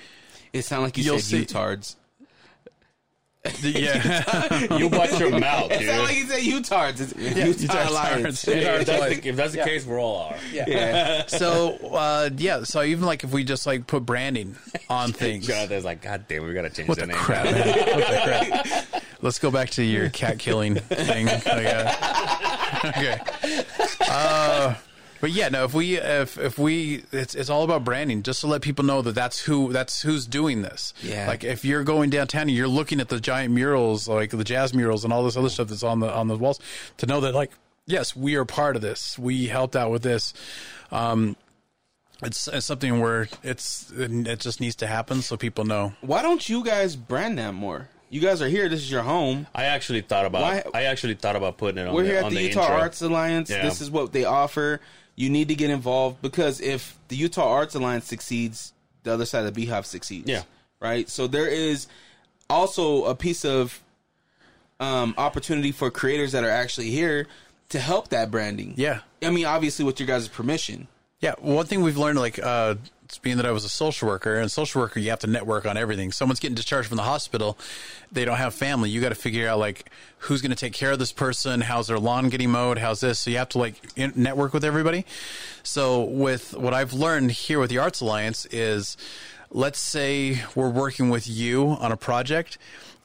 [0.52, 1.96] It sounded like you You'll said see- utards.
[3.62, 4.66] Yeah.
[4.78, 5.88] You watch your mouth, It dude.
[5.88, 7.00] sounded like you said utards.
[7.00, 8.44] It's Utah Utah Arts Alliance.
[8.46, 8.46] Alliance.
[8.46, 10.36] if that's the, if that's the case, we're all are.
[10.52, 11.26] Yeah.
[11.26, 14.56] so uh yeah, so even like if we just like put branding
[14.90, 15.46] on things.
[15.46, 17.16] Johnathan's like, God damn, we gotta change What the the name.
[17.16, 17.44] crap?
[17.44, 17.66] man?
[17.66, 19.02] What the crap?
[19.22, 21.26] Let's go back to your cat killing thing.
[21.26, 23.20] Like, uh, okay.
[24.08, 24.74] Uh,
[25.20, 25.64] but yeah, no.
[25.64, 29.02] If we, if if we, it's it's all about branding, just to let people know
[29.02, 30.94] that that's who that's who's doing this.
[31.02, 31.26] Yeah.
[31.28, 34.72] Like if you're going downtown and you're looking at the giant murals, like the jazz
[34.74, 36.58] murals and all this other stuff that's on the on the walls,
[36.98, 37.50] to know that like
[37.86, 39.18] yes, we are part of this.
[39.18, 40.32] We helped out with this.
[40.90, 41.36] Um,
[42.22, 45.94] it's, it's something where it's it just needs to happen so people know.
[46.00, 47.88] Why don't you guys brand that more?
[48.10, 48.68] You guys are here.
[48.68, 49.46] This is your home.
[49.54, 50.42] I actually thought about.
[50.42, 52.42] Why- I actually thought about putting it on We're the, here at on the, the
[52.48, 52.76] Utah intro.
[52.76, 53.50] Arts Alliance.
[53.50, 53.62] Yeah.
[53.62, 54.80] This is what they offer.
[55.20, 58.72] You need to get involved because if the Utah Arts Alliance succeeds,
[59.02, 60.26] the other side of the Beehive succeeds.
[60.26, 60.44] Yeah.
[60.80, 61.10] Right.
[61.10, 61.88] So there is
[62.48, 63.82] also a piece of
[64.80, 67.26] um, opportunity for creators that are actually here
[67.68, 68.72] to help that branding.
[68.78, 69.00] Yeah.
[69.22, 70.88] I mean, obviously with your guys' permission.
[71.20, 72.76] Yeah, one thing we've learned, like, uh,
[73.18, 75.76] being that I was a social worker, and social worker, you have to network on
[75.76, 76.12] everything.
[76.12, 77.58] Someone's getting discharged from the hospital,
[78.12, 78.90] they don't have family.
[78.90, 81.86] You got to figure out like who's going to take care of this person, how's
[81.88, 83.20] their lawn getting mowed, how's this.
[83.20, 85.06] So you have to like network with everybody.
[85.62, 88.96] So with what I've learned here with the Arts Alliance is,
[89.50, 92.58] let's say we're working with you on a project.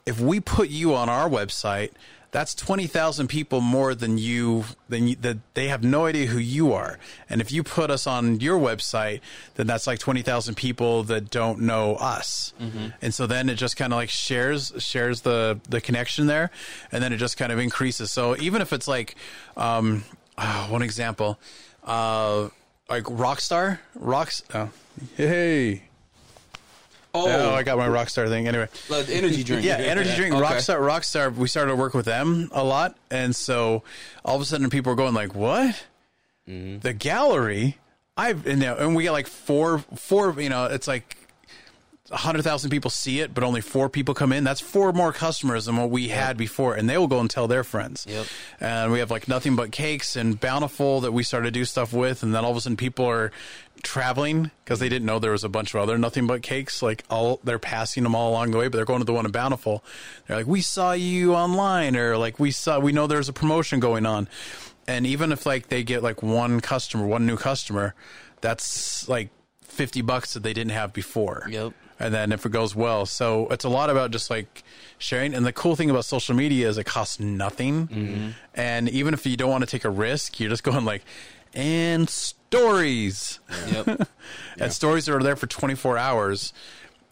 [0.05, 1.91] If we put you on our website,
[2.35, 6.73] that's 20,000 people more than you than you, that they have no idea who you
[6.73, 6.99] are.
[7.29, 9.21] And if you put us on your website,
[9.53, 12.53] then that's like 20,000 people that don't know us.
[13.01, 16.51] And so then it just kind of like shares shares the the connection there
[16.91, 18.11] and then it just kind of increases.
[18.11, 19.15] So even if it's like
[19.55, 20.03] um
[20.37, 21.39] ah, one example
[21.85, 22.49] uh
[22.89, 24.71] like Rockstar, Rocks oh,
[25.15, 25.83] hey.
[27.15, 28.47] Oh, Oh, I got my Rockstar thing.
[28.47, 29.65] Anyway, the energy drink.
[29.65, 30.35] yeah, energy drink.
[30.35, 30.43] Okay.
[30.43, 31.33] Rockstar, Rockstar.
[31.35, 33.83] We started to work with them a lot, and so
[34.23, 35.85] all of a sudden, people were going like, "What?
[36.47, 36.79] Mm-hmm.
[36.79, 37.77] The gallery?
[38.17, 40.39] I've and, know, and we got like four, four.
[40.39, 41.17] You know, it's like
[42.11, 44.43] hundred thousand people see it, but only four people come in.
[44.43, 47.47] That's four more customers than what we had before, and they will go and tell
[47.47, 48.05] their friends.
[48.07, 48.27] Yep.
[48.59, 51.93] And we have like Nothing Bundt Cakes and Bountiful that we started to do stuff
[51.93, 53.31] with, and then all of a sudden people are
[53.83, 56.81] traveling because they didn't know there was a bunch of other Nothing Bundt Cakes.
[56.81, 59.25] Like all they're passing them all along the way, but they're going to the one
[59.25, 59.83] in Bountiful.
[60.27, 63.79] They're like, we saw you online, or like we saw, we know there's a promotion
[63.79, 64.27] going on.
[64.87, 67.95] And even if like they get like one customer, one new customer,
[68.41, 69.29] that's like
[69.63, 71.73] fifty bucks that they didn't have before Yep.
[71.99, 74.63] And then if it goes well so it's a lot about just like
[74.97, 79.25] sharing and the cool thing about social media is it costs nothing and even if
[79.25, 81.03] you don't want to take a risk you're just going like
[81.53, 83.39] and stories
[83.71, 84.07] Yep.
[84.59, 86.53] and stories are there for 24 hours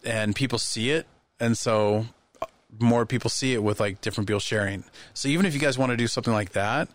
[0.04, 1.06] and people see it
[1.40, 2.06] and so
[2.42, 2.46] uh,
[2.80, 4.84] more people see it with like different people sharing
[5.14, 6.90] so even if you guys want to do something like that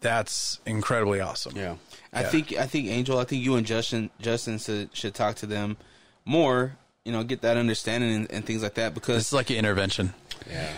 [0.00, 1.76] that's incredibly awesome Yeah.
[2.12, 3.18] I think I think Angel.
[3.18, 5.76] I think you and Justin Justin should, should talk to them
[6.24, 6.76] more.
[7.06, 10.12] You know, get that understanding and, and things like that because it's like an intervention
[10.50, 10.68] Yeah.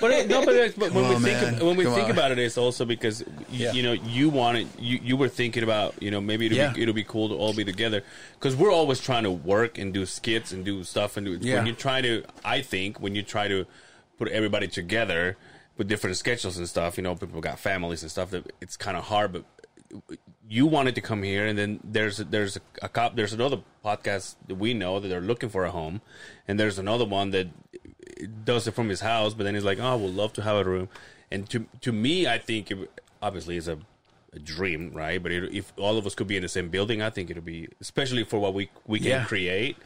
[0.00, 2.10] but it, no, but, but when Come we think when we Come think on.
[2.12, 3.72] about it, it's also because y Yeah.
[3.72, 6.72] you know you wanted you you were thinking about you know maybe it'll Yeah.
[6.72, 8.02] be it'll be cool to all be together
[8.38, 11.56] because we're always trying to work and do skits and do stuff and do Yeah.
[11.56, 13.66] when you try to I think when you try to
[14.18, 15.36] put everybody together
[15.76, 18.96] with different schedules and stuff you know people got families and stuff that it's kind
[18.96, 19.44] of hard but
[20.48, 24.36] you wanted to come here and then there's there's a, a cop there's another podcast
[24.46, 26.00] that we know that they're looking for a home
[26.46, 27.48] and there's another one that
[28.44, 30.56] does it from his house, but then he's like, "Oh, I would love to have
[30.56, 30.88] a room."
[31.30, 32.78] And to to me, I think it,
[33.20, 33.78] obviously it's a,
[34.32, 35.22] a dream, right?
[35.22, 37.42] But it, if all of us could be in the same building, I think it'll
[37.42, 39.24] be, especially for what we we can Yeah.
[39.24, 39.76] create.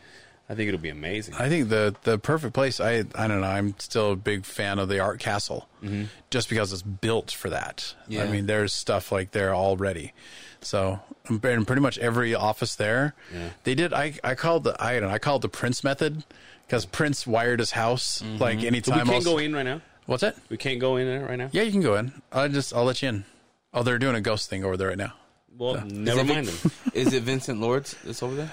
[0.51, 1.35] I think it'll be amazing.
[1.36, 2.81] I think the the perfect place.
[2.81, 3.47] I I don't know.
[3.47, 6.05] I'm still a big fan of the Art Castle, mm-hmm.
[6.28, 7.94] just because it's built for that.
[8.09, 8.24] Yeah.
[8.24, 10.12] I mean, there's stuff like there already.
[10.60, 13.14] So, and pretty much every office there,
[13.62, 13.93] they did.
[13.93, 15.14] I I called the I don't know.
[15.14, 16.24] I called the Prince method
[16.66, 18.39] because Prince wired his house mm-hmm.
[18.39, 19.06] like But we anytime.
[19.06, 19.82] can't else- go in right now.
[20.06, 20.36] What's that?
[20.48, 21.51] We can't go in there right now.
[21.52, 22.12] Yeah, you can go in.
[22.32, 23.24] I'll just I'll let you in.
[23.72, 25.12] Oh, they're doing a ghost thing over there right now.
[25.56, 26.72] Well, never Is it mind Vin- them.
[26.94, 28.51] Is it Vincent Lords that's over there?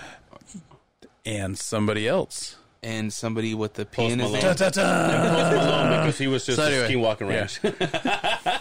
[1.27, 2.55] And somebody else.
[2.81, 4.33] And somebody with the P in his Malone.
[4.33, 4.41] name?
[4.41, 5.49] Ta, ta, ta.
[5.49, 7.29] Post Malone, because he was just So a anyway, skinwalking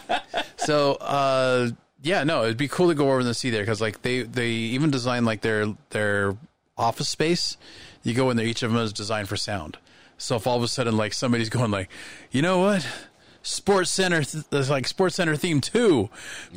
[0.01, 0.20] yeah.
[0.56, 1.68] So, uh,
[2.02, 4.48] yeah, no, it'd be cool to go over and see there because like they they
[4.51, 6.36] even design like their their
[6.76, 7.56] office space.
[8.02, 9.78] You go in there, each of them is designed for sound.
[10.18, 11.88] So if all of a sudden like somebody's going like,
[12.32, 12.86] you know what,
[13.43, 16.09] Sports Center, th- like Sports Center theme two,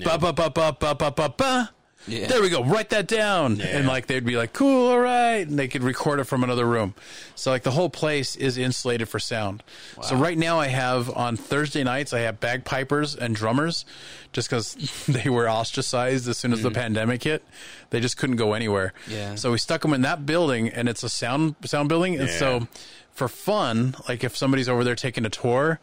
[0.04, 1.70] ba ba ba ba ba ba ba ba.
[2.10, 2.28] Yeah.
[2.28, 2.64] There we go.
[2.64, 6.20] Write that down, and like they'd be like, "Cool, all right," and they could record
[6.20, 6.94] it from another room.
[7.36, 9.64] So like the whole place is insulated for sound.
[10.02, 13.86] So right now I have on Thursday nights I have bagpipers and drummers,
[14.34, 14.74] just because
[15.08, 16.76] they were ostracized as soon as the mm.
[16.76, 17.44] pandemic hit.
[17.92, 18.94] They just couldn't go anywhere.
[19.08, 19.36] Yeah.
[19.36, 22.68] So we stuck them in that building, and it's a sound sound building, and so
[23.12, 25.80] for fun, like if somebody's over there taking a tour.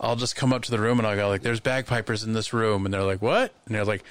[0.00, 2.52] I'll just come up to the room and I'll go like, "There's bagpipers in this
[2.52, 4.04] room," and they're like, "What?" And they're like,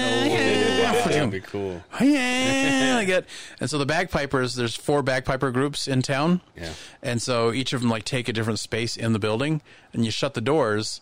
[0.00, 1.82] That'd be cool.
[2.00, 3.26] yeah, I get.
[3.60, 6.40] And so the bagpipers, there's four bagpiper groups in town.
[6.56, 6.72] Yeah.
[7.02, 9.62] And so each of them like take a different space in the building,
[9.92, 11.00] and you shut the doors.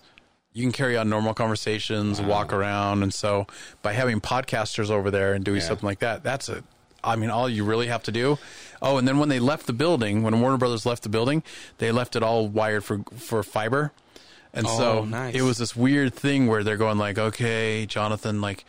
[0.53, 3.47] You can carry on normal conversations, walk around, and so
[3.83, 5.67] by having podcasters over there and doing Yeah.
[5.69, 6.65] something like that, that's a.
[7.05, 8.39] I mean, all you really have to do.
[8.83, 11.43] Oh, and then when they left the building, when Warner Brothers left the building,
[11.79, 13.93] they left it all wired for for fiber.
[14.55, 15.35] And so Oh, nice.
[15.35, 18.65] it was this weird thing where they're going like, okay, Johnathan, like,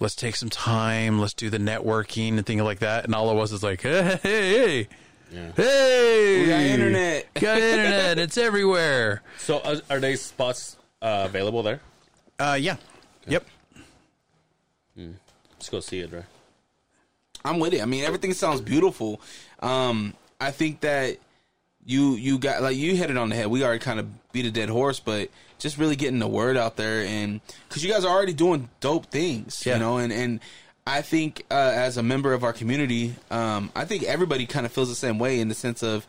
[0.00, 3.04] let's take some time, let's do the networking and things like that.
[3.04, 4.88] And all it was is like, hey, hey,
[5.30, 7.34] hey, hey, We got internet.
[7.34, 9.22] got internet, it's everywhere.
[9.38, 11.80] So, are, are they spots uh, available there?
[12.38, 12.76] Uh, yeah,
[13.26, 13.44] yep.
[14.96, 16.24] Let's go see it, right?
[17.44, 17.82] I'm with it.
[17.82, 19.20] I mean, everything sounds beautiful.
[19.60, 21.18] Um, I think that
[21.84, 23.46] you you got like you hit it on the head.
[23.48, 26.76] We already kind of beat a dead horse, but just really getting the word out
[26.76, 29.74] there, and because you guys are already doing dope things, Yeah.
[29.74, 30.40] you know, and and
[30.86, 34.72] I think uh, as a member of our community, um, I think everybody kind of
[34.72, 36.06] feels the same way in the sense of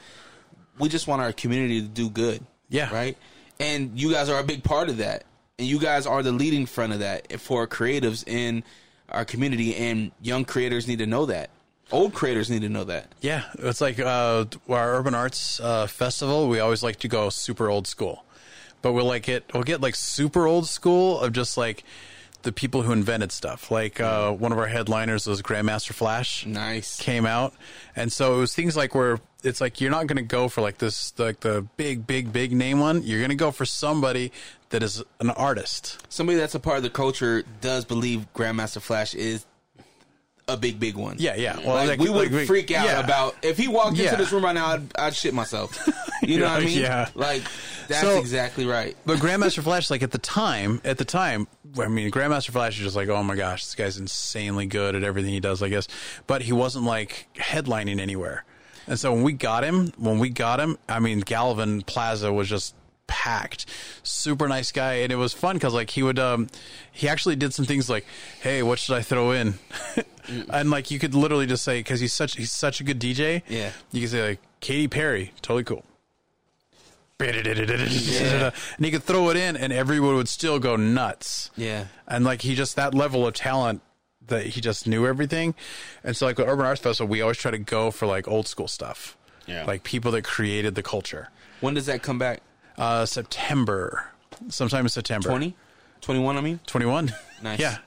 [0.77, 2.93] we just want our community to do good, Yeah.
[2.93, 3.17] right.
[3.59, 5.23] And you guys are a big part of that,
[5.57, 8.63] and you guys are the leading front of that for creatives in
[9.11, 11.49] our community, and young creators need to know that.
[11.91, 13.07] Old creators need to know that.
[13.19, 16.47] Yeah, it's like uh, our urban arts uh, festival.
[16.47, 18.23] We always like to go super old school,
[18.81, 19.45] but we'll like it.
[19.53, 21.83] We'll get like super old school of just like
[22.43, 23.71] the people who invented stuff.
[23.71, 26.45] Like uh, one of our headliners was Grandmaster Flash.
[26.45, 26.99] Nice.
[26.99, 27.53] came out,
[27.95, 30.61] and so it was things like where it's like you're not going to go for
[30.61, 33.03] like this like the big big big name one.
[33.03, 34.31] You're going to go for somebody
[34.69, 36.05] that is an artist.
[36.11, 39.45] Somebody that's a part of the culture does believe Grandmaster Flash is
[40.47, 41.15] a big, big one.
[41.19, 41.57] Yeah, yeah.
[41.57, 42.99] Well, like, like- we would like, freak out yeah.
[42.99, 44.05] about if he walked Yeah.
[44.05, 44.67] into this room right now.
[44.67, 45.77] I'd, I'd shit myself.
[46.21, 46.77] You know what I mean?
[46.77, 47.07] Yeah.
[47.15, 47.43] Like
[47.87, 48.95] that's So- exactly right.
[49.05, 51.47] But Grandmaster Flash, like at the time, at the time,
[51.81, 55.03] I mean, Grandmaster Flash is just like, oh my gosh, this guy's insanely good at
[55.03, 55.87] everything he does, I guess.
[56.27, 58.43] But he wasn't like headlining anywhere.
[58.85, 62.49] And so when we got him, when we got him, I mean, Gallivan Plaza was
[62.49, 62.75] just
[63.09, 63.65] packed.
[64.03, 66.47] Super nice guy, and it was fun because like he would, um,
[66.93, 68.05] he actually did some things like,
[68.41, 69.55] hey, what should I throw in?
[70.49, 73.41] and like you could literally just say because he's such he's such a good DJ.
[73.49, 73.71] Yeah.
[73.91, 75.83] you could say like Katy Perry, totally cool.
[77.21, 78.55] And
[78.85, 81.51] he could throw it in, and everyone would still go nuts.
[81.57, 81.87] Yeah.
[82.07, 83.81] And like he just that level of talent
[84.29, 85.53] that he just knew everything.
[86.01, 88.47] And so like with Urban Arts Festival, we always try to go for like old
[88.47, 89.17] school stuff.
[89.47, 89.65] Yeah.
[89.65, 91.29] Like people that created the culture.
[91.59, 92.41] When does that come back?
[92.79, 94.05] Uh September.
[94.49, 95.27] Sometime in September.
[95.29, 95.55] 20?
[96.01, 96.59] 21, I mean?
[96.65, 97.13] 21.
[97.43, 97.59] Nice.
[97.59, 97.77] Yeah.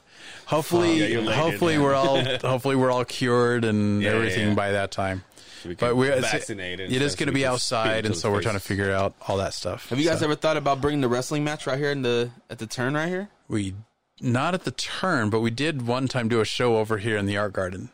[0.46, 4.54] Hopefully Yeah, hopefully we're all hopefully we're all cured and Yeah, yeah, everything yeah.
[4.54, 5.24] by that time.
[5.64, 8.30] we But we're it's- vaccinate and It is stuff going to be outside, and so
[8.30, 8.44] we're face.
[8.44, 9.88] trying to figure out all that stuff.
[9.88, 12.30] Have you guys So- ever thought about bringing the wrestling match right here in the
[12.50, 13.28] at the turn right here?
[13.48, 13.74] We
[14.20, 17.26] not at the turn, but we did one time do a show over here in
[17.26, 17.88] the art garden.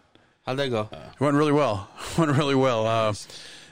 [0.47, 0.89] How'd that go?
[0.93, 1.89] It went really well.
[2.19, 2.87] went really well.
[2.87, 3.15] Uh,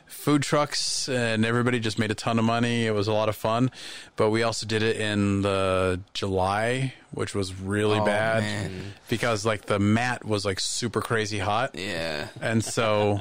[0.06, 2.86] food trucks and everybody just made a ton of money.
[2.86, 3.70] It was a lot of fun,
[4.16, 8.94] but we also did it in the July, which was really Oh, bad man.
[9.08, 12.28] because like the mat was like super crazy hot, yeah.
[12.40, 13.20] and so.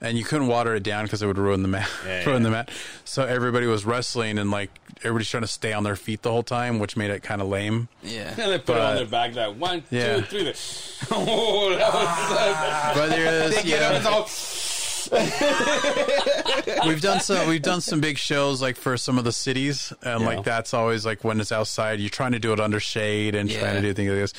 [0.00, 1.88] and you couldn't water it down because it would ruin the mat.
[2.04, 2.48] Yeah, ruin yeah.
[2.48, 2.70] the mat.
[3.04, 4.70] So everybody was wrestling and like
[5.04, 7.46] everybody's trying to stay on their feet the whole time, which made it kind of
[7.48, 7.86] lame.
[8.02, 8.30] Yeah.
[8.30, 10.20] And they put it on their back like one, Yeah.
[10.22, 10.54] two, three.
[11.12, 13.96] Oh, that was But there is, They get up, yeah.
[13.98, 14.24] it's all,
[16.86, 20.20] we've done some we've done some big shows like for some of the cities and
[20.20, 20.26] Yeah.
[20.26, 23.50] like that's always like when it's outside you're trying to do it under shade and
[23.50, 24.32] trying to do things like this.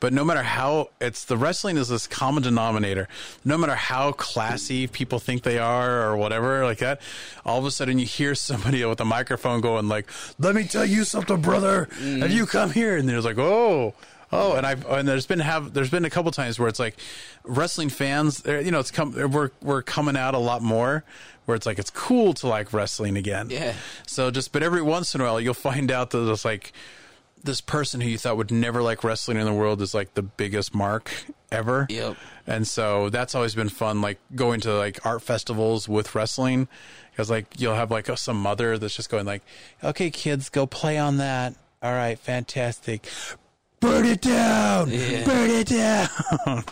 [0.00, 3.08] But no matter how it's the wrestling is this common denominator.
[3.44, 7.00] No matter how classy people think they are or whatever like that
[7.44, 10.08] all of a sudden you hear somebody with a microphone going like
[10.38, 11.84] let me tell you something brother.
[11.84, 12.30] Have mm.
[12.30, 12.96] you come here?
[12.96, 13.94] And they're like oh
[14.30, 16.96] Oh, and I've and there's been have there's been a couple times where it's like
[17.44, 21.04] wrestling fans, you know, it's come we're we're coming out a lot more
[21.46, 23.48] where it's like it's cool to like wrestling again.
[23.50, 23.74] Yeah.
[24.06, 26.72] So just but every once in a while you'll find out that it's like
[27.42, 30.22] this person who you thought would never like wrestling in the world is like the
[30.22, 31.10] biggest mark
[31.50, 31.86] ever.
[31.88, 32.16] Yep.
[32.46, 36.68] And so that's always been fun, like going to like art festivals with wrestling,
[37.10, 39.42] because like you'll have like some mother that's just going like,
[39.82, 41.54] "Okay, kids, go play on that.
[41.82, 43.08] All right, fantastic.
[43.80, 44.90] Burn it down.
[44.90, 45.24] Yeah.
[45.24, 46.08] Burn it down."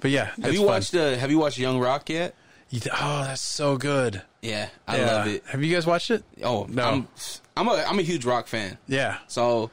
[0.00, 2.34] but yeah, have you watched uh, Have you watched Young Rock yet?
[2.74, 4.22] oh, that's so good.
[4.42, 5.06] Yeah, I Yeah.
[5.06, 5.44] love it.
[5.46, 6.22] Have you guys watched it?
[6.42, 6.84] Oh No.
[6.84, 7.08] I'm,
[7.56, 8.78] I'm a I'm a huge rock fan.
[8.86, 9.18] Yeah.
[9.28, 9.70] So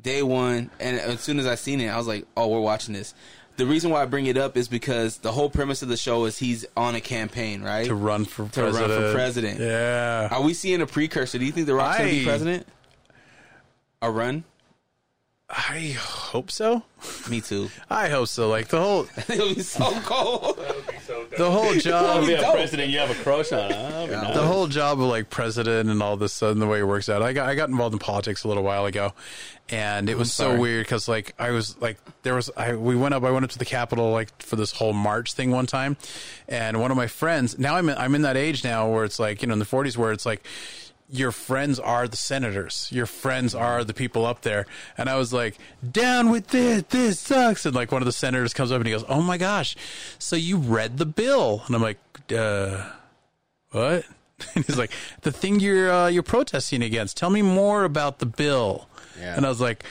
[0.00, 2.94] day one, and as soon as I seen it, I was like, "Oh, we're watching
[2.94, 3.14] this."
[3.56, 6.24] The reason why I bring it up is because the whole premise of the show
[6.24, 7.86] is he's on a campaign, right?
[7.86, 8.74] To run for president.
[8.74, 9.56] To run for president.
[9.58, 9.60] president.
[9.60, 10.28] Yeah.
[10.36, 11.38] Are we seeing a precursor?
[11.38, 12.66] Do you think The Rock's gonna be president?
[14.02, 14.44] A run?
[15.56, 16.82] I hope so.
[17.30, 17.70] Me too.
[17.90, 18.48] I hope so.
[18.48, 20.56] Like the whole It'll be so cold.
[21.36, 22.54] the whole job be a dope.
[22.54, 23.70] president you have a crush on.
[23.70, 24.06] Huh?
[24.06, 24.34] That'd nice.
[24.34, 27.22] the whole job of like president and all this sudden the way it works out.
[27.22, 29.12] I got I got involved in politics a little while ago,
[29.68, 33.14] and it was so weird because like I was like there was I we went
[33.14, 35.96] up I went up to the Capitol like for this whole march thing one time,
[36.48, 39.20] and one of my friends now I'm in, I'm in that age now where it's
[39.20, 40.44] like you know in the 40s where it's like.
[41.14, 42.88] Your friends are the senators.
[42.90, 44.66] Your friends are the people up there.
[44.98, 45.56] And I was like,
[45.88, 46.82] down with this.
[46.88, 47.64] This sucks.
[47.64, 49.76] And like one of the senators comes up and he goes, Oh my gosh.
[50.18, 51.62] So you read the bill.
[51.66, 51.98] And I'm like,
[52.36, 52.90] uh,
[53.70, 54.04] what?
[54.56, 54.90] And he's like,
[55.22, 57.16] the thing you're uh, you're protesting against.
[57.16, 58.88] Tell me more about the bill.
[59.18, 59.36] Yeah.
[59.36, 59.84] And I was like,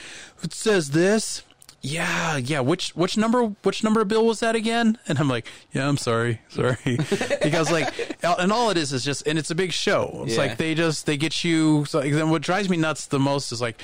[0.43, 1.43] it says this.
[1.85, 2.61] Yeah, yeah.
[2.61, 4.97] Which which number which number bill was that again?
[5.05, 6.77] And I'm like, yeah, I'm sorry, sorry,
[7.43, 10.22] because like, and all it is is just, and it's a big show.
[10.26, 10.43] It's Yeah.
[10.43, 11.84] like they just they get you.
[11.84, 13.81] So then what drives me nuts the most is like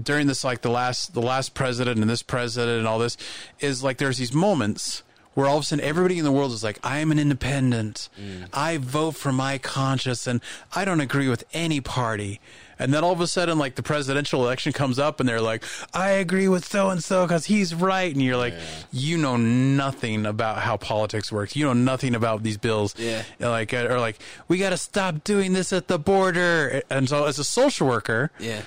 [0.00, 3.16] during this like the last the last president and this president and all this
[3.58, 5.02] is like there's these moments
[5.34, 8.08] where all of a sudden everybody in the world is like, I am an independent.
[8.20, 8.48] Mm.
[8.52, 10.40] I vote for my conscience and
[10.74, 12.40] I don't agree with any party.
[12.80, 15.62] And then all of a sudden, like the presidential election comes up and they're like,
[15.94, 18.12] I agree with so and so because he's right.
[18.12, 18.54] And you're like,
[18.90, 21.54] you know nothing about how politics works.
[21.54, 22.94] You know nothing about these bills.
[22.98, 23.22] Yeah.
[23.38, 26.82] And Like, or like, we got to stop doing this at the border.
[26.90, 28.62] And so as a social worker, Yeah.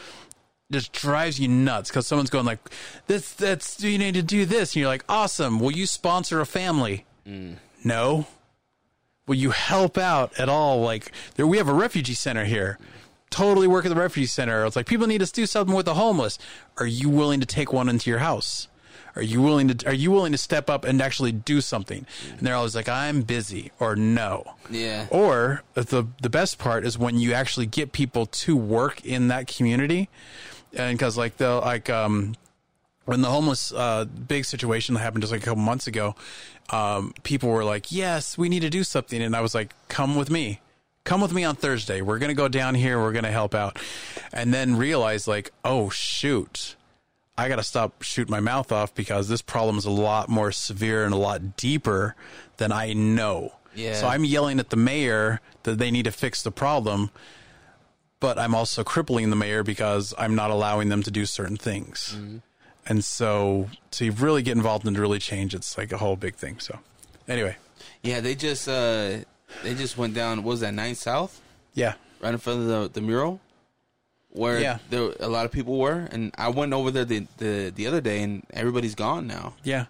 [0.72, 2.60] just drives you nuts because someone's going like,
[3.08, 5.60] "This, that's you need to do this," and you're like, "Awesome!
[5.60, 7.58] Will you sponsor a family?" Mm.
[7.84, 8.26] No.
[9.28, 10.82] Will you help out at all?
[10.82, 12.78] Like, there, we have a refugee center here.
[13.34, 14.64] Totally work at the refugee center.
[14.64, 16.38] It's like people need to do something with the homeless.
[16.78, 18.68] Are you willing to take one into your house?
[19.16, 19.88] Are you willing to?
[19.88, 22.06] Are you willing to step up and actually do something?
[22.30, 25.08] And they're always like, "I'm busy," or "No." Yeah.
[25.10, 29.48] Or the the best part is when you actually get people to work in that
[29.48, 30.10] community,
[30.72, 32.36] and because like the like um
[33.06, 36.16] when the homeless uh big situation that happened just like a couple months ago,
[36.70, 40.16] um people were like, yes, we need to do something, and I was like, come
[40.16, 40.60] with me.
[41.04, 42.02] Come with me on Thursday.
[42.02, 43.00] We're gonna go down here.
[43.00, 43.78] We're gonna help out,
[44.32, 46.76] and then realize like, oh shoot,
[47.38, 50.52] I got to stop shooting my mouth off because this problem is a lot more
[50.52, 52.16] severe and a lot deeper
[52.58, 53.54] than I know.
[53.76, 53.96] Yeah.
[53.96, 57.10] So I'm yelling at the mayor that they need to fix the problem,
[58.20, 62.16] but I'm also crippling the mayor because I'm not allowing them to do certain things.
[62.86, 66.36] And so to really get involved and to really change, it's like a whole big
[66.36, 66.60] thing.
[66.60, 66.80] So
[67.28, 67.56] anyway,
[68.04, 69.20] Yeah, they just uh
[69.64, 71.42] they just went down what was that, Ninth South?
[71.74, 71.94] yeah.
[72.22, 73.42] Right in front of the the mural?
[74.30, 74.80] Where Yeah.
[74.90, 76.08] there a lot of people were.
[76.12, 79.56] And I went over there the, the the other day and everybody's gone now.
[79.64, 79.86] Yeah,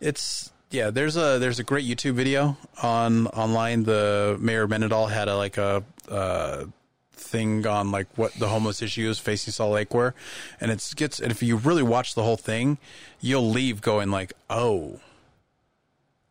[0.00, 0.90] it's yeah.
[0.90, 3.84] There's a there's a great YouTube video on online.
[3.84, 6.64] The Mayor Mendenhall had a like a uh,
[7.12, 10.14] thing on like what the homeless issues facing Salt Lake were,
[10.60, 11.20] and it's gets.
[11.20, 12.78] And if you really watch the whole thing,
[13.20, 14.98] you'll leave going like, oh,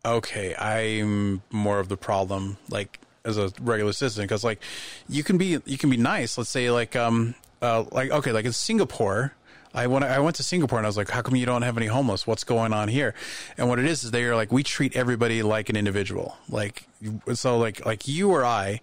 [0.04, 2.56] okay, I'm more of the problem.
[2.68, 4.60] Like as a regular citizen, because like
[5.08, 6.38] you can be you can be nice.
[6.38, 9.34] Let's say like um uh like okay like in Singapore.
[9.72, 11.76] I went I went to Singapore and I was like, how come you don't have
[11.76, 12.26] any homeless?
[12.26, 13.14] What's going on here?
[13.56, 16.36] And what it is is they're like we treat everybody like an individual.
[16.48, 16.88] Like
[17.34, 18.80] so like like you or I,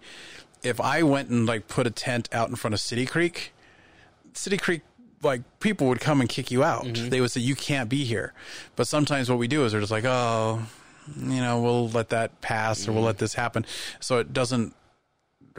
[0.62, 3.52] if I went and like put a tent out in front of City Creek,
[4.32, 4.80] City Creek
[5.22, 6.86] like people would come and kick you out.
[6.94, 8.32] They would say you can't be here.
[8.76, 10.62] But sometimes what we do is they're just like, oh,
[11.16, 13.64] you know, we'll let that pass or we'll let this happen.
[14.00, 14.74] So it doesn't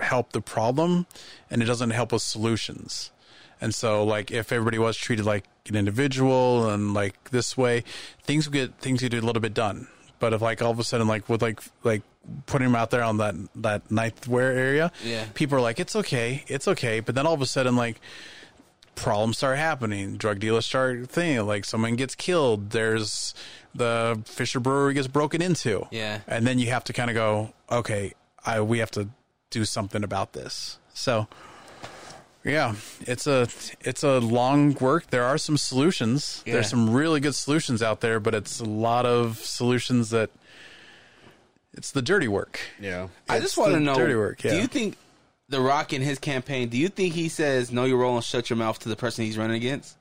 [0.01, 1.05] help the problem
[1.49, 3.11] and it doesn't help with solutions.
[3.61, 7.83] And so like if everybody was treated like an individual and like this way,
[8.23, 9.87] things would get things would get a little bit done.
[10.19, 12.01] But if like all of a sudden like with like like
[12.45, 15.25] putting them out there on that that ninth wear area, Yeah.
[15.33, 16.99] people are like, It's okay, it's okay.
[17.01, 17.99] But then all of a sudden like
[19.01, 20.17] problems start happening.
[20.17, 22.69] Drug dealers start thinking like someone gets killed.
[22.71, 23.33] There's
[23.73, 25.87] the Fisher Brewery gets broken into.
[25.91, 26.19] Yeah.
[26.27, 28.13] and then you have to kind of go, okay,
[28.45, 29.09] I we have to
[29.49, 30.77] do something about this.
[30.93, 31.27] So,
[32.43, 33.47] yeah, it's a
[33.81, 35.07] it's a long work.
[35.11, 36.43] There are some solutions.
[36.45, 36.53] Yeah.
[36.53, 40.29] There's some really good solutions out there, but it's a lot of solutions that
[41.73, 42.59] it's the dirty work.
[42.79, 43.07] Yeah.
[43.29, 43.95] I It's just want to know.
[43.95, 44.43] dirty work.
[44.43, 44.51] Yeah.
[44.51, 44.97] Do you think
[45.49, 46.69] The Rock in his campaign?
[46.69, 49.25] Do you think he says "Know your role and shut your mouth" to the person
[49.25, 49.97] he's running against?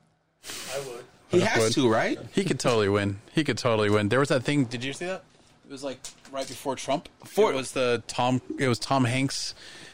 [0.75, 1.05] I would.
[1.29, 1.73] He has would.
[1.73, 2.17] to, right?
[2.31, 3.19] he could totally win.
[3.33, 4.09] He could totally win.
[4.09, 4.65] There was that thing.
[4.65, 5.23] Did you see that?
[5.67, 5.99] It was like
[6.31, 7.09] right before Trump.
[7.25, 8.41] For- it was the Tom.
[8.57, 9.53] It was Tom Hanks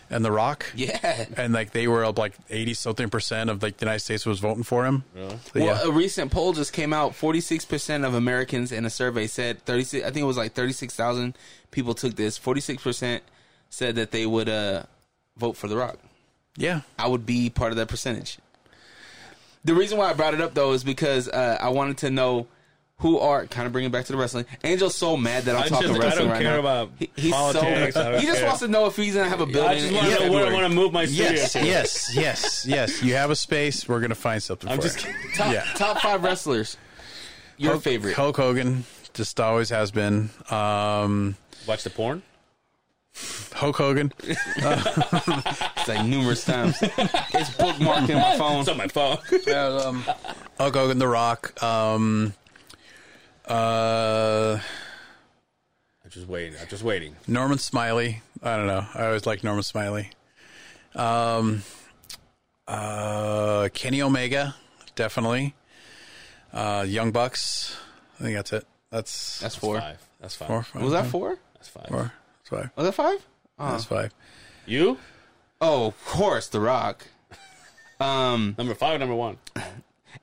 [0.09, 0.65] and The Rock.
[0.75, 1.25] Yeah.
[1.35, 4.39] and like they were up like eighty something percent of like the United States was
[4.39, 5.03] voting for him.
[5.15, 7.15] So, Well, yeah, a recent poll just came out.
[7.15, 10.05] Forty-six percent of Americans in a survey said thirty-six.
[10.05, 11.37] I think it was like thirty-six thousand
[11.71, 12.37] people took this.
[12.37, 13.23] Forty-six percent
[13.69, 14.83] said that they would uh,
[15.37, 15.97] vote for The Rock.
[16.57, 16.81] yeah.
[16.97, 18.37] I would be part of that percentage.
[19.63, 22.47] The reason why I brought it up though is because uh, I wanted to know
[22.99, 24.45] who are kind of bringing back to the wrestling.
[24.63, 26.59] Angel's so mad that I'm I talking just- I wrestling don't right care now.
[26.59, 27.93] about He- he's politics.
[27.95, 28.45] So don't he just care.
[28.47, 29.63] wants to know if he's gonna have a building.
[29.71, 32.65] I just want to know where I want to move my studio Yes, yes, yes,
[32.65, 33.03] yes.
[33.03, 33.85] You have a space.
[33.89, 35.05] We're gonna find something I'm for just it.
[35.07, 35.31] kidding.
[35.35, 35.65] Top, Yeah.
[35.75, 36.77] top five wrestlers.
[37.57, 38.13] Your Hulk- favorite?
[38.15, 40.29] Hulk Hogan just always has been.
[40.49, 41.35] Um,
[41.67, 42.21] Watch the porn.
[43.53, 44.11] Hulk Hogan.
[45.77, 46.77] It's like numerous times.
[46.81, 48.61] it's bookmarked in my phone.
[48.61, 49.17] It's on my phone.
[49.55, 50.03] um,
[50.57, 51.61] Hulk Hogan, The Rock.
[51.61, 52.33] Um,
[53.47, 54.57] uh,
[56.03, 56.57] I'm just waiting.
[56.59, 57.15] I'm just waiting.
[57.27, 58.21] Norman Smiley.
[58.41, 58.85] I don't know.
[58.95, 60.09] I always like Norman Smiley.
[60.95, 61.61] Um,
[62.67, 64.55] uh, Kenny Omega,
[64.95, 65.53] definitely.
[66.51, 67.77] Uh, Young Bucks.
[68.19, 68.65] I think that's it.
[68.89, 69.79] That's That's four.
[69.79, 70.01] Five.
[70.19, 70.47] That's five.
[70.47, 70.63] four.
[70.63, 71.37] five, Was that four?
[71.55, 71.87] That's five.
[71.89, 72.11] four?
[72.49, 72.71] That's five.
[72.75, 73.25] Was that five?
[73.57, 74.13] That's five.
[74.65, 74.97] You?
[75.61, 77.05] Oh, of course, The Rock.
[77.99, 79.37] Um, Number five, or number one.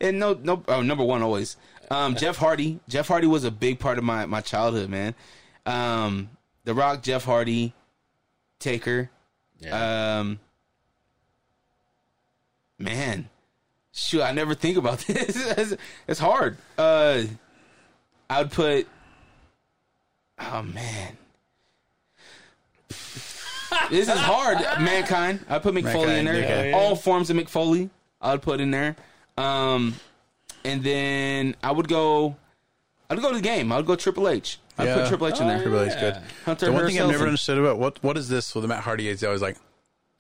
[0.01, 1.57] and no, no, oh, number one always.
[1.90, 2.81] Um, Jeff Hardy.
[2.89, 5.15] Jeff Hardy was a big part of my my childhood, man.
[5.66, 6.31] Um,
[6.65, 7.73] The Rock, Jeff Hardy,
[8.59, 9.11] Taker.
[9.59, 10.19] Yeah.
[10.20, 10.40] Um,
[12.78, 13.28] man,
[13.93, 15.36] shoot, I never think about this.
[15.59, 15.74] it's,
[16.09, 16.57] it's hard.
[16.78, 17.23] Uh,
[18.28, 18.86] I would put.
[20.39, 21.16] Oh man,
[23.90, 24.59] this is hard.
[24.80, 25.44] Mankind.
[25.48, 26.44] I put Mick Foley in Mankind, there.
[26.59, 26.72] okay.
[26.72, 27.90] All forms of Mick Foley.
[28.20, 28.96] I would put in there.
[29.36, 29.94] Um,
[30.64, 32.36] and then I would go.
[33.10, 33.72] I'd go to the game.
[33.72, 34.59] I would go Triple H.
[34.78, 34.94] I'd Yeah.
[34.96, 35.60] put Triple H in there.
[35.62, 36.16] Triple H, good.
[36.44, 37.26] Hunter The one thing I've never Helmsley.
[37.26, 39.56] understood about what what is this with the Matt Hardy is he's always like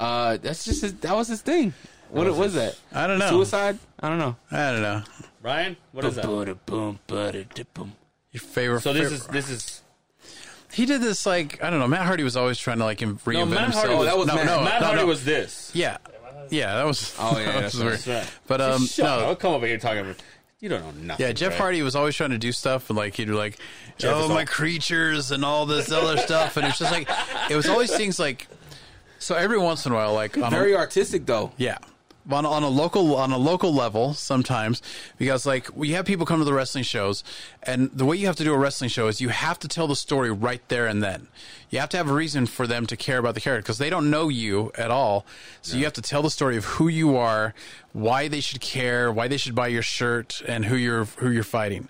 [0.00, 1.72] Uh, that's just his, that was his thing.
[2.10, 2.76] What was was, that?
[2.92, 3.30] I don't know.
[3.30, 3.78] Suicide?
[4.00, 4.36] I don't know.
[4.50, 5.02] I don't know
[5.42, 6.26] Ryan, what is that?
[6.66, 7.92] Boom, boom.
[8.32, 8.80] your favorite.
[8.82, 9.81] So this favorite- is this is
[10.72, 11.88] he did this like I don't know.
[11.88, 13.84] Matt Hardy was always trying to like reinvent no Matt himself.
[13.86, 13.98] Hardy.
[13.98, 14.46] Was, that was no, Matt.
[14.46, 15.06] no, Matt no, Hardy no.
[15.06, 15.70] was this.
[15.74, 15.98] Yeah,
[16.50, 17.14] yeah, that was.
[17.18, 17.86] Oh, yeah, that that's was right.
[17.86, 17.98] weird.
[18.00, 18.38] That's right.
[18.46, 19.20] But um, Shut up.
[19.20, 20.16] no, I'll come over here talking about.
[20.60, 21.26] You don't know nothing.
[21.26, 21.58] Yeah, Jeff right?
[21.60, 23.58] Hardy was always trying to do stuff, and like he'd be like,
[23.98, 27.08] Jeff "Oh, my all- creatures" and all this other stuff, and it's just like
[27.50, 28.46] it was always things like.
[29.18, 31.52] So every once in a while, like Very a, artistic though.
[31.56, 31.78] yeah,
[32.30, 34.80] on on a local on a local level sometimes
[35.18, 37.24] because like we have people come to the wrestling shows,
[37.62, 39.86] and the way you have to do a wrestling show is you have to tell
[39.86, 41.28] the story right there and then.
[41.70, 43.88] You have to have a reason for them to care about the character because they
[43.88, 45.24] don't know you at all.
[45.62, 47.54] So you have to tell the story of who you are,
[47.92, 51.44] why they should care, why they should buy your shirt, and who you're who you're
[51.44, 51.88] fighting.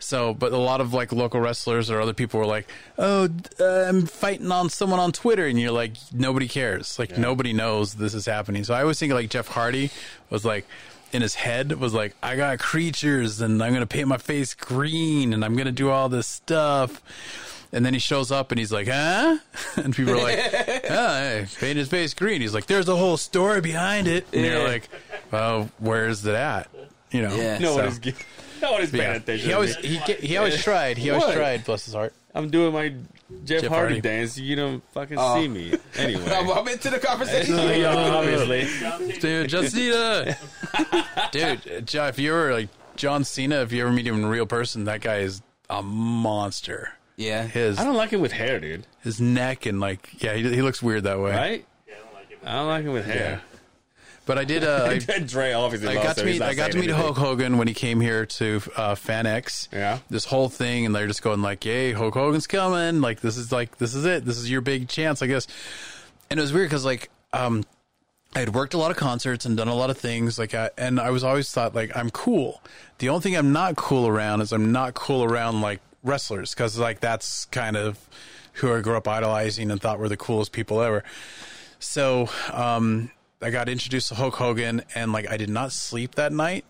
[0.00, 2.66] So, but a lot of like local wrestlers or other people were like,
[2.98, 3.28] "Oh,
[3.60, 6.98] uh, I'm fighting on someone on Twitter," and you're like, nobody cares.
[6.98, 8.64] Like nobody knows this is happening.
[8.64, 9.90] So I always think like Jeff Hardy
[10.30, 10.66] was like
[11.12, 15.32] in his head was like, "I got creatures, and I'm gonna paint my face green,
[15.32, 17.02] and I'm gonna do all this stuff."
[17.72, 19.38] And then he shows up and he's like, huh?
[19.76, 20.38] And people are like,
[20.90, 22.40] oh, hey, paint his face green.
[22.40, 24.26] He's like, there's a whole story behind it.
[24.32, 24.58] And Yeah.
[24.58, 24.88] you're like,
[25.30, 26.66] well, where's it at?
[27.12, 27.32] You know?
[27.32, 27.58] Yeah.
[27.58, 28.00] No so- one is.
[28.60, 29.14] Gi- No one is paying yeah.
[29.16, 29.38] attention.
[29.44, 29.88] He to always me.
[29.88, 30.98] he ge- he always tried.
[30.98, 31.34] He always What?
[31.36, 31.64] tried.
[31.64, 32.12] Bless his heart.
[32.34, 32.90] I'm doing my
[33.44, 34.00] Jeff, Jeff Hardy Hardy.
[34.00, 34.38] dance.
[34.38, 35.34] You don't fucking Oh.
[35.40, 36.24] see me anyway.
[36.32, 37.54] I'm, I'm into the conversation.
[37.58, 39.18] Yeah, obviously.
[39.18, 40.36] Dude, John Cena.
[41.32, 44.46] Dude, John, if you were like John Cena, if you ever meet him in real
[44.46, 46.92] person, that guy is a monster.
[47.16, 47.44] yeah.
[47.46, 48.86] His I don't like him with hair, dude.
[49.02, 51.30] his neck and like yeah, he, he looks weird that way.
[51.32, 51.66] Right?
[52.44, 53.42] I don't like him with hair.
[54.26, 54.64] But I did.
[54.64, 56.42] Uh, I, Dre obviously I got to meet.
[56.42, 57.02] I got to meet anything.
[57.02, 59.68] Hulk Hogan when he came here to uh, FanX.
[59.72, 59.98] Yeah.
[60.08, 63.00] This whole thing, and they're just going like, "Yay, Hulk Hogan's coming!
[63.00, 64.24] Like this is like this is it.
[64.24, 65.46] This is your big chance, I guess."
[66.30, 67.64] And it was weird because like um,
[68.34, 70.70] I had worked a lot of concerts and done a lot of things like, I,
[70.78, 72.62] and I was always thought like I'm cool.
[72.98, 76.78] The only thing I'm not cool around is I'm not cool around like wrestlers because
[76.78, 77.98] like that's kind of
[78.54, 81.02] who I grew up idolizing and thought were the coolest people ever.
[81.80, 83.10] So um,
[83.42, 86.64] I got introduced to Hulk Hogan, and like I did not sleep that night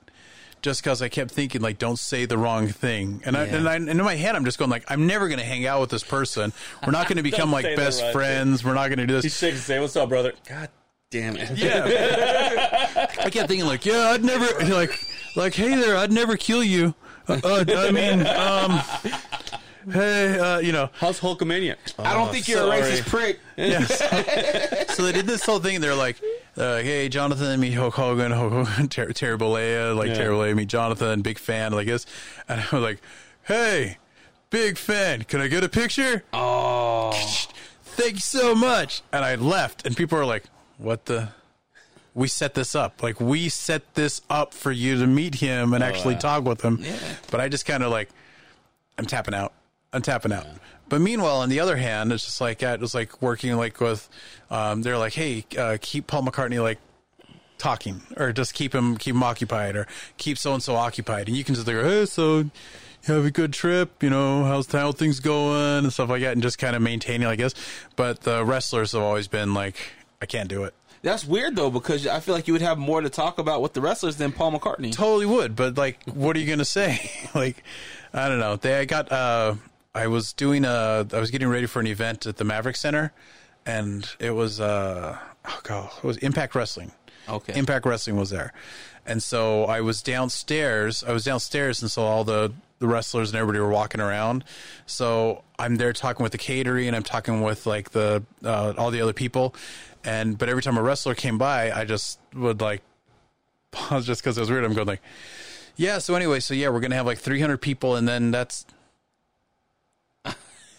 [0.63, 3.23] just because I kept thinking like, don't say the wrong thing.
[3.25, 5.39] And, I, and, I, and in my head, I'm just going like, I'm never going
[5.41, 6.53] to hang out with this person.
[6.85, 8.63] We're not going to become like best right friends.
[8.63, 9.39] We're not going to do He this.
[9.39, 9.81] shakes his hand.
[9.83, 10.35] What's up, brother?
[10.47, 10.69] God
[11.11, 11.51] damn it.
[11.59, 13.07] Yeah.
[13.19, 14.97] I kept thinking like, yeah, I'd never like,
[15.35, 16.95] like, hey there, I'd never kill you.
[17.27, 18.81] Uh, uh, I mean, um,
[19.93, 21.77] hey, uh, you know, How's Hulkamania?
[21.99, 23.41] I don't think you're a racist prick.
[24.91, 25.77] so they did this whole thing.
[25.77, 26.21] and They're like,
[26.61, 30.15] uh, "Hey, Johnathan, meet Hulk Hogan, Hulk Hogan, Ter- Terry Bollea, like Yeah.
[30.15, 32.07] Terry Bollea, meet Johnathan, big fan, like this."
[32.49, 33.01] And I was like,
[33.45, 33.99] "Hey,
[34.51, 37.13] big fan, can I get a picture?" Oh,
[37.85, 39.03] Thank you so much.
[39.13, 40.45] And I left, and people were like,
[40.79, 41.29] "What the?"
[42.15, 43.03] We set this up.
[43.05, 46.79] Like we set this up for you to meet him and actually talk with him.
[46.83, 46.97] Yeah.
[47.31, 48.09] But I just kind of like,
[48.99, 49.53] I'm tapping out.
[49.93, 50.47] I'm tapping out.
[50.91, 54.07] But meanwhile, on the other hand, it's just like it was like working like with.
[54.51, 56.79] Um, they're like, hey, uh, keep Paul McCartney like
[57.57, 59.87] talking, or just keep him keep him occupied, or
[60.19, 62.51] keep so and so occupied, and you can just like, hey, so you
[63.15, 66.43] have a good trip, you know, how's how things going and stuff like that, and
[66.43, 67.55] just kind of maintaining, I guess.
[67.97, 69.77] But the wrestlers have always been like,
[70.21, 70.75] I can't do it.
[71.03, 73.73] that's weird though because I feel like you would have more to talk about with
[73.73, 74.93] the wrestlers than Paul McCartney.
[74.93, 77.65] totally would but like what are you gonna say like
[78.13, 79.55] i don't know they I got uh
[79.95, 83.13] i was doing a i was getting ready for an event at the maverik center
[83.67, 86.93] and it was uh oh god it was impact wrestling
[87.29, 87.57] Okay.
[87.57, 88.53] impact wrestling was there
[89.07, 93.39] and so i was downstairs i was downstairs and so all the the wrestlers and
[93.39, 94.43] everybody were walking around
[94.87, 98.91] so i'm there talking with the catering and i'm talking with like the uh, all
[98.91, 99.55] the other people
[100.03, 102.83] and but every time a wrestler came by i just would like
[103.71, 104.65] pause just because it was weird.
[104.65, 105.01] I'm going like,
[105.77, 105.99] yeah.
[105.99, 108.67] So anyway, so yeah, we're gonna have like 300 people, and then that's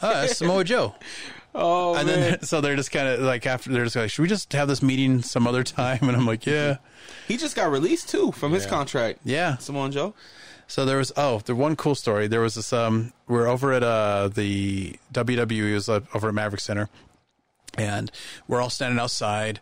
[0.01, 0.95] uh, Samoa Joe.
[1.55, 4.21] oh And man, then so they're just kind of like after they're just like, should
[4.21, 5.99] we just have this meeting some other time?
[6.07, 6.77] And I'm like, yeah,
[7.27, 9.19] he just got released too from his contract.
[9.23, 9.57] yeah.
[9.57, 10.13] Samoa Joe.
[10.67, 12.27] So there was oh, the one cool story.
[12.27, 16.61] There was this um, we're over at uh the WWE was uh, over at Maverik
[16.61, 16.87] Center,
[17.77, 18.09] and
[18.47, 19.59] we're all standing outside,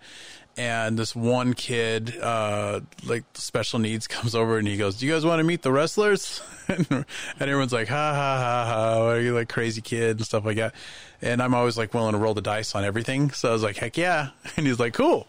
[0.60, 5.14] and this one kid, uh, like special needs, comes over and he goes, "Do you
[5.14, 7.06] guys want to meet the wrestlers?" and
[7.40, 10.76] everyone's like, "Ha ha ha ha!" Are you like crazy kid and stuff like that?
[11.22, 13.78] And I'm always like willing to roll the dice on everything, so I was like,
[13.78, 15.28] "Heck yeah!" And he's like, "Cool."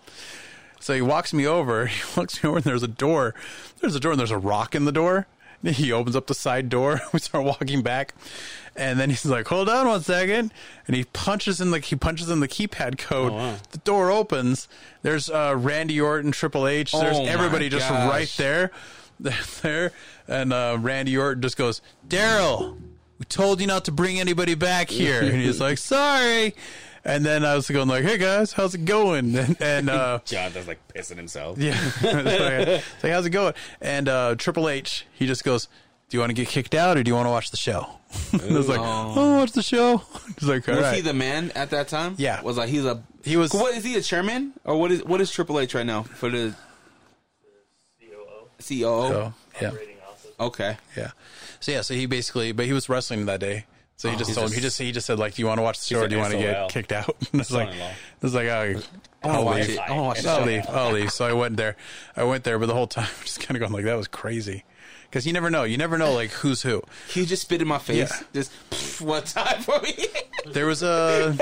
[0.81, 1.87] So he walks me over.
[1.87, 3.35] He walks me over, and there's a door.
[3.81, 5.29] There's a door, and there's a rock in the door.
[5.75, 7.01] He opens up the side door.
[7.13, 8.15] We start walking back,
[8.77, 10.53] and then he's like, "Hold on one second.
[10.87, 13.33] and he punches in the he punches in the keypad code.
[13.33, 13.57] wow.
[13.71, 14.69] The door opens.
[15.03, 16.93] There's uh, Randy Orton, Triple H.
[16.93, 18.09] There's Oh, everybody just gosh.
[18.11, 18.71] right there,
[19.63, 19.93] there,
[20.29, 22.79] and uh, Randy Orton just goes, "Daryl,
[23.19, 26.55] we told you not to bring anybody back here," and he's like, "Sorry."
[27.05, 30.53] And then I was going like, "Hey guys, how's it going?" And, and uh, John
[30.53, 31.57] does like pissing himself.
[31.59, 31.75] yeah.
[32.03, 33.55] it's like, how's it going?
[33.81, 35.67] And uh, Triple H, he just goes,
[36.11, 37.87] Do you want to get kicked out or do you want to watch the show?
[38.33, 39.39] and I was like, Oh.
[39.39, 40.03] Watch the show.
[40.39, 40.97] He's like, All Was right.
[40.97, 42.17] he the man at that time?
[42.19, 42.43] Yeah.
[42.43, 45.21] Was like he's a He was- What is he a chairman or what is what
[45.23, 46.55] is Triple H right now for the
[48.01, 49.09] COO, COO?
[49.09, 49.71] So, yeah.
[50.39, 50.77] Okay.
[50.97, 51.11] Yeah.
[51.61, 53.65] So, yeah, so he basically, but he was wrestling that day.
[54.01, 54.19] So he oh.
[54.19, 55.79] just he's told him, he just, he just said, like, do you want to watch
[55.79, 57.15] the show or do you want to get kicked out?
[57.33, 57.93] And it's like, Son-in-law.
[58.23, 58.81] it's like, oh,
[59.23, 59.79] I want to I'll leave.
[59.79, 60.67] I want to watch the I'll leave.
[60.71, 61.13] I'll leave.
[61.13, 61.77] So I went there.
[62.17, 64.09] I went there, but the whole time I'm just kind of going like, that was
[64.09, 64.65] crazy.
[65.03, 65.65] Because you never know.
[65.65, 66.83] You never know, like, who's who.
[67.11, 68.11] He just spit in my face.
[68.11, 68.27] Yeah.
[68.33, 69.95] Just pff, one time for me.
[70.47, 71.37] There was a,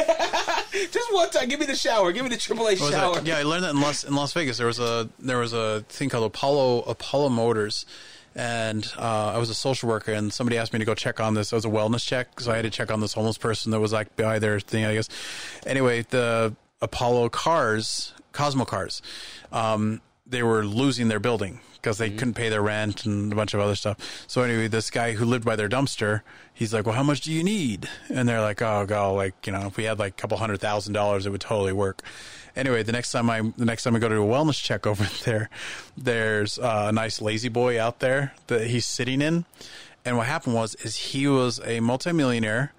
[0.90, 1.48] just one time.
[1.48, 2.10] Give me the shower.
[2.10, 3.14] Give me the Triple H What was shower.
[3.14, 3.26] that?
[3.26, 4.58] Yeah, I learned that in Las in Las Vegas.
[4.58, 7.86] There was a there was a thing called Apollo Apollo Motors,
[8.38, 11.34] and uh, I was a social worker, and somebody asked me to go check on
[11.34, 11.52] this.
[11.52, 13.80] It was a wellness check, so I had to check on this homeless person that
[13.80, 15.08] was like by their thing, I guess.
[15.66, 19.02] Anyway, the Apollo cars, Cosmo cars,
[19.50, 23.54] um, they were losing their building because they couldn't pay their rent and a bunch
[23.54, 24.24] of other stuff.
[24.28, 26.22] So anyway, this guy who lived by their dumpster,
[26.54, 29.52] he's like, "Well, how much do you need?" And they're like, "Oh, God, like you
[29.52, 32.02] know, if we had like a couple hundred thousand dollars, it would totally work."
[32.58, 35.08] Anyway, the next time I the next time I go to a wellness check over
[35.24, 35.48] there,
[35.96, 39.44] there's uh, a nice lazy boy out there that he's sitting in,
[40.04, 42.74] and what happened was is he was a multimillionaire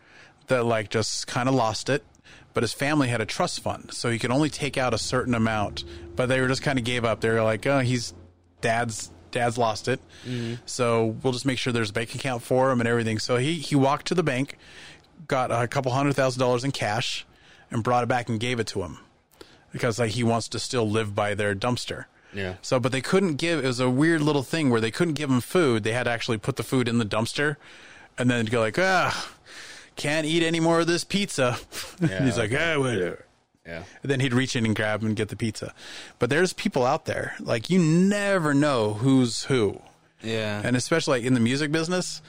[0.47, 2.03] that like just kind of lost it
[2.51, 3.93] but his family had a trust fund.
[3.93, 5.85] So he could only take out a certain amount
[6.15, 7.21] but they were just kind of gave up.
[7.21, 8.13] They were like oh he's
[8.59, 10.01] dad's dad's lost it.
[10.65, 13.19] So we'll just make sure there's a bank account for him and everything.
[13.19, 14.57] So he he walked to the bank
[15.27, 17.25] got a couple hundred thousand dollars in cash
[17.71, 18.97] and brought it back and gave it to him
[19.71, 22.55] because like he wants to still live by their dumpster Yeah.
[22.61, 23.63] so, but they couldn't give.
[23.63, 25.83] It was a weird little thing where they couldn't give him food.
[25.83, 27.55] They had to actually put the food in the dumpster,
[28.17, 29.31] and then go like, ah,
[29.95, 31.57] can't eat any more of this pizza.
[32.01, 33.25] and he's like, ah, whatever.
[33.65, 33.83] Yeah.
[34.01, 35.73] And then he'd reach in and grab and get the pizza.
[36.17, 39.81] But there's people out there like you never know who's who,
[40.23, 40.61] Yeah.
[40.63, 42.21] and especially like in the music business.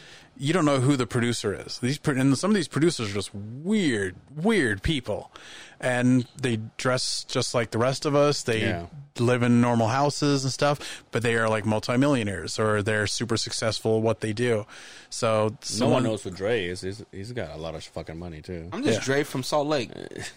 [0.43, 1.79] You don't know who the producer is.
[1.81, 5.31] These and some of these producers are just weird, weird people,
[5.79, 8.43] and they dress just like the rest of us.
[8.43, 8.87] They Yeah.
[9.19, 13.99] live in normal houses and stuff, but they are like multimillionaires or they're super successful
[13.99, 14.65] at what they do.
[15.11, 16.81] So No one knows who Dre is.
[16.81, 18.71] He's, he's got a lot of fucking money too.
[18.73, 19.05] I'm just Yeah.
[19.05, 19.91] Dre from Salt Lake.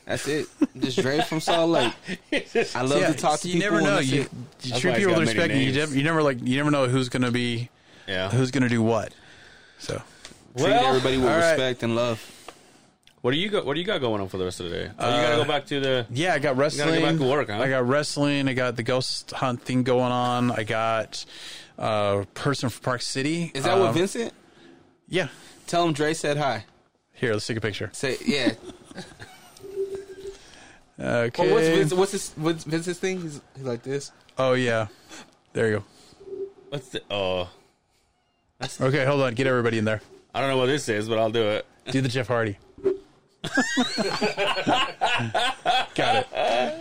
[0.06, 0.48] That's it.
[0.80, 1.94] Just Dre from Salt Lake.
[2.76, 3.78] I love Yeah, to talk to you people.
[3.78, 4.00] never know.
[4.00, 4.26] You,
[4.64, 5.54] you treat people got with respect.
[5.54, 6.40] and You never, you never like.
[6.46, 7.70] You never know who's going to be,
[8.06, 8.30] Yeah.
[8.32, 9.14] who's going to do what.
[9.80, 10.02] So
[10.58, 11.52] treat Well, everybody with all right.
[11.52, 12.22] respect and love.
[13.22, 13.66] What do you got?
[13.66, 14.92] What do you got going on for the rest of the day?
[15.00, 16.06] Oh, you gotta go back to the.
[16.10, 16.90] yeah, I got wrestling.
[16.90, 17.60] gotta back to work, huh?
[17.62, 18.50] I got wrestling.
[18.50, 20.52] I got the ghost hunt thing going on.
[20.52, 21.24] I got
[21.80, 23.52] uh, person from Park City.
[23.54, 24.34] Is that Um, what Vincent?
[25.08, 25.30] Yeah.
[25.68, 26.66] Tell him Dre said hi.
[27.14, 27.90] Here, let's take a picture.
[27.94, 28.52] Say yeah.
[31.00, 31.44] Okay.
[31.48, 33.20] Well, what's Vince, what's his what's Vince's thing?
[33.22, 34.12] He's, he's like this.
[34.38, 34.88] oh yeah.
[35.54, 35.84] There you go.
[36.70, 37.02] What's the?
[37.10, 37.50] Oh,
[38.62, 38.86] go.
[38.88, 39.34] Okay, hold on.
[39.34, 40.02] Get everybody in there.
[40.34, 41.66] I don't know what this is, but I'll do it.
[41.92, 42.58] Do the Jeff Hardy.
[45.96, 46.80] got it.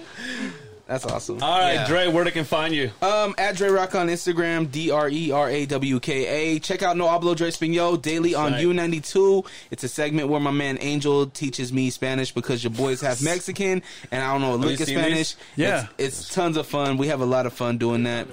[0.86, 1.42] That's awesome.
[1.42, 1.86] All right, Yeah.
[1.86, 2.90] Dre, where they can find you?
[3.00, 6.26] Um, at Dre Rock on Instagram, D R E R A W K
[6.56, 6.58] A.
[6.58, 8.64] Check out No Hablo Dre Espanol daily on Right.
[8.64, 9.46] U92.
[9.70, 13.82] It's a segment where my man Angel teaches me Spanish because your boys have Mexican
[14.10, 15.34] and I don't know a lick of Spanish.
[15.34, 15.36] these?
[15.56, 15.86] Yeah.
[15.98, 16.98] It's, it's tons of fun.
[16.98, 18.26] We have a lot of fun doing that.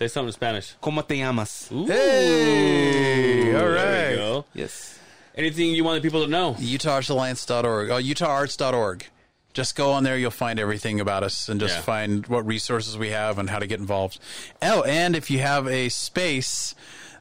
[0.00, 0.08] In Spanish, great.
[0.08, 0.74] Say something in Spanish.
[0.82, 1.70] ¿Cómo te llamas?
[1.72, 4.16] Ooh, Hey, all there we right.
[4.16, 4.44] go.
[4.54, 4.98] Yes.
[5.34, 6.54] Anything you want the people to know?
[6.54, 7.90] UtahArtsAlliance.org.
[7.90, 9.06] Oh, UtahArts.org.
[9.54, 10.16] Just go on there.
[10.16, 11.80] You'll find everything about us and just Yeah.
[11.82, 14.18] find what resources we have and how to get involved.
[14.62, 16.74] Oh, and if you have a space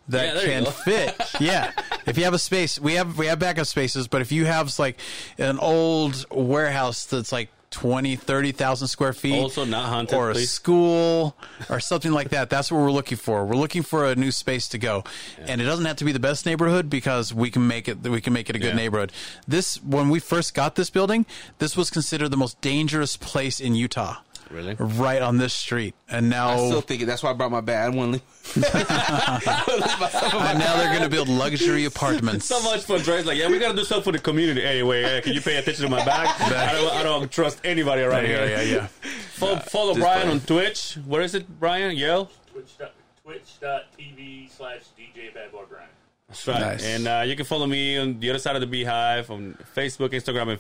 [0.08, 0.72] Yeah, that there you can go.
[0.72, 1.72] fit, yeah.
[2.06, 4.08] If you have a space, we have we have backup spaces.
[4.08, 4.98] But if you have like
[5.38, 10.52] an old warehouse that's like 20, 30,000 square feet, Also not haunted, or a please.
[10.52, 11.36] school
[11.70, 12.50] or something like that.
[12.50, 13.46] That's what we're looking for.
[13.46, 15.04] We're looking for a new space to go,
[15.40, 18.02] and it doesn't have to be the best neighborhood because we can make it.
[18.04, 18.76] We can make it a good Yeah.
[18.76, 19.12] neighborhood.
[19.48, 21.26] This when we first got this building,
[21.60, 24.18] this was considered the most dangerous place in Utah.
[24.52, 24.76] Really?
[24.80, 27.06] Right on this street, and now I still think it.
[27.06, 27.94] That's why I brought my bag.
[27.94, 28.22] I want to
[28.56, 28.66] leave.
[28.76, 32.46] and now they're going to build luxury apartments.
[32.46, 33.00] So much fun.
[33.02, 35.02] Dre's like, yeah, we gotta do something for the community anyway.
[35.04, 36.28] Yeah, can you pay attention to my bag?
[36.54, 38.58] I don't, I don't trust anybody around Yeah, here.
[38.58, 38.88] yeah, yeah.
[39.34, 40.98] Follow, follow Brian on Twitch.
[41.06, 41.96] Where is it, Brian?
[41.96, 42.30] Yell.
[42.52, 45.88] Twitch dot- Twitch.tv slash DJ Bad Boy Brian.
[46.28, 46.60] That's right.
[46.60, 46.86] Nice.
[46.86, 50.10] And uh, you can follow me on the other side of the beehive on Facebook,
[50.10, 50.60] Instagram, and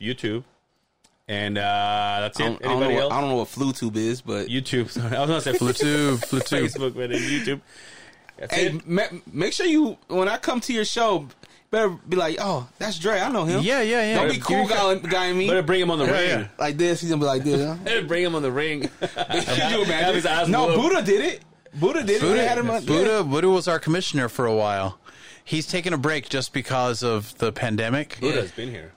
[0.00, 0.44] YouTube.
[1.28, 3.12] And uh, that's I don't, I, don't know Anybody what, else?
[3.12, 4.90] I don't know what FluTube is, but YouTube.
[4.90, 5.16] Sorry.
[5.16, 6.70] I was gonna say Bluetooth, Bluetooth.
[6.76, 7.60] Facebook, but in YouTube.
[8.38, 11.26] That's hey, ma- make sure you when I come to your show,
[11.70, 13.18] better be like, oh, that's Dre.
[13.18, 13.62] I know him.
[13.62, 14.14] Yeah, yeah, yeah.
[14.20, 15.48] Don't be cool guy, guy me.
[15.48, 16.28] Better bring him on the ring.
[16.28, 16.48] yeah.
[16.58, 17.64] like this, he's gonna be like this.
[17.64, 17.74] Huh?
[17.82, 18.88] Better bring him on the ring.
[19.00, 20.52] Could you Have his ass imagine?
[20.52, 20.94] No, whooped.
[20.94, 21.42] Buddha did it.
[21.74, 22.26] Buddha did it.
[22.26, 24.98] They had him on- Buddha, Buddha was our commissioner for a while.
[25.44, 28.18] He's taking a break just because of the pandemic.
[28.20, 28.92] Buddha's been here.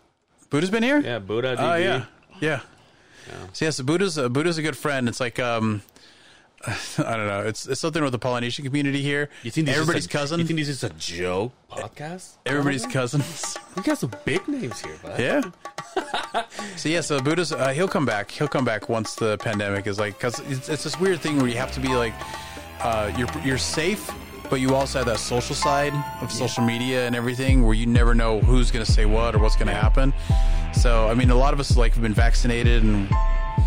[0.49, 0.99] Buddha's been here.
[0.99, 1.55] Yeah, Buddha.
[1.57, 1.83] Oh DB.
[1.83, 2.05] yeah,
[2.39, 2.61] yeah.
[3.27, 3.33] yeah.
[3.53, 5.07] So yes, Buddha's uh, Buddha's a good friend.
[5.07, 5.81] It's like um,
[6.97, 7.41] I don't know.
[7.41, 9.29] It's it's something with the Polynesian community here.
[9.43, 10.39] You think this everybody's is a, cousin?
[10.39, 12.37] You think this is a joke podcast?
[12.45, 13.57] everybody's cousins.
[13.75, 15.19] We got some big names here, bud.
[15.19, 15.41] yeah.
[16.75, 18.29] so yeah, so Buddha's uh, he'll come back.
[18.29, 21.47] He'll come back once the pandemic is like because it's, it's this weird thing where
[21.47, 22.13] you have to be like
[22.81, 24.11] uh, you're you're safe.
[24.49, 28.15] But you also have that social side of social media and everything where you never
[28.15, 30.11] know who's going to say what or what's going to happen.
[30.73, 33.07] So, I mean, a lot of us like have been vaccinated and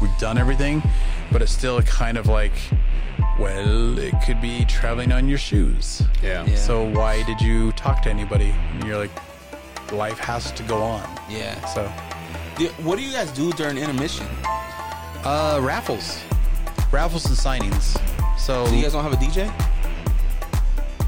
[0.00, 0.82] we've done everything,
[1.30, 2.52] but it's still kind of like,
[3.38, 6.02] well, it could be traveling on your shoes.
[6.22, 6.44] Yeah.
[6.46, 6.56] Yeah.
[6.56, 8.52] So why did you talk to anybody?
[8.72, 11.08] And you're like, life has to go on.
[11.30, 11.64] Yeah.
[11.66, 11.86] So,
[12.82, 14.26] What do you guys do during intermission?
[15.24, 16.20] uh, raffles,
[16.90, 17.96] raffles and signings.
[18.38, 19.46] So, So you guys don't have a DJ?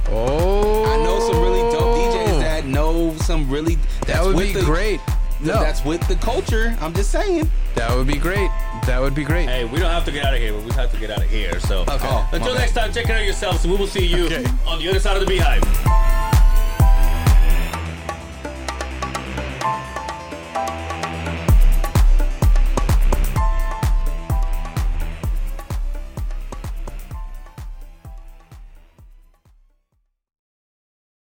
[0.09, 2.68] Oh, I know some really dope DJs that oh.
[2.68, 3.76] know some really.
[4.06, 5.01] That's That would with be the, great.
[5.40, 6.74] No, That's with the culture.
[6.81, 7.51] I'm just saying.
[7.74, 8.51] that would be great.
[8.86, 9.47] That would be great.
[9.47, 11.18] Hey, we don't have to get out of here, but we have to get out
[11.22, 11.60] of here.
[11.60, 11.98] So Okay.
[12.02, 14.44] Oh, until my next time, take care of yourselves, and we will see you Okay.
[14.66, 15.62] on the other side of the beehive.